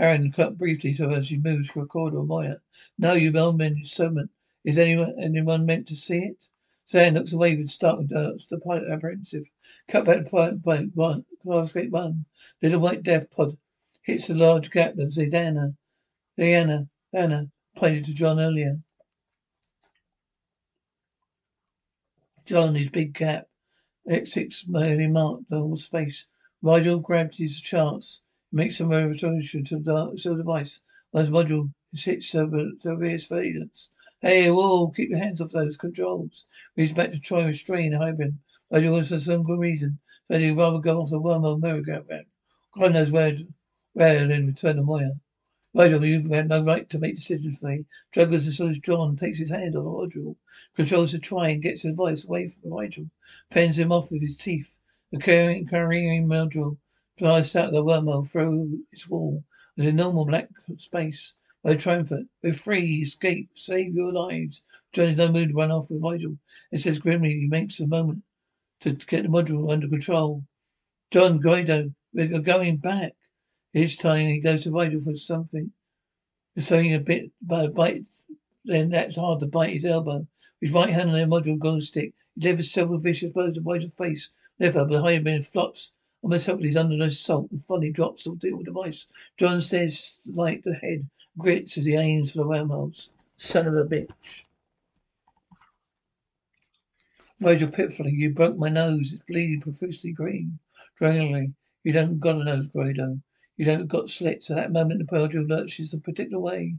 Aeryn 0.00 0.34
cut 0.34 0.58
briefly 0.58 0.94
to 0.94 1.10
as 1.10 1.28
she 1.28 1.38
moves 1.38 1.70
for 1.70 1.82
a 1.82 1.86
corridor 1.86 2.24
Moya. 2.24 2.60
No, 2.98 3.12
you 3.12 3.30
men 3.30 3.84
servant. 3.84 4.30
Is 4.64 4.78
anyone 4.78 5.14
anyone 5.16 5.64
meant 5.64 5.86
to 5.88 5.94
see 5.94 6.18
it? 6.18 6.48
Zhaan 6.88 7.14
looks 7.14 7.32
away 7.32 7.54
with 7.54 7.70
startled 7.70 8.08
doubts. 8.08 8.46
The 8.46 8.58
pilot 8.58 8.90
apprehensive. 8.90 9.48
Cut 9.86 10.06
back 10.06 10.24
to 10.24 10.30
pilot 10.30 10.64
point 10.64 10.96
one. 10.96 11.24
Classgate 11.44 11.90
one. 11.90 12.24
Little 12.60 12.80
white 12.80 13.04
death 13.04 13.30
pod 13.30 13.56
hits 14.02 14.26
the 14.26 14.34
large 14.34 14.72
gap 14.72 14.98
of 14.98 15.12
Zidana. 15.12 15.76
Diana. 16.36 16.88
Anna 17.12 17.50
pointed 17.76 18.06
to 18.06 18.14
John 18.14 18.40
earlier. 18.40 18.80
John, 22.48 22.74
his 22.76 22.88
big 22.88 23.12
cap. 23.12 23.46
X6 24.08 24.70
merely 24.70 25.06
marked 25.06 25.50
the 25.50 25.58
whole 25.58 25.76
space. 25.76 26.26
Rygel 26.64 27.02
grabbed 27.02 27.36
his 27.36 27.60
charts. 27.60 28.22
Makes 28.50 28.78
some 28.78 28.88
revolution 28.88 29.64
to 29.64 29.78
the 29.78 30.34
device. 30.34 30.80
Once 31.12 31.28
module 31.28 31.74
is 31.92 32.04
hit 32.04 32.22
severe 32.22 33.18
surveillance. 33.18 33.90
Hey, 34.22 34.50
whoa, 34.50 34.88
keep 34.88 35.10
your 35.10 35.18
hands 35.18 35.42
off 35.42 35.50
those 35.50 35.76
controls. 35.76 36.46
He's 36.74 36.94
back 36.94 37.10
to 37.10 37.20
try 37.20 37.40
and 37.40 37.48
restrain. 37.48 37.92
But 38.70 38.82
it 38.82 38.88
was 38.88 39.10
for 39.10 39.20
some 39.20 39.42
good 39.42 39.58
reason. 39.58 39.98
So 40.30 40.38
he'd 40.38 40.52
rather 40.52 40.78
go 40.78 41.02
off 41.02 41.10
the 41.10 41.20
wormhole 41.20 41.60
merry-go-round. 41.60 42.24
God 42.74 42.94
knows 42.94 43.10
where, 43.10 43.36
where 43.92 44.26
then 44.26 44.46
return 44.46 44.76
to 44.76 44.82
Moya. 44.82 45.20
Rygel, 45.78 46.04
you've 46.04 46.26
had 46.26 46.48
no 46.48 46.64
right 46.64 46.90
to 46.90 46.98
make 46.98 47.14
decisions 47.14 47.60
for 47.60 47.68
me. 47.68 47.84
Struggles 48.10 48.48
as 48.48 48.56
soon 48.56 48.70
as 48.70 48.80
John 48.80 49.14
takes 49.14 49.38
his 49.38 49.50
hand 49.50 49.76
off 49.76 49.84
Rygel. 49.84 50.34
Controls 50.74 51.12
the 51.12 51.20
try 51.20 51.50
and 51.50 51.62
gets 51.62 51.84
advice 51.84 52.24
away 52.24 52.48
from 52.48 52.72
Rygel. 52.72 53.08
Fends 53.52 53.78
him 53.78 53.92
off 53.92 54.10
with 54.10 54.20
his 54.20 54.36
teeth. 54.36 54.80
The 55.12 55.18
carrying, 55.18 55.66
carrying 55.66 56.26
module 56.26 56.78
flies 57.16 57.54
out 57.54 57.70
the 57.70 57.84
wormhole 57.84 58.28
through 58.28 58.86
its 58.90 59.08
wall. 59.08 59.44
There's 59.76 59.90
a 59.90 59.92
normal 59.92 60.26
black 60.26 60.48
space. 60.78 61.34
By 61.62 61.76
triumphant. 61.76 62.28
We're 62.42 62.54
free. 62.54 63.02
Escape. 63.02 63.50
Save 63.54 63.94
your 63.94 64.12
lives. 64.12 64.64
Johnny's 64.92 65.18
no 65.18 65.30
mood 65.30 65.50
to 65.50 65.54
run 65.54 65.70
off 65.70 65.92
with 65.92 66.02
Rygel. 66.02 66.38
It 66.72 66.78
says 66.78 66.98
grimly 66.98 67.38
he 67.38 67.46
makes 67.46 67.78
a 67.78 67.86
moment 67.86 68.24
to 68.80 68.94
get 68.94 69.22
the 69.22 69.28
module 69.28 69.72
under 69.72 69.86
control. 69.86 70.42
John 71.12 71.38
Guido, 71.38 71.94
we're 72.12 72.40
going 72.40 72.78
back. 72.78 73.14
Each 73.78 73.96
time 73.96 74.26
he 74.26 74.40
goes 74.40 74.64
to 74.64 74.70
Rygel 74.70 75.04
for 75.04 75.14
something. 75.14 75.70
For 76.54 76.62
something 76.62 76.94
a 76.94 76.98
bit 76.98 77.30
but 77.40 77.66
a 77.66 77.68
bite 77.68 78.06
then 78.64 78.90
that's 78.90 79.14
hard 79.14 79.38
to 79.38 79.46
bite 79.46 79.72
his 79.72 79.84
elbow. 79.84 80.26
His 80.60 80.72
right 80.72 80.90
hand 80.90 81.10
on 81.10 81.16
the 81.16 81.26
module 81.26 81.58
glow 81.58 81.78
stick, 81.78 82.12
he 82.34 82.40
delivers 82.40 82.72
several 82.72 82.98
vicious 82.98 83.30
blows 83.30 83.54
to 83.54 83.60
Rygel's 83.60 83.94
face. 83.94 84.32
Never 84.58 84.84
behind 84.84 85.28
him 85.28 85.42
flops 85.42 85.92
almost 86.22 86.46
helpless 86.46 86.74
under 86.74 87.02
assault 87.04 87.52
and 87.52 87.62
finally 87.62 87.92
drops 87.92 88.24
the 88.24 88.34
deal 88.34 88.62
device. 88.62 89.06
John 89.36 89.60
stares 89.60 90.18
like 90.26 90.64
the 90.64 90.74
head 90.74 91.08
grits 91.38 91.78
as 91.78 91.84
he 91.84 91.94
aims 91.94 92.32
for 92.32 92.38
the 92.38 92.48
wormholes. 92.48 93.10
Son 93.36 93.68
of 93.68 93.76
a 93.76 93.84
bitch. 93.84 94.44
Rygel 97.40 97.72
pitifully, 97.72 98.10
you 98.10 98.30
broke 98.30 98.58
my 98.58 98.68
nose. 98.68 99.12
It's 99.12 99.22
bleeding 99.22 99.60
profusely 99.60 100.10
green. 100.10 100.58
Drangly, 101.00 101.54
you 101.84 101.92
don't 101.92 102.18
got 102.18 102.40
a 102.40 102.44
nose, 102.44 102.66
Grado. 102.66 103.20
You 103.58 103.64
don't 103.64 103.88
got 103.88 104.08
slits. 104.08 104.52
At 104.52 104.56
that 104.56 104.72
moment, 104.72 105.00
the 105.00 105.16
module 105.16 105.48
lurches 105.48 105.92
a 105.92 105.98
particular 105.98 106.38
way. 106.38 106.76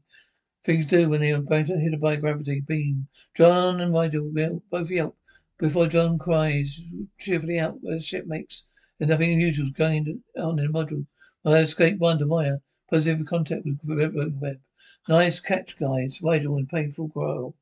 Things 0.64 0.86
do 0.86 1.10
when 1.10 1.20
they 1.20 1.34
are 1.34 1.44
hit 1.44 2.00
by 2.00 2.14
a 2.14 2.18
gravity 2.18 2.62
beam. 2.62 3.10
John 3.36 3.82
and 3.82 3.94
Rygel 3.94 4.62
both 4.70 4.90
yelp 4.90 5.18
before 5.58 5.88
John 5.88 6.18
cries 6.18 6.82
cheerfully 7.20 7.60
out 7.60 7.84
where 7.84 7.96
the 7.96 8.02
ship 8.02 8.26
makes. 8.26 8.64
and 8.98 9.10
nothing 9.10 9.34
unusual 9.34 9.70
going 9.72 10.24
on 10.38 10.58
in 10.58 10.72
the 10.72 10.72
module. 10.72 11.06
I 11.44 11.58
escaped 11.58 12.00
one 12.00 12.18
to 12.20 12.26
Moya. 12.26 12.62
Positive 12.90 13.28
contact 13.28 13.66
with 13.66 13.82
the 13.82 14.38
web. 14.40 14.62
Nice 15.10 15.42
catch, 15.42 15.78
guys. 15.78 16.20
Rygel 16.20 16.58
in 16.58 16.68
painful 16.68 17.08
growl. 17.08 17.56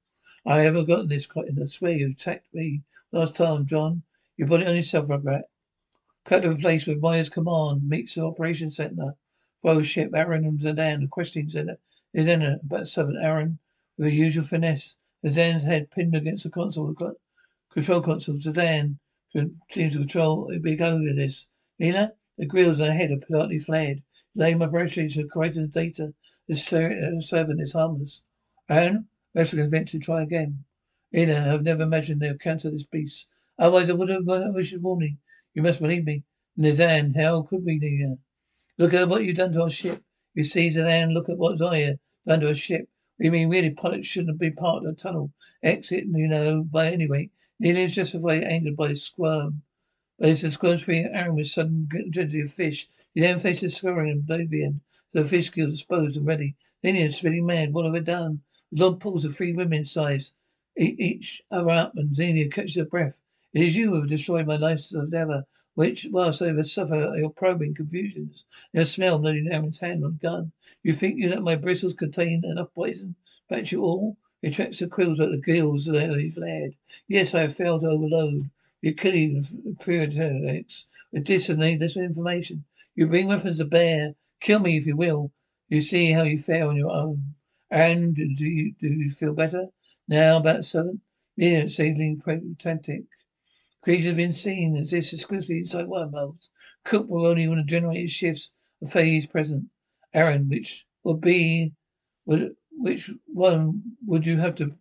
I 0.45 0.59
haven't 0.59 0.86
gotten 0.86 1.07
this 1.07 1.28
and 1.36 1.59
I 1.59 1.65
swear 1.65 1.93
you 1.93 2.09
attacked 2.09 2.53
me. 2.53 2.84
Last 3.11 3.36
time, 3.36 3.65
John. 3.65 4.03
You 4.38 4.45
put 4.45 4.61
it 4.61 4.68
on 4.68 4.76
yourself, 4.76 5.07
Rugrat. 5.07 5.45
Cut 6.28 6.42
to 6.42 6.52
a 6.52 6.58
place 6.58 6.86
with 6.86 7.00
Moya's 7.00 7.30
command 7.30 7.88
meets 7.88 8.16
the 8.16 8.26
operation 8.26 8.70
center. 8.70 9.16
Follow 9.62 9.82
ship, 9.82 10.12
Aeryn 10.12 10.46
and 10.46 10.60
Zidane, 10.60 11.50
center. 11.50 11.78
Zidane, 12.14 12.62
about 12.66 12.90
seven, 12.90 13.16
Aeryn, 13.16 13.60
with 13.98 14.08
the 14.08 14.14
usual 14.14 14.44
finesse. 14.44 14.98
Zidane's 15.24 15.64
head 15.64 15.90
pinned 15.90 16.16
against 16.16 16.44
the 16.44 16.50
console, 16.50 16.94
control 17.70 18.02
console. 18.02 18.36
Zidane 18.36 18.98
seems 19.72 19.94
to 19.94 20.00
control 20.00 20.52
a 20.54 20.60
big 20.60 20.82
over 20.82 21.14
this. 21.14 21.48
Nina, 21.80 22.12
the 22.38 22.46
grills 22.46 22.82
on 22.82 22.88
her 22.88 22.94
head 22.94 23.12
are 23.12 23.26
partly 23.32 23.58
flared. 23.58 24.04
My 24.36 24.68
pressure 24.68 25.08
to 25.08 25.28
correct 25.30 25.56
the 25.56 25.66
data. 25.70 26.14
This 26.46 26.74
uh, 26.74 27.22
servant 27.22 27.62
is 27.62 27.72
harmless. 27.72 28.22
And 28.68 29.06
Wrestler 29.34 29.64
eventually 29.64 30.02
try 30.02 30.24
again. 30.24 30.66
Ina, 31.16 31.54
I've 31.54 31.64
never 31.64 31.84
imagined 31.84 32.20
they 32.20 32.28
would 32.28 32.42
counter 32.42 32.70
this 32.70 32.84
beast. 32.84 33.30
Otherwise 33.58 33.90
I 33.90 33.94
would 33.94 34.10
have 34.10 34.58
issued 34.58 34.84
warning. 34.84 35.20
You 35.58 35.64
must 35.64 35.82
believe 35.82 36.05
me. 36.05 36.24
Nizan, 36.55 37.16
how 37.16 37.41
could 37.41 37.66
we, 37.66 37.80
Nina? 37.80 38.12
Uh, 38.12 38.16
look 38.78 38.93
at 38.93 39.10
what 39.10 39.24
you've 39.24 39.38
done 39.38 39.53
to 39.53 39.64
our 39.64 39.72
ship. 39.72 40.03
You 40.36 40.43
see, 40.43 40.70
Zhaan, 40.70 41.14
look 41.14 41.30
at 41.30 41.39
what 41.39 41.58
Zaya 41.58 41.97
done 42.28 42.41
to 42.41 42.49
our 42.49 42.53
ship. 42.53 42.88
We 43.18 43.32
mean 43.32 43.49
really 43.49 43.72
pilots 43.72 44.05
shouldn't 44.05 44.38
be 44.38 44.51
part 44.51 44.86
of 44.86 44.95
the 44.95 45.01
tunnel. 45.01 45.34
Exit, 45.64 46.05
you 46.05 46.28
know, 46.28 46.64
by 46.64 46.91
any 46.91 47.08
rate. 47.08 47.32
Nina 47.60 47.80
is 47.80 47.95
justified 47.95 48.43
angered 48.43 48.76
by 48.76 48.89
the 48.89 48.95
squirm. 48.95 49.64
But 50.20 50.30
it's 50.30 50.43
a 50.43 50.51
squirm's 50.51 50.84
free 50.84 51.03
Aeryn 51.03 51.34
with 51.34 51.47
sudden 51.47 51.89
gently 52.12 52.41
of 52.41 52.51
fish. 52.51 52.88
He 53.16 53.22
then 53.22 53.39
faces 53.39 53.76
scurrying 53.76 54.20
oblivion. 54.20 54.82
The 55.14 55.26
fish 55.26 55.47
skills 55.47 55.72
disposed 55.72 56.18
and 56.18 56.28
ready. 56.28 56.55
Nina 56.84 57.10
spinning 57.10 57.47
mad. 57.47 57.74
What 57.74 57.86
have 57.86 57.95
I 57.95 58.01
done? 58.01 58.43
The 58.72 58.84
long 58.84 58.99
pulls 58.99 59.26
of 59.26 59.36
three 59.36 59.53
women 59.53 59.86
size 59.86 60.34
each 60.78 61.41
other 61.49 61.72
up 61.72 61.97
and 61.97 62.16
Xenia 62.16 62.47
catches 62.47 62.76
her 62.76 62.86
breath. 62.86 63.24
It 63.58 63.70
is 63.70 63.76
you 63.76 63.89
who 63.89 63.95
have 63.95 64.08
destroyed 64.08 64.45
my 64.45 64.58
life 64.58 64.86
endeavor, 64.93 65.47
which, 65.74 66.05
whilst 66.12 66.43
I 66.43 66.53
have 66.53 66.70
suffered 66.70 67.18
your 67.18 67.32
probing 67.32 67.74
confusions, 67.74 68.45
your 68.72 68.86
smell 68.86 69.18
noting 69.18 69.47
Aeryn's 69.47 69.80
hand 69.80 70.05
on 70.05 70.18
gun. 70.18 70.51
You 70.84 70.93
think 70.93 71.18
you 71.18 71.30
that 71.30 71.41
my 71.41 71.55
bristles 71.55 71.95
contain 71.95 72.45
enough 72.45 72.72
poison? 72.76 73.16
Perhaps 73.49 73.72
you 73.72 73.82
all? 73.82 74.16
He 74.43 74.51
tracks 74.51 74.78
the 74.78 74.88
quills 74.88 75.20
at 75.20 75.32
the 75.32 75.41
gills 75.41 75.86
that 75.86 76.20
he 76.20 76.30
flared. 76.30 76.76
Yes, 77.08 77.34
I 77.34 77.41
have 77.41 77.55
failed 77.55 77.82
to 77.82 77.88
overload. 77.88 78.51
You're 78.82 78.93
killing 78.93 79.41
periodics 79.80 80.86
with 81.12 81.24
disseminate 81.24 81.80
needless 81.80 81.97
information. 81.97 82.64
You 82.93 83.08
bring 83.08 83.28
weapons 83.28 83.58
to 83.58 83.66
bear. 83.66 84.14
Kill 84.39 84.60
me 84.60 84.78
if 84.78 84.86
you 84.86 84.95
will. 84.95 85.32
You 85.68 85.82
see 85.82 86.12
how 86.12 86.22
you 86.22 86.38
fare 86.38 86.70
on 86.70 86.76
your 86.76 86.91
own. 86.91 87.34
And 87.72 88.14
do 88.14 88.45
you, 88.45 88.76
do 88.80 88.88
you 88.88 89.10
feel 89.10 89.34
better? 89.34 89.70
Now 90.08 90.38
about 90.38 90.64
seven? 90.64 91.01
Near 91.36 91.68
sailing 91.68 92.20
pragmatic. 92.20 93.05
Creatures 93.88 94.08
have 94.08 94.18
been 94.18 94.34
seen 94.34 94.76
as 94.76 94.92
this 94.92 95.14
exclusively 95.14 95.60
inside 95.60 95.88
wormholes. 95.88 96.50
Cook 96.84 97.08
will 97.08 97.26
only 97.26 97.48
want 97.48 97.62
to 97.62 97.64
generate 97.66 98.10
shifts 98.10 98.52
of 98.82 98.92
phase 98.92 99.26
present. 99.26 99.70
Aeryn, 100.14 100.50
which 100.50 100.86
would 101.06 101.22
be 101.22 101.72
would 102.26 102.58
which 102.72 103.10
one 103.28 103.96
would 104.06 104.26
you 104.26 104.36
have 104.40 104.56
to 104.58 104.78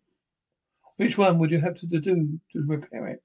which 0.97 1.17
one 1.17 1.39
would 1.39 1.53
you 1.53 1.61
have 1.61 1.75
to 1.75 1.87
do 1.87 2.41
to 2.51 2.67
repair 2.67 3.07
it? 3.07 3.23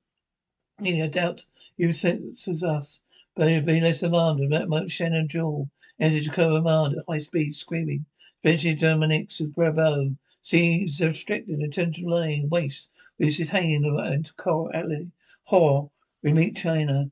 Nearly 0.80 1.02
I 1.02 1.08
doubt 1.08 1.48
you 1.78 1.92
senses 1.94 2.64
us, 2.64 3.02
but 3.34 3.50
you'd 3.50 3.66
be 3.66 3.82
less 3.82 4.04
alarmed 4.04 4.44
about 4.44 4.70
much 4.70 4.92
Shannon 4.92 5.28
Jool 5.28 5.72
entered 6.00 6.32
command 6.32 6.96
at 6.96 7.06
high 7.08 7.18
speed, 7.18 7.56
screaming. 7.56 8.06
Eventually 8.44 8.76
Dominic 8.76 9.32
Bravo 9.56 10.16
sees 10.44 11.00
the 11.00 11.08
restricted 11.08 11.60
attention 11.60 12.08
laying 12.08 12.50
waste 12.50 12.92
which 13.18 13.40
is 13.40 13.50
hanging 13.50 13.84
around 13.84 14.14
into 14.14 14.34
coral 14.36 14.70
alley. 14.76 15.10
Horror. 15.46 15.90
We 16.24 16.34
meet 16.34 16.56
Chiana. 16.56 17.12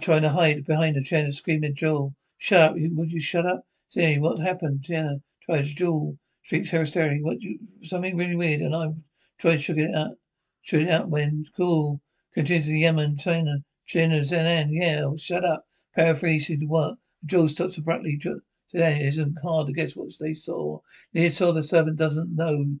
Trying 0.00 0.22
to 0.22 0.30
hide 0.30 0.64
behind 0.64 0.96
her, 0.96 1.02
Chiana 1.02 1.32
screaming 1.32 1.70
at 1.70 1.76
Jool. 1.76 2.14
Shut 2.38 2.60
up, 2.60 2.74
would 2.76 3.12
you 3.12 3.20
shut 3.20 3.46
up? 3.46 3.66
Say, 3.88 4.18
what 4.18 4.38
happened? 4.38 4.82
Chiana 4.82 5.22
tries 5.42 5.72
Jool. 5.72 6.18
Shrieks 6.42 6.70
hysterically. 6.70 7.22
What 7.22 7.40
you 7.40 7.58
something 7.82 8.16
really 8.16 8.36
weird 8.36 8.60
and 8.60 8.76
I've 8.76 8.94
tried 9.38 9.52
to 9.52 9.58
shoot 9.58 9.78
it 9.78 9.94
out 9.94 10.18
shoot 10.66 10.82
it 10.82 10.90
out 10.90 11.08
when 11.08 11.44
cool. 11.56 12.00
Continues 12.34 12.66
to 12.66 12.76
Yemen, 12.76 13.14
Chiana. 13.16 13.62
Chiana 13.88 14.20
Zenan, 14.20 14.68
yeah, 14.70 15.06
shut 15.16 15.44
up. 15.44 15.64
Paraphrasing 15.94 16.68
what? 16.68 16.98
Jool 17.24 17.46
stops 17.46 17.78
abruptly. 17.78 18.18
Today 18.18 19.00
it 19.00 19.06
isn't 19.06 19.38
hard 19.42 19.68
to 19.68 19.72
guess 19.72 19.94
what 19.94 20.10
they 20.18 20.34
saw. 20.34 20.80
Near 21.14 21.30
saw 21.30 21.52
the 21.52 21.62
servant 21.62 21.96
doesn't 21.96 22.34
know 22.34 22.78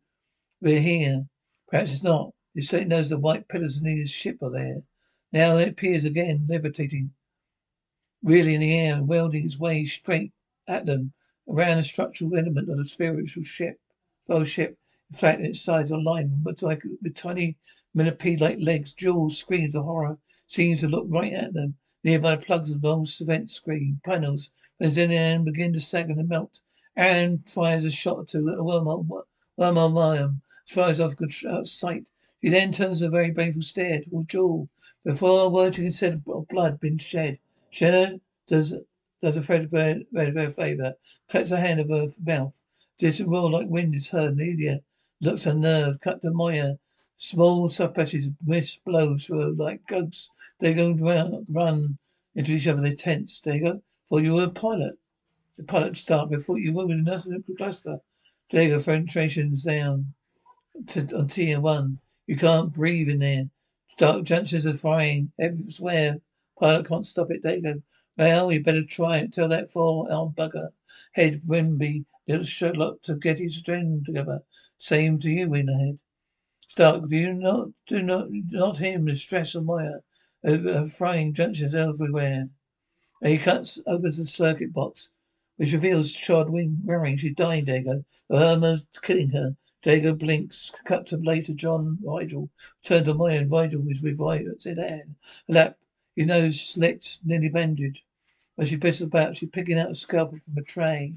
we're 0.60 0.80
here. 0.80 1.26
Perhaps 1.68 1.92
it's 1.92 2.02
not. 2.02 2.32
The 2.56 2.62
state 2.62 2.88
knows 2.88 3.10
the 3.10 3.18
white 3.18 3.48
pillars 3.48 3.76
of 3.76 3.82
Nina's 3.82 4.10
ship 4.10 4.42
are 4.42 4.48
there. 4.48 4.82
Now 5.30 5.58
it 5.58 5.68
appears 5.68 6.06
again, 6.06 6.46
levitating, 6.48 7.12
really 8.22 8.54
in 8.54 8.62
the 8.62 8.74
air, 8.74 8.94
and 8.94 9.06
welding 9.06 9.44
its 9.44 9.58
way 9.58 9.84
straight 9.84 10.32
at 10.66 10.86
them, 10.86 11.12
around 11.46 11.76
the 11.76 11.82
structural 11.82 12.34
element 12.34 12.70
of 12.70 12.78
the 12.78 12.86
spiritual 12.86 13.42
ship. 13.42 13.78
Bow 14.26 14.42
ship, 14.44 14.78
in 15.10 15.18
fact, 15.18 15.42
its 15.42 15.60
sides 15.60 15.92
are 15.92 16.00
lined 16.00 16.46
with, 16.46 16.62
like, 16.62 16.82
with 17.02 17.14
tiny 17.14 17.58
millipede-like 17.92 18.56
legs. 18.58 18.94
Jules 18.94 19.36
screams 19.36 19.76
of 19.76 19.84
horror, 19.84 20.16
seems 20.46 20.80
to 20.80 20.88
look 20.88 21.04
right 21.10 21.34
at 21.34 21.52
them. 21.52 21.76
Nearby 22.04 22.36
plugs 22.36 22.70
of 22.70 22.82
long 22.82 23.06
vent 23.20 23.50
screen 23.50 24.00
panels 24.02 24.50
as 24.80 24.96
in 24.96 25.12
end 25.12 25.44
begin 25.44 25.74
to 25.74 25.80
sag 25.80 26.08
and 26.08 26.26
melt. 26.26 26.62
Aeryn 26.96 27.46
fires 27.46 27.84
a 27.84 27.90
shot 27.90 28.16
or 28.16 28.24
two 28.24 28.48
at 28.48 28.56
the 28.56 28.64
wormhole, 28.64 29.26
wormhole 29.58 29.92
Lion. 29.92 30.40
Flies 30.64 31.00
off 31.00 31.16
good 31.16 31.34
out 31.46 31.60
of 31.60 31.68
sight. 31.68 32.06
He 32.46 32.50
then 32.50 32.70
turns 32.70 33.02
a 33.02 33.08
very 33.08 33.32
painful 33.32 33.62
stare 33.62 34.02
toward 34.02 34.28
Jool. 34.28 34.68
Before 35.02 35.40
a 35.40 35.48
word 35.48 35.72
to 35.72 35.82
consider 35.82 36.20
of 36.28 36.46
blood 36.46 36.78
been 36.78 36.96
shed. 36.96 37.40
Shannon 37.70 38.20
does 38.46 38.76
does 39.20 39.36
a 39.36 39.42
Fred 39.42 39.72
Red 39.72 40.06
a 40.14 40.50
favour. 40.50 40.94
Cuts 41.28 41.50
the 41.50 41.58
hand 41.58 41.80
of 41.80 41.88
her 41.88 42.06
mouth. 42.24 42.60
Distant 42.98 43.30
roar 43.30 43.50
like 43.50 43.66
wind 43.68 43.96
is 43.96 44.10
heard. 44.10 44.36
Lydia 44.36 44.82
looks 45.20 45.44
unnerved. 45.44 46.00
Cut 46.02 46.22
to 46.22 46.30
Moya. 46.30 46.78
Small 47.16 47.68
soft 47.68 47.98
of 47.98 48.14
mist 48.46 48.84
blows 48.84 49.26
through 49.26 49.56
like 49.56 49.84
ghosts. 49.88 50.30
They 50.60 50.72
go 50.72 50.92
run, 50.92 51.46
run 51.48 51.98
into 52.36 52.52
each 52.52 52.68
other. 52.68 52.80
They 52.80 52.94
tense. 52.94 53.40
They 53.40 53.58
go. 53.58 53.82
Thought 54.08 54.22
you 54.22 54.34
were 54.34 54.44
a 54.44 54.50
pilot. 54.50 55.00
The 55.56 55.64
pilot 55.64 55.96
start. 55.96 56.32
I 56.32 56.36
thought 56.36 56.60
you 56.60 56.72
were 56.72 56.86
with 56.86 57.00
another 57.00 57.40
cluster. 57.56 57.98
D'Argo, 58.50 58.80
penetration's 58.80 59.64
down 59.64 60.14
to, 60.86 61.00
on 61.18 61.26
tier 61.26 61.58
one. 61.58 61.98
You 62.26 62.36
can't 62.36 62.72
breathe 62.72 63.08
in 63.08 63.20
there. 63.20 63.50
Dark 63.98 64.24
junctions 64.24 64.66
are 64.66 64.74
frying 64.74 65.32
everywhere. 65.38 66.20
Pilot 66.58 66.86
can't 66.86 67.06
stop 67.06 67.30
it. 67.30 67.42
D'Argo. 67.42 67.82
Well, 68.16 68.48
we 68.48 68.58
better 68.58 68.84
try 68.84 69.18
it. 69.18 69.32
Tell 69.32 69.48
that 69.48 69.70
four-armed 69.70 70.34
bugger. 70.34 70.72
Head 71.12 71.42
Wimby. 71.46 72.04
Little 72.26 72.44
Sherlock 72.44 73.02
to 73.02 73.14
get 73.14 73.38
his 73.38 73.56
string 73.56 74.02
together. 74.04 74.42
Same 74.78 75.18
to 75.18 75.30
you 75.30 75.54
in. 75.54 75.98
Stark, 76.66 77.08
do 77.08 77.16
you 77.16 77.32
not 77.32 77.68
do 77.86 78.02
not 78.02 78.28
not 78.30 78.78
him 78.78 79.04
the 79.04 79.14
stress 79.14 79.54
of 79.54 79.68
of 80.42 80.92
frying 80.92 81.32
junctions 81.32 81.74
everywhere. 81.74 82.48
And 83.22 83.32
he 83.32 83.38
cuts 83.38 83.80
open 83.86 84.10
the 84.10 84.24
circuit 84.24 84.72
box 84.72 85.10
which 85.56 85.72
reveals 85.72 86.12
Chod 86.12 86.50
Wing 86.50 86.78
Waring. 86.84 87.16
She's 87.16 87.34
dying, 87.34 87.64
D'Argo. 87.64 88.04
Irma's 88.30 88.86
killing 89.02 89.30
her. 89.30 89.56
D'Argo 89.86 90.14
blinks. 90.14 90.72
Cut 90.84 91.06
to 91.06 91.16
later 91.16 91.54
John 91.54 91.96
Vigil. 92.02 92.50
turned 92.82 93.04
to 93.04 93.14
Moya 93.14 93.38
and 93.38 93.48
Vigil 93.48 93.88
is 93.88 94.02
with 94.02 94.18
Sedan. 94.60 95.14
Lap. 95.46 95.78
His 96.16 96.26
nose 96.26 96.60
slit, 96.60 97.20
nearly 97.24 97.48
bandaged. 97.48 98.02
As 98.58 98.68
she 98.68 98.78
pisses 98.78 99.06
about, 99.06 99.36
she's 99.36 99.50
picking 99.50 99.78
out 99.78 99.90
a 99.90 99.94
scalpel 99.94 100.40
from 100.44 100.58
a 100.58 100.62
tray. 100.62 101.14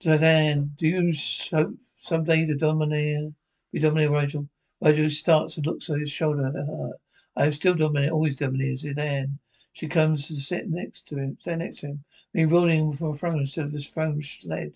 Said 0.00 0.22
Anne, 0.22 0.72
do 0.78 0.88
you 0.88 1.12
hope 1.50 1.76
someday 1.96 2.46
to 2.46 2.54
dominate, 2.54 3.34
be 3.72 3.78
dominated, 3.78 4.10
Rygel? 4.10 4.48
Rygel 4.82 5.10
starts 5.10 5.58
and 5.58 5.66
looks 5.66 5.90
at 5.90 5.98
his 5.98 6.10
shoulder 6.10 6.46
at 6.46 6.54
her. 6.54 6.92
I 7.36 7.44
am 7.44 7.52
still 7.52 7.74
dominating, 7.74 8.14
always 8.14 8.38
dominating 8.38 8.98
Anne. 8.98 9.38
She 9.72 9.86
comes 9.86 10.28
to 10.28 10.34
sit 10.36 10.70
next 10.70 11.06
to 11.08 11.18
him, 11.18 11.36
stand 11.38 11.58
next 11.58 11.80
to 11.80 11.88
him. 11.88 12.04
Me 12.32 12.46
rolling 12.46 12.92
from 12.92 13.08
a 13.08 13.14
throne 13.14 13.40
instead 13.40 13.66
of 13.66 13.72
his 13.72 13.90
throne 13.90 14.22
sled. 14.22 14.72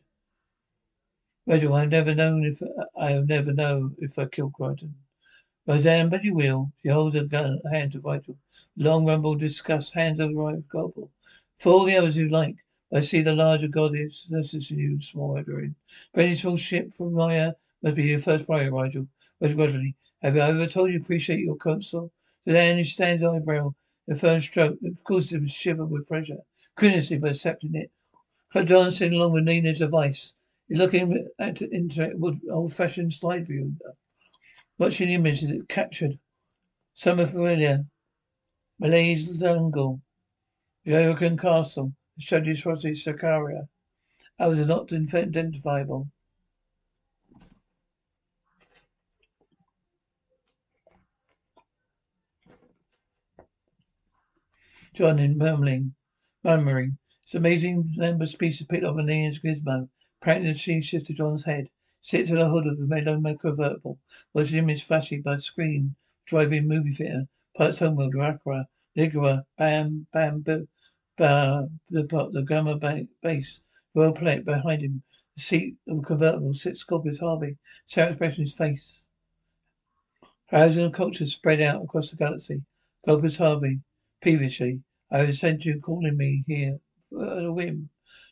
Reginald, 1.47 1.79
I've 1.81 1.91
never 1.91 2.15
known 2.15 2.45
if 2.45 2.63
I'll 2.97 3.25
never 3.25 3.53
know 3.53 3.93
if 3.99 4.19
I 4.19 4.27
killed 4.27 4.53
Crichton. 4.53 4.95
Roseanne, 5.67 6.09
but 6.09 6.23
you 6.25 6.35
will. 6.35 6.73
She 6.83 6.89
holds 6.89 7.17
a 7.17 7.25
gun, 7.25 7.61
hand 7.73 7.93
to 7.93 7.99
Vital. 7.99 8.39
Long 8.77 9.05
rumble, 9.05 9.35
discuss, 9.35 9.91
hands 9.93 10.21
over 10.21 10.35
right, 10.35 10.69
gobble. 10.69 11.11
For 11.57 11.73
all 11.73 11.85
the 11.85 11.97
others 11.97 12.17
who 12.17 12.29
like, 12.29 12.57
I 12.93 13.01
see 13.01 13.23
the 13.23 13.35
larger 13.35 13.69
goddess 13.69 14.31
necessary, 14.31 14.83
you 14.83 15.01
small 15.01 15.37
Edwin. 15.37 15.75
Brenny's 16.13 16.43
small 16.43 16.57
ship 16.57 16.93
from 16.93 17.13
Maya 17.13 17.55
must 17.83 17.97
be 17.97 18.05
your 18.05 18.19
first 18.19 18.47
priority, 18.47 18.71
Rygel. 18.71 19.09
Rygel 19.41 19.57
gradually. 19.57 19.97
Have 20.23 20.37
I 20.37 20.49
ever 20.49 20.67
told 20.67 20.91
you 20.93 21.01
appreciate 21.01 21.41
your 21.41 21.57
counsel? 21.57 22.13
Then 22.45 22.79
he 22.79 22.85
stands 22.85 23.23
eyebrow. 23.23 23.75
The 24.07 24.15
first 24.15 24.47
stroke 24.47 24.79
that 24.81 25.05
causes 25.05 25.33
him 25.33 25.47
to 25.47 25.49
shiver 25.49 25.85
with 25.85 26.07
pleasure 26.07 26.39
crinously 26.75 27.19
by 27.19 27.29
accepting 27.29 27.75
it. 27.75 27.91
Her 28.51 28.65
dancing 28.65 29.13
along 29.13 29.33
with 29.33 29.45
Nina's 29.45 29.79
device. 29.79 30.35
Looking 30.71 31.29
at 31.39 31.61
into 31.61 32.03
it 32.03 32.19
with 32.19 32.41
old 32.51 32.73
fashioned 32.73 33.13
slide 33.13 33.47
view. 33.47 33.77
Watching 34.79 35.09
the 35.09 35.15
images 35.15 35.51
it 35.51 35.69
captured. 35.69 36.19
Some 36.95 37.25
familiar. 37.27 37.85
Malay's 38.79 39.39
jungle. 39.39 40.03
American 40.87 41.37
castle. 41.37 41.93
Rossi 42.19 42.93
Sakaria. 42.93 43.69
Others 44.39 44.61
are 44.61 44.67
not 44.67 44.93
identifiable. 44.93 46.11
John 54.95 55.19
in 55.19 55.39
murmuring 55.39 55.95
murmuring. 56.45 56.99
It's 57.23 57.35
amazing 57.35 57.93
the 57.97 58.09
number 58.09 58.25
of 58.25 58.29
species 58.29 58.67
picked 58.67 58.85
up 58.85 58.97
on 58.97 59.09
Ian's 59.09 59.39
gizmo. 59.39 59.89
The 60.25 60.55
chief 60.55 60.85
shifts 60.85 61.13
John's 61.13 61.47
head. 61.47 61.69
Sits 62.01 62.31
at 62.31 62.39
the 62.39 62.49
hood 62.49 62.69
of 62.69 62.79
the 62.79 62.85
Meloma 62.85 63.37
convertible. 63.37 63.99
Watches 64.33 64.53
the 64.53 64.59
image 64.59 64.85
flashing 64.85 65.21
by 65.21 65.35
the 65.35 65.43
screen. 65.43 65.97
Driving 66.27 66.69
movie 66.69 66.93
theater. 66.93 67.27
Pilot's 67.57 67.81
homeworld, 67.81 68.15
Rakra, 68.15 68.69
Ligura, 68.97 69.45
Bam, 69.59 70.07
Bam, 70.13 70.43
Ba, 70.43 70.69
ba 71.17 71.69
the, 71.91 72.05
the 72.33 72.43
Gamma 72.43 72.77
ba- 72.77 73.09
base. 73.21 73.63
Royal 73.97 74.13
plate 74.13 74.45
behind 74.45 74.83
him. 74.83 75.03
The 75.35 75.43
seat 75.43 75.77
of 75.89 75.99
a 75.99 76.03
convertible 76.03 76.55
sits 76.55 76.79
Scorpius 76.79 77.19
Harvey. 77.19 77.57
Sad 77.85 78.11
expression 78.11 78.45
his 78.45 78.55
face. 78.55 79.09
Housing 80.47 80.85
and 80.85 80.95
culture 80.95 81.27
spread 81.27 81.61
out 81.61 81.83
across 81.83 82.11
the 82.11 82.17
galaxy. 82.17 82.63
Scorpius 83.03 83.39
Harvey, 83.39 83.81
peevishly. 84.21 84.83
I 85.11 85.19
have 85.19 85.35
sent 85.35 85.65
you 85.65 85.81
calling 85.81 86.17
me 86.17 86.45
here 86.47 86.79
for 87.11 87.41
a 87.41 87.53
whim. 87.53 87.91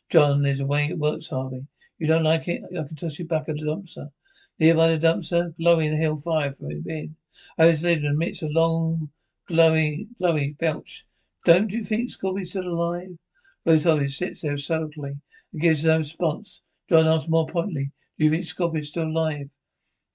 John, 0.09 0.45
is 0.45 0.61
away 0.61 0.87
way 0.87 0.91
it 0.91 0.97
works, 0.97 1.27
Harvey. 1.27 1.67
You 2.01 2.07
don't 2.07 2.23
like 2.23 2.47
it? 2.47 2.63
I 2.63 2.81
can 2.81 2.95
toss 2.95 3.19
you 3.19 3.25
back 3.25 3.47
at 3.47 3.57
the 3.57 3.61
dumpster. 3.61 4.11
Nearby 4.57 4.95
the 4.95 5.07
dumpster, 5.07 5.55
glowing 5.55 5.95
hill 5.95 6.17
fire 6.17 6.51
from 6.51 6.69
within. 6.69 7.15
I 7.59 7.67
was 7.67 7.83
and 7.83 8.07
amidst 8.07 8.41
a 8.41 8.47
long, 8.47 9.11
glowy, 9.47 10.07
glowy 10.19 10.57
belch. 10.57 11.05
Don't 11.45 11.71
you 11.71 11.83
think 11.83 12.09
Scorpy's 12.09 12.49
still 12.49 12.67
alive? 12.67 13.19
Rose 13.67 13.83
Harvey 13.83 14.07
sits 14.07 14.41
there 14.41 14.57
sulkily 14.57 15.17
and 15.51 15.61
gives 15.61 15.85
no 15.85 15.99
response. 15.99 16.63
John 16.89 17.05
asks 17.05 17.29
more 17.29 17.45
pointedly, 17.45 17.91
Do 18.17 18.25
you 18.25 18.31
think 18.31 18.45
Scorpy's 18.45 18.89
still 18.89 19.05
alive? 19.05 19.51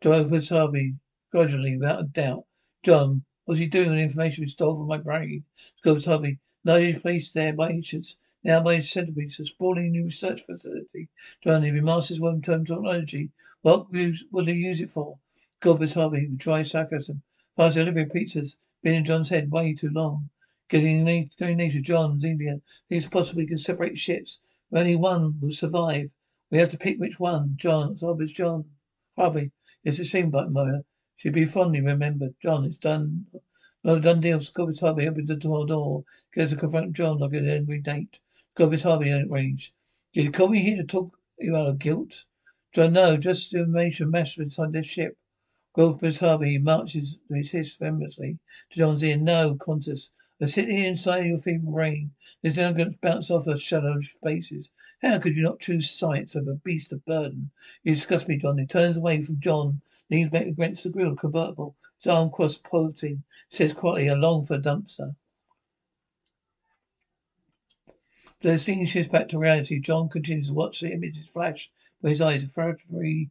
John 0.01 0.15
opens 0.15 0.49
Harvey 0.49 0.97
gradually, 1.31 1.77
without 1.77 2.01
a 2.01 2.09
doubt. 2.09 2.47
John, 2.83 3.25
what's 3.45 3.61
he 3.61 3.69
doing 3.69 3.91
with 3.91 3.99
the 3.99 4.03
information 4.03 4.43
we 4.43 4.49
stole 4.49 4.75
from 4.75 4.89
my 4.89 4.99
brain? 4.99 5.45
Scorpy's 5.77 6.07
Harvey, 6.07 6.41
Knowledge 6.65 7.01
placed 7.01 7.35
there 7.35 7.53
by 7.53 7.71
now 8.47 8.61
by 8.61 8.79
centipedes, 8.79 9.41
a 9.41 9.45
sprawling 9.45 9.91
new 9.91 10.05
research 10.05 10.41
facility. 10.43 11.09
John, 11.43 11.65
if 11.65 11.75
he 11.75 11.81
masters 11.81 12.21
one 12.21 12.41
term 12.41 12.65
technology, 12.65 13.33
what 13.63 13.91
will 13.91 14.45
they 14.45 14.53
use 14.53 14.81
it 14.81 14.89
for? 14.89 15.19
Goblet 15.59 15.95
Harvey 15.95 16.29
dry 16.29 16.63
sarcasm. 16.63 17.23
Fast 17.57 17.75
delivery 17.75 18.07
pizzas 18.07 18.57
been 18.85 18.95
in 18.95 19.05
John's 19.05 19.31
head 19.31 19.51
way 19.51 19.75
too 19.75 19.91
long. 19.91 20.31
Getting 20.69 21.05
going 21.37 21.57
near 21.57 21.71
to 21.73 21.81
John's 21.81 22.23
India. 22.23 22.61
It's 22.89 23.09
possible 23.09 23.39
we 23.39 23.49
can 23.49 23.59
separate 23.59 23.99
ships. 23.99 24.39
Only 24.73 24.95
one 24.95 25.41
will 25.41 25.51
survive. 25.51 26.11
We 26.49 26.59
have 26.59 26.71
to 26.71 26.79
pick 26.79 27.01
which 27.01 27.19
one. 27.19 27.55
John, 27.57 27.97
obvious 28.01 28.31
John. 28.31 28.67
Harvey. 29.17 29.51
It's 29.83 29.99
a 29.99 30.05
shame, 30.05 30.31
but 30.31 30.53
Moya. 30.53 30.85
She'd 31.17 31.33
be 31.33 31.47
fondly 31.47 31.81
remembered. 31.81 32.37
John, 32.41 32.65
it's 32.65 32.79
done. 32.79 33.27
Not 33.83 33.99
a 33.99 34.01
done 34.01 34.21
deal. 34.21 34.39
Scorpy 34.39 34.79
Harvey 34.79 35.09
opens 35.09 35.31
the 35.31 35.35
door, 35.35 35.67
door. 35.67 36.05
Goes 36.33 36.51
to 36.51 36.57
confront 36.57 36.93
John 36.95 37.19
like 37.19 37.33
an 37.33 37.49
angry 37.49 37.81
date. 37.81 38.21
Scorpy 38.57 38.81
Harvey 38.81 39.13
outraged. 39.13 39.75
Did 40.15 40.25
you 40.25 40.33
call 40.33 40.49
me 40.49 40.63
here 40.63 40.79
to 40.79 40.85
talk 40.85 41.19
you 41.39 41.55
out 41.55 41.69
of 41.69 41.79
guilt? 41.79 42.25
John, 42.73 42.95
no, 42.95 43.19
just 43.19 43.51
to 43.51 43.59
the 43.59 43.65
information 43.65 44.11
master 44.11 44.41
inside 44.41 44.73
this 44.73 44.87
ship. 44.87 45.19
Scorpy 45.75 46.19
Harvey 46.19 46.57
marches 46.57 47.19
his 47.29 47.51
hiss 47.51 47.77
famously 47.77 48.39
to 48.71 48.79
John's 48.79 49.05
ear. 49.05 49.19
No, 49.19 49.57
Qantas. 49.57 50.09
I 50.41 50.47
sit 50.47 50.71
here 50.71 50.89
inside 50.89 51.27
your 51.27 51.37
feeble 51.37 51.73
brain. 51.73 52.13
Going 52.43 52.77
to 52.77 52.99
bounce 53.03 53.31
off 53.31 53.45
the 53.45 53.59
shallow 53.59 54.01
faces. 54.23 54.73
How 55.03 55.19
could 55.19 55.37
you 55.37 55.43
not 55.43 55.61
choose 55.61 55.91
sights 55.91 56.35
of 56.35 56.49
a 56.49 56.55
beast 56.55 56.95
of 56.95 57.05
burden? 57.05 57.51
You 57.83 57.93
disgust 57.93 58.27
me, 58.27 58.39
John. 58.39 58.57
He 58.57 58.65
turns 58.65 58.97
away 58.97 59.21
from 59.21 59.39
John, 59.39 59.83
leans 60.11 60.31
back 60.31 60.47
against 60.47 60.85
the 60.85 60.89
grill 60.89 61.15
convertible, 61.15 61.77
his 61.99 62.07
arm 62.07 62.31
crossed, 62.31 62.65
pointing. 62.65 63.23
Says 63.51 63.75
quietly, 63.75 64.09
"I 64.09 64.15
long 64.15 64.47
for 64.47 64.55
a 64.55 64.59
dumpster." 64.59 65.15
The 68.47 68.61
scene 68.61 68.87
shifts 68.87 69.11
back 69.11 69.27
to 69.31 69.41
reality. 69.41 69.81
John 69.81 70.09
continues 70.09 70.47
to 70.47 70.55
watch 70.55 70.79
the 70.79 70.93
images 70.93 71.33
flash 71.33 71.69
before 71.99 72.11
his 72.11 72.21
eyes. 72.21 72.45
A 72.45 72.77
free 72.77 73.29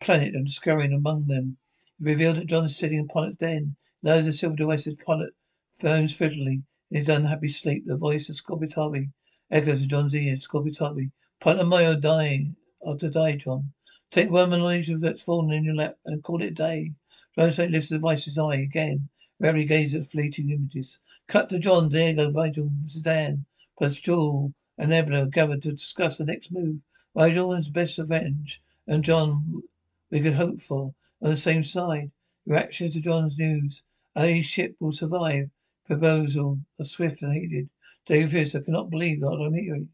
planet 0.00 0.34
and 0.34 0.50
scurrying 0.50 0.92
among 0.92 1.28
them. 1.28 1.58
It 2.00 2.04
revealed 2.04 2.38
that 2.38 2.48
John 2.48 2.64
is 2.64 2.76
sitting 2.76 2.98
in 2.98 3.06
pilot's 3.06 3.36
den. 3.36 3.76
Knows 4.02 4.24
the 4.24 4.32
silver 4.32 4.56
device's 4.56 4.98
pilot 4.98 5.34
phones 5.70 6.18
fiddly 6.18 6.64
in 6.90 6.96
his 6.96 7.08
unhappy 7.08 7.48
sleep. 7.48 7.84
The 7.86 7.94
voice 7.94 8.28
of 8.28 8.40
Harvey 8.74 9.12
echoes 9.52 9.82
in 9.82 9.88
John's. 9.88 10.14
Scorpy 10.14 10.76
Harvey. 10.76 11.12
Pilot 11.38 11.68
Mayo 11.68 11.94
dying. 11.94 12.56
Or 12.80 12.96
to 12.96 13.08
die, 13.08 13.36
John. 13.36 13.72
Take 14.10 14.32
one 14.32 14.50
knowledge 14.50 14.88
that's 14.88 15.22
fallen 15.22 15.52
in 15.52 15.62
your 15.62 15.76
lap 15.76 15.96
and 16.04 16.24
call 16.24 16.42
it 16.42 16.54
day. 16.54 16.90
John 17.38 17.70
lifts 17.70 17.90
the 17.90 17.98
device's 17.98 18.36
eye 18.36 18.56
again. 18.56 19.10
Very 19.38 19.64
gaze 19.64 19.94
at 19.94 20.06
fleeting 20.06 20.50
images. 20.50 20.98
Cut 21.28 21.50
to 21.50 21.60
John, 21.60 21.88
Diego, 21.88 22.30
Vigil, 22.30 22.72
Sedan, 22.80 23.46
plus 23.78 24.00
Jool 24.00 24.52
and 24.78 24.90
Nebula 24.90 25.28
gathered 25.28 25.62
to 25.62 25.72
discuss 25.72 26.18
the 26.18 26.24
next 26.24 26.52
move. 26.52 26.80
Vigil 27.14 27.54
has 27.54 27.68
best 27.68 27.98
revenge, 27.98 28.62
and 28.86 29.04
John 29.04 29.62
we 30.10 30.20
could 30.20 30.34
hope 30.34 30.60
for 30.60 30.94
on 31.20 31.30
the 31.30 31.36
same 31.36 31.62
side. 31.62 32.10
Reaction 32.46 32.90
to 32.90 33.00
John's 33.00 33.38
news. 33.38 33.82
Only 34.14 34.40
ship 34.40 34.76
will 34.78 34.92
survive. 34.92 35.50
Proposal 35.86 36.60
of 36.78 36.86
swift 36.86 37.22
and 37.22 37.32
hated. 37.32 37.68
David 38.06 38.54
I 38.54 38.60
cannot 38.60 38.90
believe 38.90 39.20
that 39.20 39.28
I'm 39.28 39.54
hearing. 39.54 39.88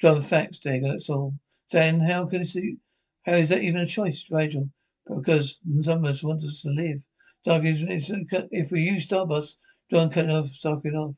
John, 0.00 0.20
facts, 0.20 0.58
D'Argo, 0.58 0.88
that's 0.88 1.10
all. 1.10 1.34
Then 1.70 2.00
how 2.00 2.26
can 2.26 2.38
this, 2.38 2.56
how 3.24 3.34
is 3.34 3.50
that 3.50 3.62
even 3.62 3.80
a 3.80 3.86
choice, 3.86 4.24
Rygel? 4.30 4.70
Because 5.06 5.58
some 5.82 6.04
of 6.04 6.10
us 6.10 6.22
want 6.22 6.44
us 6.44 6.62
to 6.62 6.70
live. 6.70 7.04
Doug, 7.44 7.62
if 7.64 8.72
we 8.72 8.82
use 8.82 9.06
Starburst, 9.06 9.58
John 9.90 10.30
off, 10.30 10.48
start 10.48 10.84
it 10.84 10.94
off. 10.94 11.16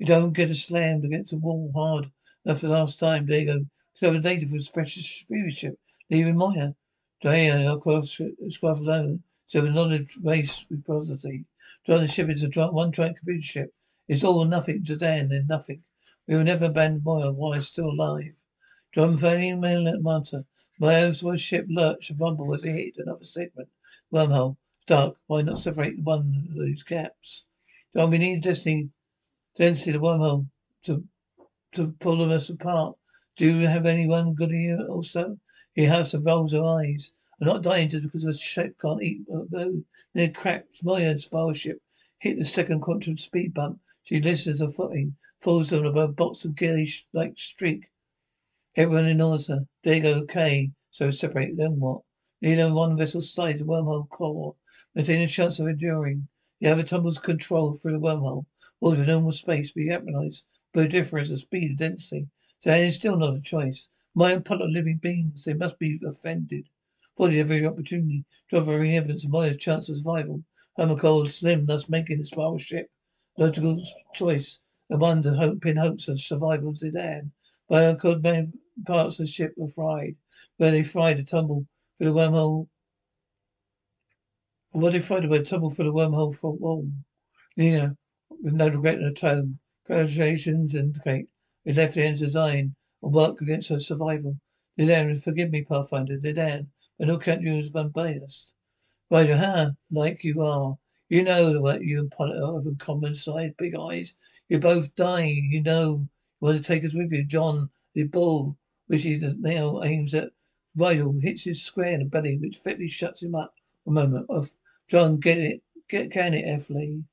You 0.00 0.06
don't 0.06 0.32
get 0.32 0.48
a 0.48 0.54
slammed 0.54 1.04
against 1.04 1.30
the 1.30 1.36
wall 1.36 1.70
hard 1.74 2.10
enough 2.46 2.62
the 2.62 2.70
last 2.70 2.98
time. 2.98 3.26
D'Argo, 3.26 3.66
could 3.98 4.14
have 4.14 4.22
data 4.22 4.46
for 4.46 4.56
a 4.56 4.60
special 4.62 5.02
ship 5.50 5.78
leaving 6.08 6.38
Moya. 6.38 6.74
Our 7.22 8.02
squad 8.48 8.78
alone. 8.78 9.24
So 9.46 9.60
the 9.60 9.70
knowledge 9.70 10.16
race 10.22 10.64
with 10.70 10.86
prosody. 10.86 11.44
John, 11.84 12.00
the 12.00 12.08
ship 12.08 12.30
is 12.30 12.42
a 12.42 12.70
one 12.70 12.92
giant 12.92 13.18
computer 13.18 13.42
ship. 13.42 13.74
It's 14.08 14.24
all 14.24 14.38
or 14.38 14.46
nothing 14.46 14.84
to 14.84 14.96
Dan 14.96 15.32
and 15.32 15.46
nothing. 15.46 15.84
We 16.26 16.34
will 16.34 16.44
never 16.44 16.64
abandon 16.64 17.02
Moya 17.04 17.30
while 17.30 17.52
it's 17.52 17.66
still 17.66 17.90
alive. 17.90 18.36
John 18.92 19.18
Fanning 19.18 19.60
Mainland 19.60 20.02
Marta. 20.02 20.46
Moya's 20.78 21.22
ship 21.42 21.66
lurched 21.68 22.08
and 22.08 22.18
rumbled 22.18 22.54
as 22.54 22.64
it 22.64 22.72
hit 22.72 22.96
another 22.96 23.24
segment. 23.24 23.68
Wormhole. 24.10 24.56
Dark. 24.86 25.16
Why 25.26 25.42
not 25.42 25.58
separate 25.58 25.98
one 26.00 26.46
of 26.48 26.54
those 26.56 26.82
gaps? 26.84 27.44
John, 27.94 28.10
we 28.10 28.16
need 28.16 28.42
destiny 28.42 28.88
density 29.60 29.92
the 29.92 29.98
wormhole 29.98 30.46
to 30.82 31.04
to 31.70 31.92
pull 32.00 32.32
us 32.32 32.48
apart. 32.48 32.96
Do 33.36 33.44
you 33.44 33.68
have 33.68 33.84
anyone 33.84 34.32
good 34.32 34.52
here 34.52 34.80
also? 34.88 35.38
He 35.74 35.84
has 35.84 36.12
some 36.12 36.22
rolls 36.22 36.54
of 36.54 36.64
eyes. 36.64 37.12
I'm 37.38 37.46
not 37.46 37.62
dying 37.62 37.90
just 37.90 38.04
because 38.04 38.22
the 38.22 38.32
ship 38.32 38.76
can't 38.80 39.02
eat 39.02 39.20
though. 39.28 39.46
Then 39.50 39.84
it 40.14 40.34
cracked 40.34 40.82
my 40.82 41.14
spy 41.16 41.52
ship. 41.52 41.82
Hit 42.20 42.38
the 42.38 42.44
second 42.46 42.80
quantum 42.80 43.18
speed 43.18 43.52
bump. 43.52 43.80
She 44.02 44.18
listens 44.18 44.62
a 44.62 44.68
footing. 44.68 45.16
Falls 45.40 45.74
on 45.74 45.84
a 45.84 46.08
box 46.08 46.46
of 46.46 46.56
gillish 46.56 47.06
like 47.12 47.38
streak. 47.38 47.90
Everyone 48.76 49.08
ignores 49.08 49.48
her. 49.48 49.66
There 49.82 49.96
you 49.96 50.02
go, 50.02 50.12
okay. 50.20 50.70
So 50.90 51.10
separate 51.10 51.58
them 51.58 51.80
what? 51.80 52.00
Neither 52.40 52.72
one 52.72 52.96
vessel 52.96 53.20
slides 53.20 53.58
the 53.58 53.66
wormhole 53.66 54.08
core. 54.08 54.54
Maintain 54.94 55.20
a 55.20 55.28
chance 55.28 55.60
of 55.60 55.68
enduring. 55.68 56.28
The 56.60 56.68
other 56.68 56.82
tumbles 56.82 57.18
control 57.18 57.74
through 57.74 57.92
the 57.92 57.98
wormhole. 57.98 58.46
Water 58.82 59.04
normal 59.04 59.32
space 59.32 59.72
be 59.72 59.90
recognized, 59.90 60.44
but 60.72 60.80
the 60.80 60.88
difference 60.88 61.30
of 61.30 61.38
speed 61.38 61.68
and 61.68 61.78
density. 61.78 62.28
So 62.60 62.72
it 62.72 62.86
is 62.86 62.96
still 62.96 63.18
not 63.18 63.36
a 63.36 63.40
choice. 63.42 63.90
My 64.14 64.38
part 64.38 64.62
of 64.62 64.70
living 64.70 64.96
beings, 64.96 65.44
they 65.44 65.52
must 65.52 65.78
be 65.78 66.00
offended. 66.02 66.66
Afforded 67.12 67.38
every 67.38 67.66
opportunity 67.66 68.24
to 68.48 68.56
offer 68.56 68.72
every 68.72 68.96
evidence 68.96 69.24
of 69.24 69.32
my 69.32 69.52
chance 69.52 69.90
of 69.90 69.98
survival. 69.98 70.44
cold, 70.96 71.30
Slim 71.30 71.66
thus 71.66 71.90
making 71.90 72.18
the 72.18 72.24
spiral 72.24 72.56
ship. 72.56 72.90
Logical 73.36 73.82
choice. 74.14 74.60
The 74.88 74.96
one 74.96 75.22
to 75.24 75.34
hope 75.34 75.66
in 75.66 75.76
hopes 75.76 76.08
of 76.08 76.18
survival 76.18 76.72
Zidane. 76.72 77.32
By 77.68 77.94
could 77.96 78.22
many 78.22 78.48
parts 78.86 79.20
of 79.20 79.26
the 79.26 79.30
ship 79.30 79.52
were 79.58 79.68
fried. 79.68 80.16
Where 80.56 80.70
they 80.70 80.82
fried 80.82 81.20
a 81.20 81.24
tumble 81.24 81.66
for 81.98 82.04
the 82.04 82.14
wormhole. 82.14 82.68
What 84.70 84.94
they 84.94 85.00
fried 85.00 85.30
a 85.30 85.44
tumble 85.44 85.68
for 85.68 85.84
the 85.84 85.92
wormhole 85.92 86.34
for 86.34 86.54
wall. 86.54 86.90
Nina, 87.58 87.98
with 88.42 88.54
no 88.54 88.68
regret 88.68 88.94
in 88.94 89.02
her 89.02 89.12
tone. 89.12 89.58
Congratulations 89.86 90.74
indicate 90.74 91.28
his 91.64 91.76
left 91.76 91.94
hand's 91.94 92.20
design 92.20 92.74
will 93.02 93.10
work 93.10 93.40
against 93.40 93.68
her 93.68 93.78
survival. 93.78 94.38
Nidan, 94.78 95.14
forgive 95.22 95.50
me, 95.50 95.62
Pathfinder. 95.62 96.18
Nidan, 96.18 96.68
but 96.98 97.08
no 97.08 97.18
count 97.18 97.42
you 97.42 97.54
as 97.54 97.74
unbiased. 97.74 98.54
Right, 99.10 99.28
huh? 99.28 99.72
Like 99.90 100.24
you 100.24 100.40
are. 100.40 100.78
You 101.08 101.22
know 101.22 101.60
what 101.60 101.84
you 101.84 101.98
and 101.98 102.10
Pollitt 102.10 102.36
have 102.36 102.66
in 102.66 102.76
common 102.76 103.14
side, 103.14 103.56
big 103.58 103.74
eyes. 103.74 104.14
You're 104.48 104.60
both 104.60 104.94
dying. 104.94 105.50
You 105.52 105.62
know 105.62 105.92
you 105.92 106.08
want 106.40 106.56
to 106.56 106.62
take 106.62 106.84
us 106.84 106.94
with 106.94 107.12
you. 107.12 107.24
John, 107.24 107.70
the 107.94 108.04
bull, 108.04 108.56
which 108.86 109.02
he 109.02 109.18
now 109.18 109.82
aims 109.82 110.14
at 110.14 110.32
Vital, 110.76 111.18
hits 111.20 111.42
his 111.44 111.62
square 111.62 111.94
in 111.94 112.00
the 112.00 112.06
belly, 112.06 112.38
which 112.38 112.56
fitly 112.56 112.88
shuts 112.88 113.22
him 113.22 113.34
up 113.34 113.54
a 113.86 113.90
moment. 113.90 114.26
Off. 114.30 114.56
John, 114.88 115.18
get 115.18 115.38
it. 115.38 115.62
Get, 115.88 116.10
can 116.10 116.32
it, 116.32 116.44
F. 116.46 116.70
Lee? 116.70 117.04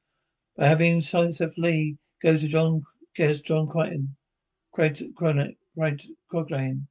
By 0.57 0.65
having 0.65 1.01
silenced 1.01 1.39
F. 1.39 1.55
Lee, 1.59 1.99
goes 2.19 2.41
to 2.41 2.47
John, 2.47 2.81
goes 3.15 3.41
John 3.41 3.67
Crichton. 3.67 4.15
Cochrane. 6.31 6.87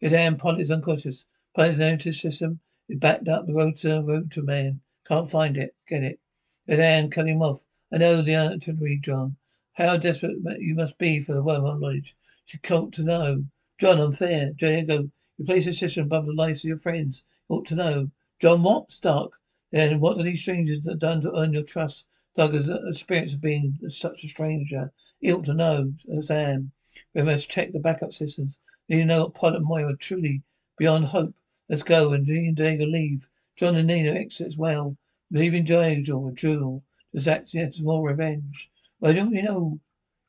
Your 0.00 0.36
Pollitt 0.36 0.60
is 0.60 0.70
unconscious. 0.70 1.26
Pollitt's 1.52 1.80
notice 1.80 2.20
system 2.20 2.60
is 2.88 3.00
backed 3.00 3.26
up 3.26 3.48
the 3.48 3.54
road 3.54 3.74
to 3.78 4.00
road 4.02 4.30
to 4.30 4.42
man. 4.42 4.80
Can't 5.08 5.28
find 5.28 5.56
it. 5.56 5.74
Get 5.88 6.04
it. 6.04 6.20
Dan, 6.68 7.10
cut 7.10 7.26
him 7.26 7.42
off. 7.42 7.66
I 7.92 7.98
know 7.98 8.22
the 8.22 8.34
answer 8.34 8.74
John. 9.00 9.34
How 9.72 9.96
desperate 9.96 10.38
you 10.60 10.76
must 10.76 10.96
be 10.96 11.18
for 11.18 11.32
the 11.32 11.42
worm 11.42 11.64
knowledge. 11.64 12.14
You 12.46 12.60
ought 12.76 12.92
to 12.92 13.02
know. 13.02 13.44
John, 13.78 13.98
unfair. 13.98 14.52
D'Argo, 14.52 15.10
you 15.36 15.44
place 15.44 15.64
your 15.64 15.72
system 15.72 16.04
above 16.04 16.26
the 16.26 16.32
lives 16.32 16.60
of 16.60 16.68
your 16.68 16.76
friends. 16.76 17.24
You 17.48 17.56
ought 17.56 17.66
to 17.66 17.74
know. 17.74 18.12
John, 18.38 18.62
what? 18.62 18.92
Stark. 18.92 19.32
Then 19.72 19.98
what 19.98 20.16
have 20.16 20.26
these 20.26 20.42
strangers 20.42 20.78
done 20.78 21.22
to 21.22 21.36
earn 21.36 21.52
your 21.52 21.64
trust? 21.64 22.04
Doug 22.36 22.54
has 22.54 22.68
uh, 22.68 22.80
experience 22.86 23.34
of 23.34 23.40
being 23.40 23.78
such 23.88 24.22
a 24.22 24.28
stranger. 24.28 24.92
He 25.20 25.32
ought 25.32 25.46
to 25.46 25.54
know, 25.54 25.94
as 26.16 26.28
Sam. 26.28 26.70
We 27.12 27.22
must 27.22 27.50
check 27.50 27.72
the 27.72 27.80
backup 27.80 28.12
systems. 28.12 28.60
To 28.88 29.04
know 29.04 29.24
what 29.24 29.34
Pollitt 29.34 29.62
Moya 29.62 29.96
truly 29.96 30.42
beyond 30.78 31.06
hope. 31.06 31.34
Let's 31.68 31.82
go 31.82 32.12
and 32.12 32.24
D'Argo 32.24 32.84
leave. 32.84 33.28
John 33.56 33.74
and 33.74 33.88
Nina 33.88 34.12
exit 34.12 34.46
as 34.46 34.56
well. 34.56 34.96
Leaving 35.30 35.64
Joel 35.64 36.28
and 36.28 36.36
Jewel 36.36 36.84
to 37.16 37.32
act 37.32 37.52
yet 37.52 37.80
more 37.80 38.08
revenge. 38.08 38.70
Why 39.00 39.12
don't 39.12 39.34
you 39.34 39.42
know? 39.42 39.80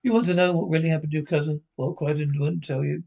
You 0.02 0.14
want 0.14 0.26
to 0.26 0.34
know 0.34 0.54
what 0.54 0.70
really 0.70 0.90
happened 0.90 1.12
to 1.12 1.18
your 1.18 1.26
cousin? 1.26 1.62
Well, 1.78 1.94
quite 1.94 2.18
wouldn't 2.18 2.64
tell 2.64 2.84
you. 2.84 3.04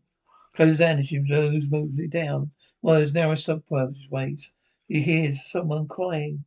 Closes 0.54 0.78
down 0.78 0.98
and 0.98 1.06
she 1.06 1.18
goes 1.18 1.64
smoothly 1.64 2.06
down. 2.06 2.52
While 2.80 3.00
his 3.00 3.12
narrow 3.12 3.34
subways, 3.34 4.52
he 4.86 5.02
hears 5.02 5.44
someone 5.44 5.88
crying. 5.88 6.44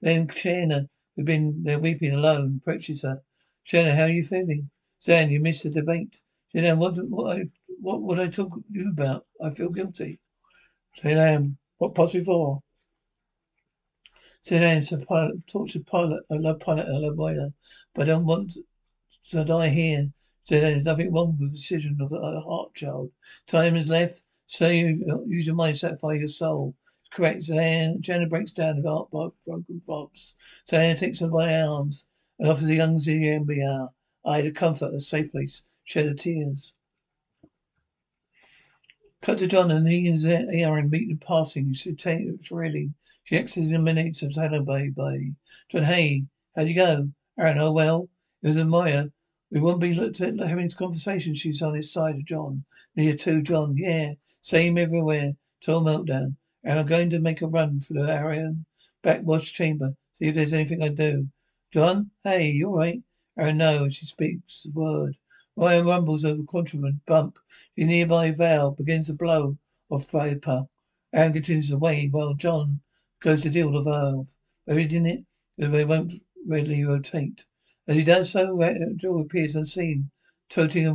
Then 0.00 0.28
Chiana, 0.28 0.88
who'd 1.18 1.26
been 1.26 1.48
uh, 1.48 1.52
there 1.64 1.78
weeping 1.80 2.14
alone, 2.14 2.60
approaches 2.62 3.02
her. 3.02 3.20
Chiana, 3.66 3.92
how 3.92 4.04
are 4.04 4.08
you 4.08 4.22
feeling? 4.22 4.70
Zhaan, 5.04 5.30
you 5.30 5.40
missed 5.40 5.64
the 5.64 5.70
debate. 5.70 6.20
Chiana, 6.54 6.76
what, 6.76 6.96
what, 7.08 7.36
I, 7.36 7.42
what 7.80 8.02
would 8.02 8.20
I 8.20 8.28
talk 8.28 8.54
to 8.54 8.64
you 8.70 8.90
about? 8.90 9.26
I 9.42 9.50
feel 9.50 9.70
guilty. 9.70 10.20
Chiana, 10.96 11.56
what 11.78 11.96
possibly 11.96 12.24
for? 12.24 12.60
Sedan, 14.42 14.80
a 14.92 15.04
pilot, 15.04 15.46
tortured 15.48 15.86
pilot. 15.86 16.22
I 16.30 16.36
love 16.36 16.60
pilot, 16.60 16.86
I 16.86 16.98
love 16.98 17.16
boiler, 17.16 17.50
but 17.94 18.02
I 18.02 18.12
don't 18.12 18.24
want 18.24 18.56
to 19.32 19.44
die 19.44 19.68
here. 19.70 20.12
Sedan, 20.44 20.72
there's 20.74 20.84
nothing 20.84 21.12
wrong 21.12 21.36
with 21.38 21.50
the 21.50 21.56
decision 21.56 21.98
of 22.00 22.12
a 22.12 22.40
heart 22.40 22.74
child. 22.74 23.10
Time 23.48 23.76
is 23.76 23.88
left, 23.88 24.22
so 24.46 24.68
you 24.68 25.04
uh, 25.10 25.24
use 25.26 25.48
your 25.48 25.56
mind, 25.56 25.76
satisfy 25.78 26.12
your 26.12 26.28
soul. 26.28 26.76
Correct, 27.10 27.42
Sedan. 27.44 28.02
Jenna 28.02 28.26
breaks 28.26 28.52
down 28.52 28.80
the 28.80 28.88
heart 28.88 29.10
by 29.10 29.28
broken 29.44 29.80
fobs. 29.80 30.34
Sedan 30.64 30.96
takes 30.96 31.20
her 31.20 31.28
by 31.28 31.60
arms 31.60 32.06
and 32.38 32.48
offers 32.48 32.68
a 32.68 32.74
young 32.74 32.98
ZMBR. 32.98 33.92
I 34.24 34.42
to 34.42 34.50
comfort 34.50 34.92
a 34.92 35.00
safe 35.00 35.32
place, 35.32 35.64
shed 35.84 36.06
her 36.06 36.14
tears. 36.14 36.74
Cut 39.22 39.38
to 39.38 39.46
John 39.46 39.70
and 39.70 39.88
he 39.88 40.06
and 40.06 40.18
Aeryn 40.18 40.90
meet 40.90 41.10
in 41.10 41.18
passing. 41.18 41.68
You 41.68 41.74
should 41.74 41.98
take 41.98 42.20
it 42.20 42.50
really. 42.50 42.92
She 43.24 43.36
exits 43.36 43.68
in 43.68 43.82
minutes 43.82 44.22
of 44.22 44.32
Santa 44.32 44.62
Bay 44.62 44.90
Bay. 44.90 45.34
John, 45.68 45.82
hey, 45.84 46.26
how'd 46.54 46.68
you 46.68 46.74
go? 46.74 47.10
Aeryn, 47.38 47.58
oh 47.58 47.72
well. 47.72 48.08
It 48.42 48.48
was 48.48 48.56
a 48.58 48.64
Moya. 48.64 49.10
We 49.50 49.60
wouldn't 49.60 49.80
be 49.80 49.94
looked 49.94 50.20
at 50.20 50.38
having 50.38 50.70
conversation. 50.70 51.34
She's 51.34 51.62
on 51.62 51.74
his 51.74 51.92
side 51.92 52.16
of 52.16 52.24
John. 52.26 52.64
Near 52.94 53.16
two, 53.16 53.42
John. 53.42 53.76
Yeah. 53.76 54.14
Same 54.42 54.78
everywhere. 54.78 55.36
Total 55.60 55.82
meltdown. 55.82 56.36
And 56.64 56.78
I'm 56.78 56.86
going 56.86 57.10
to 57.10 57.20
make 57.20 57.40
a 57.40 57.46
run 57.46 57.78
for 57.78 57.92
the 57.92 58.00
Aeryn 58.00 58.64
backwash 59.02 59.52
chamber. 59.52 59.94
See 60.14 60.26
if 60.26 60.34
there's 60.34 60.52
anything 60.52 60.82
I 60.82 60.88
do. 60.88 61.28
John? 61.70 62.10
Hey, 62.24 62.50
you 62.50 62.70
alright? 62.70 63.00
Aeryn, 63.38 63.62
oh, 63.62 63.78
no. 63.78 63.88
She 63.88 64.06
speaks 64.06 64.64
the 64.64 64.72
word. 64.72 65.16
Ryan 65.56 65.86
rumbles 65.86 66.24
over 66.24 66.42
contraband 66.42 67.00
bump. 67.06 67.38
The 67.76 67.84
nearby 67.84 68.32
valve 68.32 68.76
begins 68.76 69.06
to 69.06 69.14
blow 69.14 69.56
off 69.88 70.10
vapor. 70.10 70.66
Aeryn 71.14 71.32
continues 71.32 71.70
away 71.70 72.08
while 72.08 72.34
John 72.34 72.80
goes 73.20 73.42
to 73.42 73.50
deal 73.50 73.70
with 73.70 73.84
the 73.84 73.90
valve. 73.92 74.34
Reading 74.66 75.06
it, 75.06 75.24
they 75.56 75.84
won't 75.84 76.12
readily 76.44 76.84
rotate. 76.84 77.46
As 77.86 77.94
he 77.94 78.02
does 78.02 78.30
so, 78.30 78.60
uh, 78.60 78.74
Jool 78.96 79.20
appears 79.20 79.54
unseen, 79.54 80.10
toting 80.48 80.86
a 80.88 80.92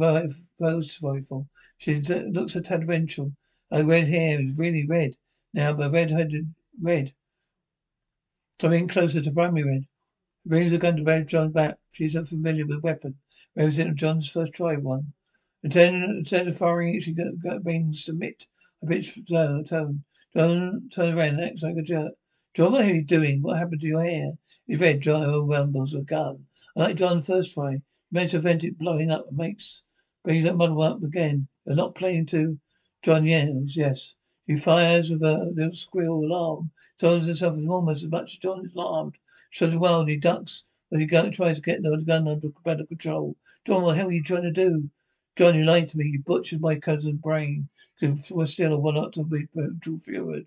rose 0.59 0.99
rifle. 1.01 1.47
She 1.78 2.01
looks 2.01 2.57
at 2.57 2.66
Tad 2.66 2.86
Venture. 2.86 3.32
Her 3.72 3.86
red 3.86 4.07
hair 4.09 4.41
is 4.41 4.59
really 4.59 4.86
red 4.86 5.16
now, 5.54 5.74
but 5.74 5.91
red-headed 5.91 6.54
red. 6.82 7.14
Something 8.60 8.88
closer 8.88 9.22
to 9.22 9.32
primary 9.32 9.64
red. 9.64 9.86
Brings 10.45 10.72
the 10.72 10.78
gun 10.78 10.97
to 10.97 11.04
Red 11.04 11.28
John's 11.28 11.54
back. 11.54 11.78
She's 11.91 12.16
unfamiliar 12.16 12.66
with 12.66 12.84
weapon. 12.84 13.16
Representative 13.56 13.95
John's 13.95 14.30
first 14.30 14.54
try 14.54 14.76
one. 14.76 15.14
Instead 15.64 16.47
of 16.47 16.58
firing, 16.58 16.95
it, 16.95 17.04
she 17.04 17.14
got, 17.14 17.39
got 17.41 17.64
being 17.64 17.93
submit 17.93 18.47
a 18.82 18.88
pitch 18.88 19.18
tone. 19.30 19.64
John 20.36 20.89
turns 20.93 21.16
around 21.16 21.36
and 21.36 21.41
acts 21.41 21.64
like 21.64 21.78
a 21.78 21.82
jerk. 21.82 22.14
John, 22.54 22.74
what 22.74 22.82
are 22.82 22.93
you 22.93 23.04
doing? 23.04 23.41
What 23.41 23.58
happened 23.58 23.82
to 23.82 23.88
your 23.88 24.04
hair? 24.04 24.34
His 24.68 24.82
red, 24.82 25.01
John 25.01 25.47
rumbles 25.47 25.93
a 25.93 26.01
gun. 26.01 26.45
I 26.76 26.80
like 26.80 26.95
John's 26.97 27.28
first 27.28 27.54
try. 27.54 27.74
He 27.74 27.82
managed 28.12 28.32
to 28.32 28.39
prevent 28.39 28.64
it 28.64 28.78
blowing 28.78 29.12
up 29.12 29.32
makes 29.32 29.84
bring 30.24 30.43
that 30.43 30.56
muddle 30.58 30.82
up 30.82 31.04
again. 31.04 31.47
You're 31.66 31.76
not 31.76 31.95
playing 31.95 32.26
to 32.28 32.60
John 33.01 33.26
yells, 33.26 33.76
yes. 33.76 34.16
He 34.46 34.56
fires 34.56 35.10
with 35.10 35.24
a 35.24 35.52
little 35.56 35.72
squeal 35.72 36.16
alarm. 36.16 36.72
Tells 36.98 37.26
himself 37.26 37.58
almost 37.68 38.04
as 38.04 38.10
much 38.10 38.34
as 38.34 38.39
John 38.39 38.66
is 38.66 38.76
alarmed. 38.76 39.18
Shudders 39.50 40.08
he 40.08 40.18
ducks 40.18 40.66
but 40.94 41.00
he 41.00 41.08
go, 41.08 41.28
tries 41.32 41.56
to 41.56 41.62
get 41.64 41.82
the 41.82 41.98
gun 42.06 42.28
under, 42.28 42.50
under 42.68 42.86
control. 42.86 43.36
John, 43.66 43.82
what 43.82 43.94
the 43.94 43.98
hell 43.98 44.10
are 44.10 44.12
you 44.12 44.22
trying 44.22 44.44
to 44.44 44.52
do? 44.52 44.91
John, 45.36 45.56
you 45.56 45.64
lied 45.64 45.89
to 45.89 45.98
me. 45.98 46.06
You 46.06 46.20
butchered 46.20 46.62
my 46.62 46.76
cousin's 46.76 47.20
brain. 47.20 47.68
Could 48.00 48.20
still 48.20 48.80
one 48.80 48.96
up 48.96 49.14
to 49.14 49.24
be 49.24 49.48
brutal 49.56 49.98
fury. 49.98 50.46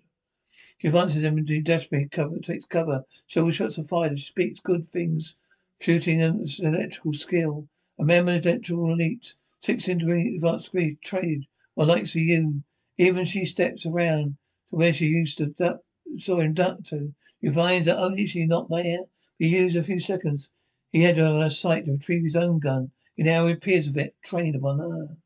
He 0.77 0.87
advances 0.87 1.21
him 1.21 1.37
into 1.37 1.61
desperate 1.61 2.11
cover, 2.11 2.39
takes 2.39 2.63
cover. 2.63 3.03
Several 3.27 3.51
shots 3.51 3.77
are 3.77 3.83
fired. 3.83 4.17
She 4.17 4.27
speaks 4.27 4.61
good 4.61 4.85
things. 4.85 5.35
Shooting 5.81 6.21
and 6.21 6.47
electrical 6.59 7.11
skill. 7.11 7.67
A 7.99 8.03
of 8.03 8.09
electrical 8.09 8.93
elite. 8.93 9.35
Six 9.59 9.89
into 9.89 10.09
advanced 10.09 10.71
degree 10.71 10.97
trade. 11.03 11.45
One 11.73 11.89
likes 11.89 12.15
of 12.15 12.21
you. 12.21 12.63
Even 12.97 13.25
she 13.25 13.45
steps 13.45 13.85
around 13.85 14.37
to 14.69 14.75
where 14.75 14.93
she 14.93 15.05
used 15.05 15.37
to 15.37 15.47
duck, 15.47 15.81
saw 16.17 16.39
him 16.39 16.53
duck 16.53 16.83
to. 16.85 17.13
You 17.41 17.51
find 17.51 17.85
that 17.85 17.99
only 17.99 18.25
she's 18.25 18.47
not 18.47 18.69
there. 18.69 19.05
He 19.37 19.49
used 19.49 19.75
a 19.75 19.83
few 19.83 19.99
seconds. 19.99 20.49
He 20.91 21.03
had 21.03 21.17
her 21.17 21.25
on 21.25 21.41
her 21.41 21.49
sight 21.49 21.85
to 21.85 21.91
retrieve 21.91 22.23
his 22.23 22.35
own 22.35 22.59
gun. 22.59 22.91
He 23.15 23.23
now 23.23 23.45
appears 23.47 23.87
with 23.87 23.97
it 23.97 24.15
trained 24.23 24.55
upon 24.55 24.79
her. 24.79 25.17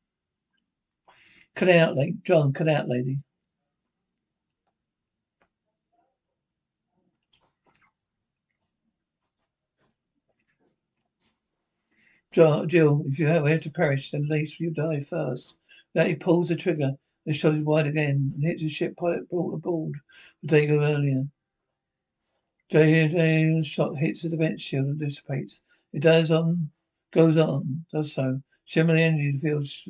Cut 1.55 1.69
out, 1.69 1.95
like 1.95 2.23
John. 2.23 2.51
Cut 2.51 2.67
out, 2.67 2.89
lady. 2.89 3.19
Jill, 12.31 13.03
if 13.07 13.19
you 13.19 13.27
have 13.27 13.61
to 13.61 13.69
perish, 13.69 14.11
then 14.11 14.23
at 14.23 14.29
least 14.29 14.59
you 14.59 14.71
die 14.71 15.01
first. 15.01 15.55
Now 15.93 16.05
he 16.05 16.15
pulls 16.15 16.47
the 16.47 16.55
trigger. 16.55 16.97
The 17.23 17.33
shot 17.33 17.53
is 17.53 17.63
wide 17.63 17.85
again 17.85 18.31
and 18.33 18.43
hits 18.43 18.63
the 18.63 18.69
ship 18.69 18.97
pilot 18.97 19.29
brought 19.29 19.53
aboard 19.53 19.99
a 20.43 20.47
day 20.47 20.67
earlier. 20.67 21.27
Jay's 22.67 23.67
shot 23.67 23.99
hits 23.99 24.23
the 24.23 24.29
defense 24.29 24.61
shield 24.61 24.87
and 24.87 24.99
dissipates. 24.99 25.61
It 25.93 26.01
does 26.01 26.31
on, 26.31 26.71
goes 27.11 27.37
on, 27.37 27.85
does 27.91 28.13
so. 28.13 28.41
Shimmering 28.65 29.01
energy 29.01 29.33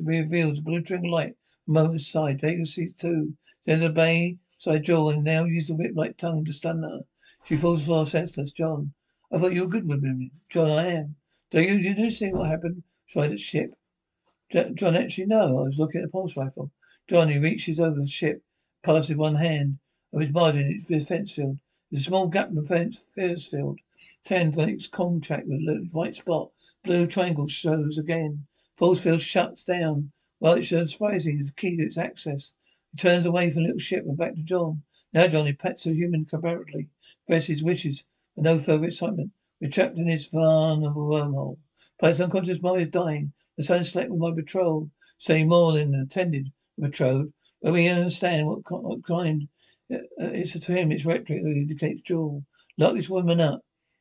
reveals 0.04 0.58
a 0.58 0.62
glittering 0.62 1.04
light 1.04 1.36
from 1.64 1.74
motor's 1.74 2.06
side. 2.06 2.40
D'Argo 2.40 2.64
sees 2.64 2.92
too. 2.92 3.34
Then 3.64 3.80
the 3.80 3.88
bay 3.88 4.36
side 4.58 4.84
jaw 4.84 5.08
and 5.08 5.24
now 5.24 5.44
use 5.44 5.68
the 5.68 5.74
whip 5.74 5.92
like 5.94 6.18
tongue 6.18 6.44
to 6.44 6.52
stun 6.52 6.82
her. 6.82 7.00
She 7.46 7.56
falls 7.56 7.86
far 7.86 8.04
senseless. 8.04 8.52
John, 8.52 8.92
I 9.30 9.38
thought 9.38 9.54
you 9.54 9.62
were 9.62 9.68
good 9.68 9.88
with 9.88 10.02
me. 10.02 10.32
John, 10.50 10.70
I 10.70 10.86
am. 10.88 11.16
D'Argo, 11.50 11.78
did 11.78 11.98
you 11.98 12.10
see 12.10 12.30
what 12.30 12.50
happened? 12.50 12.82
Tried 13.08 13.32
at 13.32 13.40
ship. 13.40 13.70
John, 14.50 14.96
actually, 14.96 15.26
no. 15.26 15.60
I 15.60 15.62
was 15.62 15.78
looking 15.78 16.02
at 16.02 16.08
the 16.08 16.10
pulse 16.10 16.36
rifle. 16.36 16.70
John, 17.08 17.28
he 17.28 17.38
reaches 17.38 17.80
over 17.80 18.00
the 18.00 18.06
ship, 18.06 18.44
passes 18.84 19.16
one 19.16 19.34
hand 19.34 19.78
of 20.12 20.20
his 20.20 20.30
margin 20.30 20.70
its 20.70 20.86
defense 20.86 21.32
field. 21.32 21.58
There's 21.90 22.02
a 22.02 22.04
small 22.04 22.28
gap 22.28 22.50
in 22.50 22.54
the 22.54 22.62
fence, 22.62 22.96
force 22.96 23.48
field. 23.48 23.80
Ten 24.24 24.52
Phoenix 24.52 24.86
contract 24.86 25.48
with 25.48 25.68
a 25.68 25.88
white 25.90 26.14
spot. 26.14 26.52
Blue 26.84 27.08
triangle 27.08 27.48
shows 27.48 27.98
again. 27.98 28.46
Force 28.74 29.00
field 29.00 29.20
shuts 29.20 29.64
down. 29.64 30.12
Well, 30.38 30.54
it 30.54 30.62
should 30.62 30.88
surprising 30.88 31.40
is 31.40 31.48
the 31.48 31.54
key 31.54 31.76
to 31.76 31.82
its 31.82 31.98
access. 31.98 32.52
He 32.92 32.98
turns 32.98 33.26
away 33.26 33.50
from 33.50 33.64
the 33.64 33.68
little 33.70 33.80
ship 33.80 34.04
and 34.06 34.16
back 34.16 34.36
to 34.36 34.42
John. 34.42 34.84
Now 35.12 35.26
Johnny 35.26 35.54
pets 35.54 35.86
a 35.86 35.92
human 35.92 36.24
comparatively. 36.24 36.88
Press 37.26 37.48
his 37.48 37.64
wishes, 37.64 38.04
but 38.36 38.44
no 38.44 38.60
further 38.60 38.86
excitement. 38.86 39.32
We're 39.60 39.70
trapped 39.70 39.98
in 39.98 40.06
this 40.06 40.26
van 40.26 40.84
of 40.84 40.96
a 40.96 41.00
wormhole. 41.00 41.58
Pilot's 42.00 42.20
unconscious 42.20 42.62
mind 42.62 42.82
is 42.82 42.88
dying. 42.88 43.32
The 43.56 43.64
son 43.64 43.82
slept 43.82 44.10
with 44.10 44.20
my 44.20 44.30
betrothed, 44.30 44.92
saying 45.18 45.48
more 45.48 45.72
than 45.72 45.94
attended 45.94 46.46
the 46.46 46.52
betrothed. 46.78 47.32
But 47.60 47.72
we 47.72 47.88
understand 47.88 48.46
what, 48.46 48.60
what 48.70 49.04
kind 49.04 49.48
uh, 49.92 49.96
uh 50.20 50.30
it's 50.32 50.58
to 50.58 50.72
him, 50.72 50.92
it's 50.92 51.04
rhetoric 51.04 51.42
that 51.42 51.50
indicates 51.50 52.02
Jool. 52.02 52.44
Lock 52.78 52.94
this 52.94 53.10
woman 53.10 53.40
up. 53.40 53.60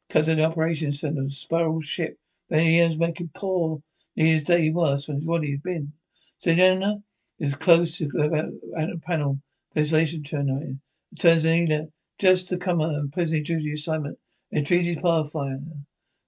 Cut 0.10 0.26
to 0.26 0.36
the 0.36 0.46
operations 0.46 1.00
center, 1.00 1.30
spiral 1.30 1.82
ship. 1.82 2.18
Then 2.50 2.64
he 2.64 2.80
ends 2.80 2.98
making 2.98 3.32
poor 3.34 3.82
as 4.18 4.44
day 4.44 4.70
worse 4.70 5.06
his 5.06 5.26
body 5.26 5.52
had 5.52 5.64
been. 5.64 5.94
Selena 6.38 7.02
is 7.40 7.56
close 7.56 7.98
to 7.98 8.08
the 8.08 8.52
uh, 8.78 8.82
uh, 8.82 8.88
panel 9.06 9.40
ventilation 9.74 10.24
generator. 10.24 10.76
It 11.12 11.20
turns 11.20 11.46
Nelia 11.46 11.92
just 12.20 12.50
to 12.50 12.58
come 12.58 12.82
on 12.82 12.94
and 12.94 13.14
presently 13.14 13.44
due 13.44 13.58
to 13.58 13.64
the 13.64 13.74
assignment. 13.74 14.18
Entreaties 14.52 15.02
pathfinder. 15.02 15.78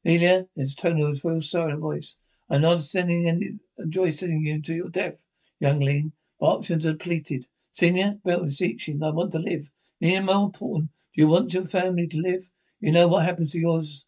There's 0.03 0.73
a 0.73 0.75
tone 0.75 1.01
of 1.01 1.19
full 1.19 1.41
sorrow 1.41 1.77
voice. 1.77 2.17
I'm 2.49 2.61
not 2.61 2.83
sending 2.83 3.27
any 3.27 3.59
enjoy 3.77 4.11
sending 4.11 4.45
you 4.45 4.61
to 4.61 4.75
your 4.75 4.89
death, 4.89 5.25
youngling. 5.59 6.13
Options 6.43 6.85
are 6.85 6.91
depleted. 6.91 7.47
Senior, 7.71 8.19
Belt 8.25 8.45
is 8.47 8.61
itching. 8.61 9.01
I 9.01 9.11
want 9.11 9.31
to 9.31 9.39
live. 9.39 9.71
Nina, 10.01 10.21
more 10.21 10.43
important, 10.47 10.89
do 11.15 11.21
you 11.21 11.27
want 11.29 11.53
your 11.53 11.63
family 11.63 12.05
to 12.07 12.17
live? 12.17 12.49
You 12.81 12.91
know 12.91 13.07
what 13.07 13.23
happens 13.23 13.53
to 13.53 13.59
yours 13.59 14.05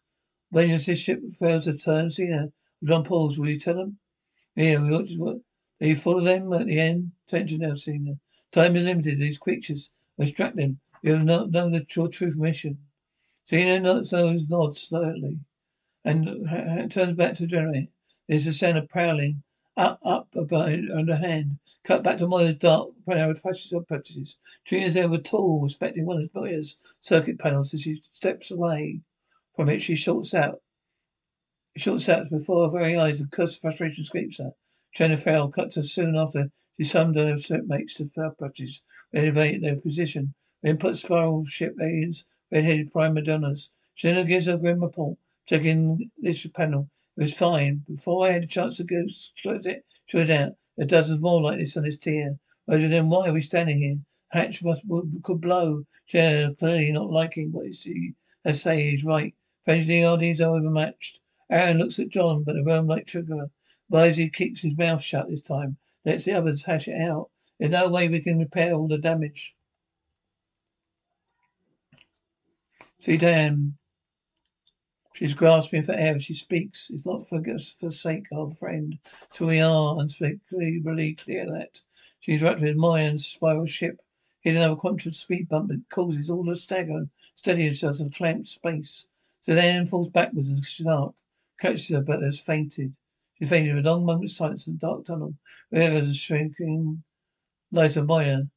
when 0.50 0.68
your 0.68 0.78
ship 0.78 1.22
fails 1.38 1.64
to 1.64 1.78
turn? 1.78 2.10
Senior, 2.10 2.52
John 2.84 3.04
Pauls, 3.04 3.38
will 3.38 3.48
you 3.48 3.58
tell 3.58 3.76
them? 3.76 3.98
Nina, 4.54 4.82
we 4.82 4.90
ought 4.94 5.06
to, 5.08 5.16
what? 5.16 5.36
You 5.80 5.96
follow 5.96 6.20
them 6.20 6.52
at 6.52 6.66
the 6.66 6.78
end? 6.78 7.12
Attention 7.26 7.60
now, 7.60 7.72
Senior. 7.72 8.18
Time 8.52 8.76
is 8.76 8.84
limited. 8.84 9.18
These 9.18 9.38
creatures 9.38 9.90
are 10.18 10.24
extracting. 10.24 10.78
You 11.00 11.14
have 11.14 11.24
not 11.24 11.50
known 11.50 11.72
the 11.72 11.84
true 11.84 12.08
truth 12.08 12.36
mission. 12.36 12.76
Senior 13.44 13.80
nods 13.80 14.12
nods 14.12 14.82
slightly 14.82 15.38
and 16.04 16.90
turns 16.90 17.16
back 17.16 17.32
to 17.36 17.46
generate. 17.46 17.88
There's 18.28 18.46
a 18.46 18.52
sound 18.52 18.76
of 18.76 18.90
prowling 18.90 19.42
up, 19.76 20.00
up, 20.04 20.28
about 20.34 20.68
underhand. 20.68 21.58
Cut 21.84 22.02
back 22.02 22.18
to 22.18 22.26
Moya's 22.26 22.56
dark 22.56 22.90
panel 23.06 23.34
patches 23.34 23.72
of 23.72 23.86
patches. 23.86 24.36
Treating 24.64 24.86
as 24.86 24.96
were 24.96 25.18
tall, 25.18 25.60
respecting 25.60 26.06
one 26.06 26.18
of 26.18 26.34
Moya's 26.34 26.76
circuit 27.00 27.38
panels 27.38 27.74
as 27.74 27.82
she 27.82 27.94
steps 27.94 28.50
away 28.50 29.00
from 29.54 29.68
it, 29.68 29.80
she 29.80 29.94
shorts 29.94 30.34
out. 30.34 30.62
Shorts 31.76 32.08
out 32.08 32.30
before 32.30 32.66
her 32.66 32.78
very 32.78 32.96
eyes, 32.96 33.20
and 33.20 33.30
curse 33.30 33.56
of 33.56 33.60
frustration 33.60 34.02
escapes 34.02 34.38
her. 34.38 34.52
Jenna 34.94 35.16
fell, 35.16 35.48
cut 35.48 35.72
to 35.72 35.82
soon 35.82 36.16
after 36.16 36.50
she 36.78 36.84
summoned 36.84 37.16
her 37.16 37.36
shipmates 37.36 37.96
to 37.96 38.10
patches, 38.40 38.82
elevate 39.12 39.60
their 39.60 39.76
position. 39.76 40.34
Then 40.62 40.78
put 40.78 40.96
spiral 40.96 41.44
ship 41.44 41.76
aliens, 41.80 42.24
red-headed 42.50 42.90
prima 42.92 43.20
donnas. 43.20 43.70
Jenna 43.94 44.24
gives 44.24 44.46
her 44.46 44.54
a 44.54 44.58
grim 44.58 44.80
report, 44.80 45.18
checking 45.46 46.10
this 46.18 46.46
panel. 46.46 46.88
It 47.16 47.22
was 47.22 47.34
fine. 47.34 47.84
Before 47.88 48.26
I 48.26 48.32
had 48.32 48.44
a 48.44 48.46
chance 48.46 48.76
to 48.76 48.84
go 48.84 49.06
shut 49.34 49.64
it, 49.64 49.86
shut 50.04 50.28
it 50.28 50.30
out, 50.30 50.56
a 50.78 50.84
dozen 50.84 51.20
more 51.20 51.40
like 51.40 51.58
this 51.58 51.76
on 51.76 51.84
this 51.84 51.96
tier. 51.96 52.38
Roger, 52.68 52.88
then 52.88 53.08
why 53.08 53.28
are 53.28 53.32
we 53.32 53.40
standing 53.40 53.78
here? 53.78 53.98
Hatch 54.28 54.62
must, 54.62 54.84
could 55.22 55.40
blow. 55.40 55.84
Chair 56.06 56.52
clearly 56.54 56.92
not 56.92 57.10
liking 57.10 57.52
what 57.52 57.66
he 57.66 58.14
has 58.44 58.62
say 58.62 58.90
he's 58.90 59.04
right. 59.04 59.34
French 59.62 59.86
DRDs 59.86 60.40
are 60.40 60.56
overmatched. 60.56 61.20
Aeryn 61.50 61.78
looks 61.78 61.98
at 61.98 62.10
John, 62.10 62.44
but 62.44 62.56
a 62.56 62.62
realm 62.62 62.86
like 62.86 63.06
trigger. 63.06 63.50
he 63.90 64.28
keeps 64.28 64.60
his 64.60 64.76
mouth 64.76 65.02
shut 65.02 65.28
this 65.28 65.40
time. 65.40 65.78
Lets 66.04 66.24
the 66.24 66.32
others 66.34 66.64
hash 66.64 66.86
it 66.86 67.00
out. 67.00 67.30
There's 67.58 67.72
no 67.72 67.88
way 67.88 68.08
we 68.08 68.20
can 68.20 68.38
repair 68.38 68.74
all 68.74 68.88
the 68.88 68.98
damage. 68.98 69.56
See, 73.00 73.16
Dan, 75.16 75.28
She's 75.28 75.34
grasping 75.34 75.80
for 75.80 75.92
air 75.92 76.14
as 76.14 76.24
she 76.24 76.34
speaks. 76.34 76.90
It's 76.90 77.06
not 77.06 77.26
for 77.26 77.42
forsake 77.42 78.26
our 78.34 78.50
friend 78.50 78.98
till 79.32 79.46
we 79.46 79.60
are 79.60 79.92
and 79.92 80.02
unspeakably 80.02 81.14
clear 81.14 81.50
that. 81.52 81.80
She 82.20 82.32
interrupted 82.32 82.64
with 82.68 82.76
Mayan's 82.76 83.26
spiral 83.26 83.64
ship. 83.64 83.98
Hit 84.42 84.56
another 84.56 84.76
conscious 84.76 85.16
speed 85.16 85.48
bump 85.48 85.68
that 85.68 85.88
causes 85.88 86.28
all 86.28 86.44
to 86.44 86.54
stagger, 86.54 87.08
steady 87.34 87.64
themselves 87.64 88.02
in 88.02 88.10
clamped 88.10 88.48
space. 88.48 89.08
So 89.40 89.54
then 89.54 89.86
falls 89.86 90.10
backwards 90.10 90.50
and 90.50 90.62
shark 90.62 91.14
catches 91.58 91.88
her 91.88 92.02
but 92.02 92.22
has 92.22 92.38
fainted. 92.38 92.94
She 93.38 93.46
fainted 93.46 93.74
with 93.74 93.86
a 93.86 93.90
long 93.90 94.04
moment's 94.04 94.36
silence 94.36 94.66
in 94.66 94.74
the 94.74 94.80
dark 94.80 95.06
tunnel. 95.06 95.34
Where 95.70 95.90
there's 95.90 96.10
a 96.10 96.14
shrinking 96.14 97.02
light 97.72 97.96
of 97.96 98.06
Moya 98.06 98.50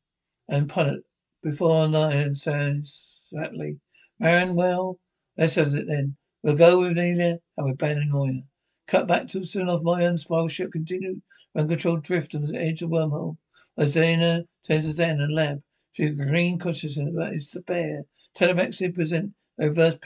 and 0.50 0.68
pilot 0.68 1.06
before 1.42 1.88
Lion 1.88 2.36
says 2.36 3.28
sadly. 3.30 3.80
Marin, 4.20 4.56
well, 4.56 5.00
let's 5.38 5.56
have 5.56 5.74
it 5.74 5.88
then. 5.88 6.18
We'll 6.42 6.56
go 6.56 6.80
with 6.80 6.96
Nelia 6.96 7.40
and 7.58 7.68
we're 7.68 7.74
banning 7.74 8.12
Moya. 8.12 8.44
Cut 8.88 9.08
back 9.08 9.28
to 9.30 9.44
soon 9.44 9.68
off 9.68 9.84
my 9.84 10.06
own 10.06 10.18
spiral 10.18 10.48
ship 10.48 10.72
continued 10.72 11.22
uncontrolled 11.54 12.04
drift 12.04 12.34
on 12.34 12.46
the 12.46 12.58
edge 12.58 12.82
of 12.82 12.92
the 12.92 12.96
wormhole. 12.96 13.38
As 13.76 13.96
Dana 13.96 14.46
turns 14.66 14.96
to 14.96 15.04
and 15.04 15.36
lab, 15.36 15.62
she 15.92 16.10
green 16.10 16.58
consciousness 16.58 17.14
about 17.14 17.34
his 17.34 17.58
bear. 17.68 18.06
Telemaxi 18.36 18.96
present 18.96 19.34
reverse. 19.58 19.98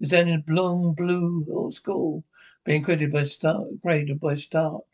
Is 0.00 0.10
then 0.10 0.28
in 0.28 0.44
long 0.46 0.94
blue 0.94 1.44
old 1.50 1.74
school, 1.74 2.22
being 2.64 2.84
credited 2.84 3.12
by 3.12 3.24
Stark, 3.24 3.66
graded 3.82 4.20
by 4.20 4.34
Stark. 4.34 4.84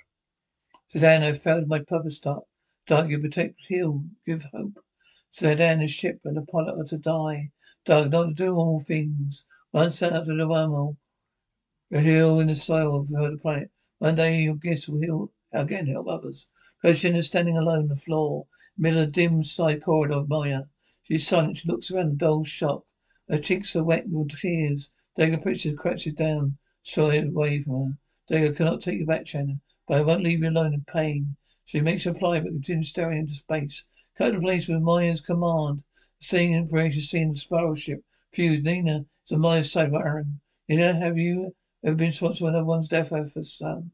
Sedan, 0.88 1.22
I 1.22 1.32
failed 1.32 1.68
my 1.68 1.80
purpose, 1.80 2.16
Stark. 2.16 2.44
Stark, 2.86 3.10
you 3.10 3.18
protect, 3.18 3.60
heal, 3.66 4.04
give 4.26 4.44
hope. 4.44 4.82
Sedan, 5.30 5.80
the 5.80 5.86
ship 5.86 6.20
and 6.24 6.38
the 6.38 6.42
pilot 6.42 6.80
are 6.80 6.84
to 6.84 6.96
die. 6.96 7.50
Doug, 7.84 8.12
not 8.12 8.28
to 8.28 8.34
do 8.34 8.54
all 8.54 8.80
things. 8.80 9.44
Once 9.72 10.02
out 10.02 10.12
of 10.12 10.26
the 10.26 10.32
wormhole. 10.32 10.96
A 11.92 12.00
hill 12.00 12.40
in 12.40 12.48
the 12.48 12.56
soil 12.56 12.96
of 12.96 13.08
the 13.08 13.38
planet. 13.40 13.70
One 13.98 14.16
day 14.16 14.42
your 14.42 14.56
gifts 14.56 14.88
will 14.88 14.98
heal 14.98 15.32
again 15.52 15.86
help 15.86 16.08
others. 16.08 16.48
Persian 16.82 17.14
is 17.14 17.28
standing 17.28 17.56
alone 17.56 17.82
on 17.82 17.86
the 17.86 17.94
floor, 17.94 18.48
middle 18.76 18.98
of 18.98 19.06
the 19.06 19.12
dim 19.12 19.44
side 19.44 19.80
corridor 19.80 20.14
of 20.14 20.28
Moya. 20.28 20.68
She's 21.04 21.24
silent. 21.24 21.58
She 21.58 21.68
looks 21.68 21.88
around, 21.88 22.10
the 22.10 22.16
dull 22.16 22.42
shock. 22.42 22.84
Her 23.28 23.38
cheeks 23.38 23.76
are 23.76 23.84
wet 23.84 24.08
with 24.08 24.30
tears. 24.40 24.90
D'Argo 25.16 25.36
Pritchard 25.36 25.76
crouches 25.76 26.14
down, 26.14 26.58
shy 26.82 27.18
away 27.18 27.60
from 27.60 27.72
her. 27.72 27.98
D'Argo 28.26 28.52
cannot 28.52 28.80
take 28.80 28.98
you 28.98 29.06
back, 29.06 29.24
Chandler, 29.24 29.60
but 29.86 29.98
I 29.98 30.00
won't 30.00 30.24
leave 30.24 30.42
you 30.42 30.48
alone 30.48 30.74
in 30.74 30.82
pain. 30.82 31.36
She 31.64 31.80
makes 31.80 32.06
a 32.06 32.12
reply, 32.12 32.40
but 32.40 32.50
continues 32.50 32.88
staring 32.88 33.18
into 33.18 33.34
space. 33.34 33.84
Cut 34.16 34.32
to 34.32 34.40
place 34.40 34.66
with 34.66 34.82
Moya's 34.82 35.20
command. 35.20 35.84
The 36.18 36.26
scene 36.26 36.54
information 36.54 37.28
of 37.28 37.34
the 37.34 37.40
spiral 37.40 37.76
ship. 37.76 38.02
Fused. 38.32 38.64
Nina 38.64 39.06
on 39.32 39.40
Moya's 39.40 39.70
side 39.70 39.92
Aeryn. 39.92 40.40
Nina, 40.68 40.92
have 40.92 41.16
you 41.16 41.54
ever 41.84 41.94
been 41.94 42.08
responsible 42.08 42.48
for 42.48 42.50
another 42.50 42.64
one's 42.64 42.88
death 42.88 43.12
of 43.12 43.26
a 43.36 43.44
son? 43.44 43.90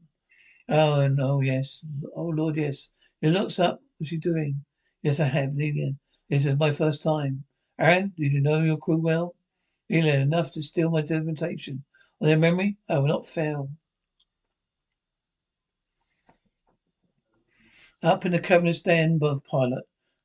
Oh, 0.69 0.99
and 0.99 1.19
oh, 1.19 1.41
yes. 1.41 1.85
Oh, 2.15 2.25
Lord, 2.25 2.57
yes. 2.57 2.89
He 3.21 3.29
looks 3.29 3.59
up. 3.59 3.81
What's 3.97 4.09
she 4.09 4.17
doing? 4.17 4.63
Yes, 5.01 5.19
I 5.19 5.25
have, 5.25 5.53
Nina. 5.53 5.93
This 6.29 6.45
is 6.45 6.57
my 6.57 6.71
first 6.71 7.03
time. 7.03 7.45
Aeryn, 7.79 8.15
do 8.15 8.25
you 8.25 8.41
know 8.41 8.61
your 8.61 8.77
crew 8.77 8.99
well? 8.99 9.35
Nina, 9.89 10.13
enough 10.13 10.51
to 10.53 10.61
steal 10.61 10.89
my 10.89 11.01
demonstration. 11.01 11.83
On 12.19 12.27
their 12.27 12.37
memory, 12.37 12.77
I 12.89 12.97
will 12.99 13.07
not 13.07 13.25
fail. 13.25 13.69
Up 18.03 18.25
in 18.25 18.31
the 18.31 18.39
cavernous 18.39 18.81
den 18.81 19.15
above 19.15 19.43
pilot, 19.45 19.83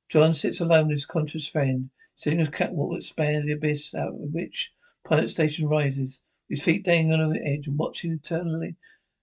John 0.09 0.35
sits 0.35 0.61
alone 0.61 0.89
with 0.89 0.97
his 0.97 1.07
conscious 1.07 1.47
friend, 1.47 1.91
on 2.27 2.41
a 2.41 2.51
catwalk 2.51 2.95
that 2.95 3.03
spans 3.03 3.47
the 3.47 3.53
abyss 3.53 3.95
out 3.95 4.09
of 4.09 4.33
which 4.33 4.73
pilot 5.05 5.28
station 5.28 5.68
rises, 5.68 6.20
his 6.48 6.62
feet 6.62 6.84
dangling 6.84 7.20
on 7.20 7.32
the 7.32 7.44
edge 7.44 7.66
and 7.66 7.78
watching 7.78 8.12
eternally, 8.12 8.76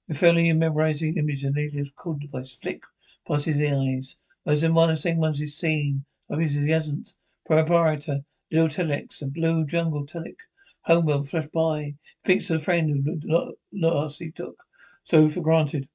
infernally 0.08 0.52
memorizing 0.54 1.18
images 1.18 1.46
and 1.46 1.58
Elia's 1.58 1.92
cold 1.96 2.22
device 2.22 2.54
flick 2.54 2.84
past 3.28 3.46
his 3.46 3.62
eyes. 3.62 4.18
Those 4.46 4.64
in 4.64 4.74
one 4.74 4.90
of 4.90 4.96
the 4.96 5.02
same 5.02 5.18
ones 5.18 5.40
he's 5.40 5.58
seen, 5.58 6.06
obviously 6.30 6.66
he 6.66 6.72
hasn't. 6.72 7.16
Proprietor, 7.46 8.26
little 8.52 8.68
telex, 8.68 9.22
and 9.22 9.34
blue 9.34 9.66
jungle 9.66 10.06
telic. 10.06 10.38
Homeworld 10.82 11.30
flashed 11.30 11.52
by. 11.52 11.96
Speaks 12.24 12.48
to 12.48 12.54
the 12.54 12.60
friend 12.60 13.06
who 13.06 13.56
lost 13.72 14.20
he 14.20 14.32
took 14.32 14.58
so 15.10 15.28
for 15.28 15.42
granted. 15.42 15.90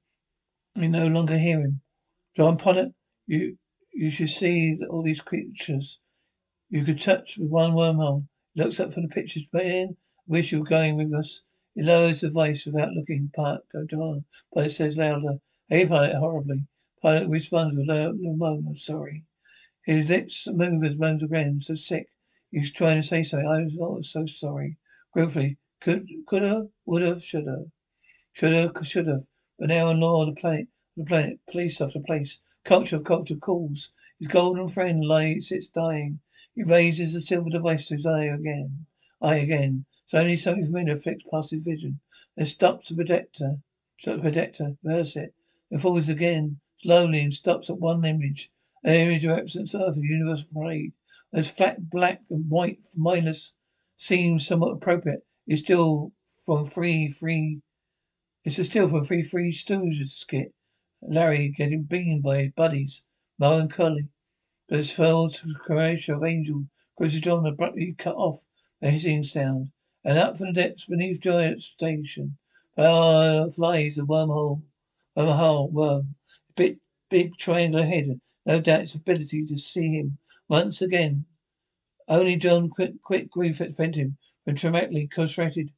We 0.75 0.89
no 0.89 1.07
longer 1.07 1.37
hear 1.37 1.61
him. 1.61 1.79
John 2.35 2.57
Pollitt, 2.57 2.93
you 3.25 3.57
you 3.93 4.09
should 4.09 4.27
see 4.27 4.77
all 4.89 5.03
these 5.03 5.21
creatures 5.21 6.01
you 6.69 6.83
could 6.83 6.99
touch 6.99 7.37
with 7.37 7.49
one 7.49 7.71
wormhole. 7.71 8.27
Looks 8.55 8.79
up 8.79 8.93
from 8.93 9.03
the 9.03 9.09
pictures. 9.09 9.49
Man, 9.51 9.97
wish 10.27 10.51
you 10.51 10.59
were 10.59 10.65
going 10.65 10.95
with 10.95 11.13
us. 11.13 11.41
He 11.73 11.81
lowers 11.83 12.21
the 12.21 12.29
voice 12.29 12.65
without 12.65 12.93
looking. 12.93 13.29
Park, 13.35 13.65
go 13.71 13.85
John. 13.85 14.25
Pilot 14.53 14.69
says 14.69 14.97
louder. 14.97 15.39
Hey, 15.67 15.85
Pilot, 15.85 16.15
horribly. 16.15 16.65
Pilot 17.01 17.27
responds 17.27 17.75
with 17.75 17.89
a 17.89 18.13
moan 18.13 18.65
I'm 18.67 18.75
sorry. 18.75 19.23
His 19.85 20.09
lips 20.09 20.47
move 20.47 20.83
as 20.83 20.97
moans 20.97 21.21
again. 21.21 21.59
So 21.59 21.75
sick. 21.75 22.07
He's 22.51 22.71
trying 22.71 23.01
to 23.01 23.07
say 23.07 23.23
something. 23.23 23.47
I 23.47 23.63
was, 23.63 24.09
so 24.09 24.25
sorry. 24.25 24.77
Gratefully. 25.11 25.57
Could, 25.81 26.07
coulda, 26.25 26.69
woulda, 26.85 27.19
shoulda. 27.19 27.65
Shoulda, 28.33 28.71
shoulda. 28.85 29.19
But 29.59 29.69
now 29.69 29.89
on 29.89 29.99
law 29.99 30.25
the 30.25 30.31
planet 30.31 30.69
the 30.97 31.03
planet, 31.03 31.41
police 31.49 31.81
after 31.81 31.99
place. 31.99 32.39
Culture 32.63 32.95
of 32.95 33.03
culture 33.03 33.35
calls. 33.35 33.91
His 34.17 34.29
golden 34.29 34.69
friend 34.69 35.03
lies, 35.03 35.49
sits 35.49 35.67
dying. 35.67 36.21
He 36.55 36.63
raises 36.63 37.11
the 37.11 37.19
silver 37.19 37.49
device 37.49 37.89
to 37.89 37.95
his 37.95 38.05
eye 38.05 38.23
again. 38.23 38.85
Eye 39.21 39.39
again. 39.39 39.85
Suddenly 40.05 40.37
something 40.37 40.65
familiar 40.65 40.95
flicks 40.95 41.25
past 41.29 41.51
his 41.51 41.65
vision. 41.65 41.99
Then 42.37 42.45
stops 42.45 42.87
the 42.87 42.95
projector. 42.95 43.61
Stops 43.99 44.17
the 44.17 44.21
projector. 44.21 44.77
Reverse 44.81 45.17
it. 45.17 45.33
Then 45.69 45.79
falls 45.79 46.07
again. 46.07 46.61
Slowly 46.81 47.19
and 47.19 47.33
stops 47.33 47.69
at 47.69 47.79
one 47.79 48.05
image. 48.05 48.51
An 48.85 48.95
image 48.95 49.25
of 49.25 49.31
represents 49.31 49.75
Earth, 49.75 49.97
a 49.97 50.01
universal 50.01 50.47
parade. 50.53 50.93
As 51.33 51.49
flat 51.49 51.89
black 51.89 52.21
and 52.29 52.49
white 52.49 52.85
mindless 52.95 53.53
seems 53.97 54.47
somewhat 54.47 54.75
appropriate. 54.75 55.25
It's 55.47 55.61
still 55.61 56.13
from 56.45 56.63
free, 56.63 57.09
free. 57.09 57.61
It's 58.45 58.59
a 58.59 58.63
still 58.63 58.87
from 58.87 59.03
free, 59.03 59.23
free 59.23 59.51
Stooges 59.51 60.11
skit. 60.11 60.53
Larry 61.01 61.49
getting 61.49 61.83
beaten 61.83 62.21
by 62.21 62.43
his 62.43 62.51
buddies. 62.53 63.03
Melancholy. 63.37 64.07
But 64.67 64.77
his 64.77 64.91
fell 64.91 65.29
to 65.29 65.53
Croatia 65.53 66.15
of 66.15 66.23
Angel, 66.23 66.65
Chrissy 66.97 67.21
John 67.21 67.45
abruptly 67.45 67.93
cut 67.93 68.15
off 68.15 68.45
the 68.81 68.89
hissing 68.89 69.23
sound. 69.23 69.71
And 70.03 70.17
up 70.17 70.37
from 70.37 70.47
the 70.47 70.53
depths 70.53 70.85
beneath 70.85 71.21
Giant 71.21 71.61
Station, 71.61 72.37
flies 72.75 73.97
a 73.97 74.01
wormhole, 74.01 74.63
wormhole, 75.15 75.71
worm. 75.71 76.15
Big, 76.55 76.79
big 77.09 77.37
triangular 77.37 77.85
head. 77.85 78.19
No 78.45 78.59
doubt 78.59 78.81
its 78.81 78.95
ability 78.95 79.45
to 79.45 79.57
see 79.57 79.97
him 79.97 80.17
once 80.47 80.81
again. 80.81 81.25
Only 82.07 82.35
John 82.35 82.69
quick, 82.69 83.01
quick 83.01 83.31
grief 83.31 83.57
prevented 83.57 83.95
him 83.95 84.17
from 84.43 84.55
traumatically 84.55 85.09
constricted 85.09 85.73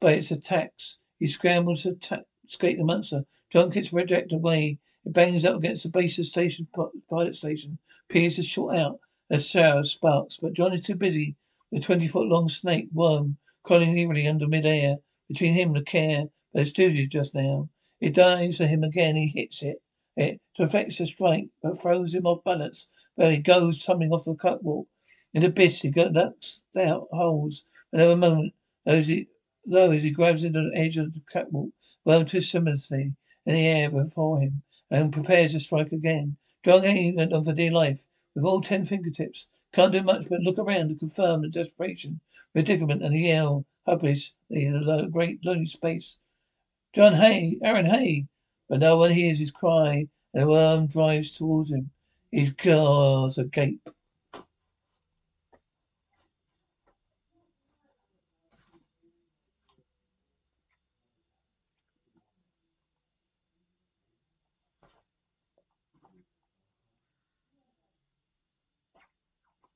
by 0.00 0.12
its 0.12 0.30
attacks. 0.30 0.98
He 1.18 1.26
scrambled 1.28 1.78
to 1.78 1.94
ta- 1.94 2.22
escape 2.44 2.78
the 2.78 2.84
monster. 2.84 3.26
John 3.50 3.70
kicks 3.70 3.90
the 3.90 4.32
away. 4.32 4.78
It 5.06 5.12
bangs 5.12 5.44
up 5.44 5.58
against 5.58 5.84
the 5.84 5.88
base 5.88 6.18
of 6.18 6.24
the 6.24 6.30
station, 6.30 6.66
pilot 7.08 7.36
station. 7.36 7.78
Pierce 8.08 8.40
is 8.40 8.46
shot 8.46 8.74
out. 8.74 8.98
A 9.30 9.38
shower 9.38 9.78
of 9.78 9.86
sparks, 9.86 10.36
but 10.36 10.52
John 10.52 10.72
is 10.72 10.84
too 10.84 10.96
busy. 10.96 11.36
The 11.70 11.78
twenty 11.78 12.08
foot 12.08 12.26
long 12.26 12.48
snake 12.48 12.88
worm 12.92 13.38
crawling 13.62 13.96
evilly 13.96 14.26
under 14.26 14.48
mid 14.48 14.66
air 14.66 14.96
between 15.28 15.54
him 15.54 15.68
and 15.68 15.76
the 15.76 15.82
care 15.82 16.30
by 16.52 16.62
the 16.62 16.66
studio 16.66 17.06
just 17.08 17.36
now. 17.36 17.68
It 18.00 18.14
dives 18.14 18.56
for 18.56 18.66
him 18.66 18.82
again. 18.82 19.14
He 19.14 19.28
hits 19.28 19.62
it. 19.62 19.80
It 20.16 20.40
deflects 20.56 20.98
the 20.98 21.06
strike, 21.06 21.50
but 21.62 21.80
throws 21.80 22.12
him 22.12 22.26
off 22.26 22.42
balance. 22.42 22.88
But 23.16 23.30
he 23.30 23.38
goes 23.38 23.84
tumbling 23.84 24.10
off 24.10 24.24
the 24.24 24.34
catwalk. 24.34 24.88
In 25.32 25.42
the 25.42 25.48
abyss, 25.48 25.82
he 25.82 25.90
ducks 25.90 26.64
out 26.76 27.06
holes. 27.12 27.64
Another 27.92 28.16
moment, 28.16 28.54
though 28.84 28.94
as 28.94 29.06
he, 29.06 29.28
though 29.64 29.92
as 29.92 30.02
he 30.02 30.10
grabs 30.10 30.42
into 30.42 30.68
the 30.68 30.76
edge 30.76 30.96
of 30.96 31.14
the 31.14 31.20
catwalk, 31.32 31.70
well 32.04 32.24
to 32.24 32.40
symmetry 32.40 33.14
in 33.44 33.54
the 33.54 33.66
air 33.66 33.88
before 33.88 34.40
him 34.40 34.62
and 34.90 35.12
prepares 35.12 35.52
to 35.52 35.60
strike 35.60 35.92
again. 35.92 36.36
John 36.64 36.84
England 36.84 37.32
on 37.32 37.44
for 37.44 37.52
dear 37.52 37.70
life 37.70 38.06
with 38.34 38.44
all 38.44 38.60
ten 38.60 38.84
fingertips. 38.84 39.46
Can't 39.72 39.92
do 39.92 40.02
much 40.02 40.28
but 40.28 40.40
look 40.40 40.58
around 40.58 40.88
to 40.88 40.94
confirm 40.94 41.42
the 41.42 41.48
desperation, 41.48 42.20
predicament, 42.52 43.02
and 43.02 43.14
the 43.14 43.20
yell 43.20 43.66
hopelessly 43.84 44.32
in 44.50 44.72
the 44.84 45.08
great 45.10 45.44
lonely 45.44 45.66
space. 45.66 46.18
John 46.92 47.14
Hay, 47.14 47.58
Aeryn 47.62 47.86
Hay, 47.86 48.26
but 48.68 48.80
no 48.80 48.96
one 48.96 49.12
hears 49.12 49.38
his 49.38 49.50
cry, 49.50 50.08
and 50.32 50.42
the 50.42 50.48
worm 50.48 50.86
drives 50.86 51.32
towards 51.32 51.70
him. 51.70 51.90
His 52.32 52.50
jaws 52.50 53.38
agape. 53.38 53.88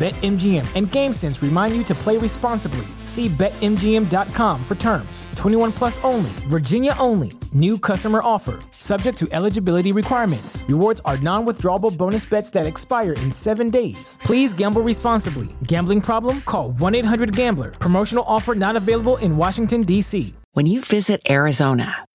BetMGM 0.00 0.64
and 0.76 0.86
GameSense 0.86 1.42
remind 1.42 1.76
you 1.76 1.84
to 1.84 1.94
play 1.94 2.16
responsibly. 2.16 2.86
See 3.04 3.28
BetMGM.com 3.28 4.64
for 4.64 4.74
terms. 4.76 5.26
21 5.36 5.72
plus 5.72 6.02
only, 6.02 6.30
Virginia 6.48 6.94
only. 6.98 7.32
New 7.52 7.76
customer 7.76 8.20
offer. 8.24 8.60
Subject 8.70 9.18
to 9.18 9.28
eligibility 9.30 9.92
requirements. 9.92 10.64
Rewards 10.68 11.02
are 11.04 11.18
non 11.18 11.44
withdrawable 11.44 11.94
bonus 11.94 12.24
bets 12.24 12.48
that 12.52 12.64
expire 12.64 13.12
in 13.12 13.30
seven 13.30 13.68
days. 13.68 14.18
Please 14.22 14.54
gamble 14.54 14.80
responsibly. 14.80 15.48
Gambling 15.64 16.00
problem? 16.00 16.40
Call 16.46 16.72
1 16.72 16.94
800 16.94 17.36
Gambler. 17.36 17.72
Promotional 17.72 18.24
offer 18.26 18.54
not 18.54 18.76
available 18.76 19.18
in 19.18 19.36
Washington, 19.36 19.82
D.C. 19.82 20.32
When 20.52 20.64
you 20.64 20.80
visit 20.80 21.20
Arizona, 21.28 22.06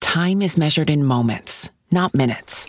time 0.00 0.42
is 0.42 0.56
measured 0.56 0.88
in 0.90 1.02
moments, 1.02 1.70
not 1.90 2.14
minutes. 2.14 2.68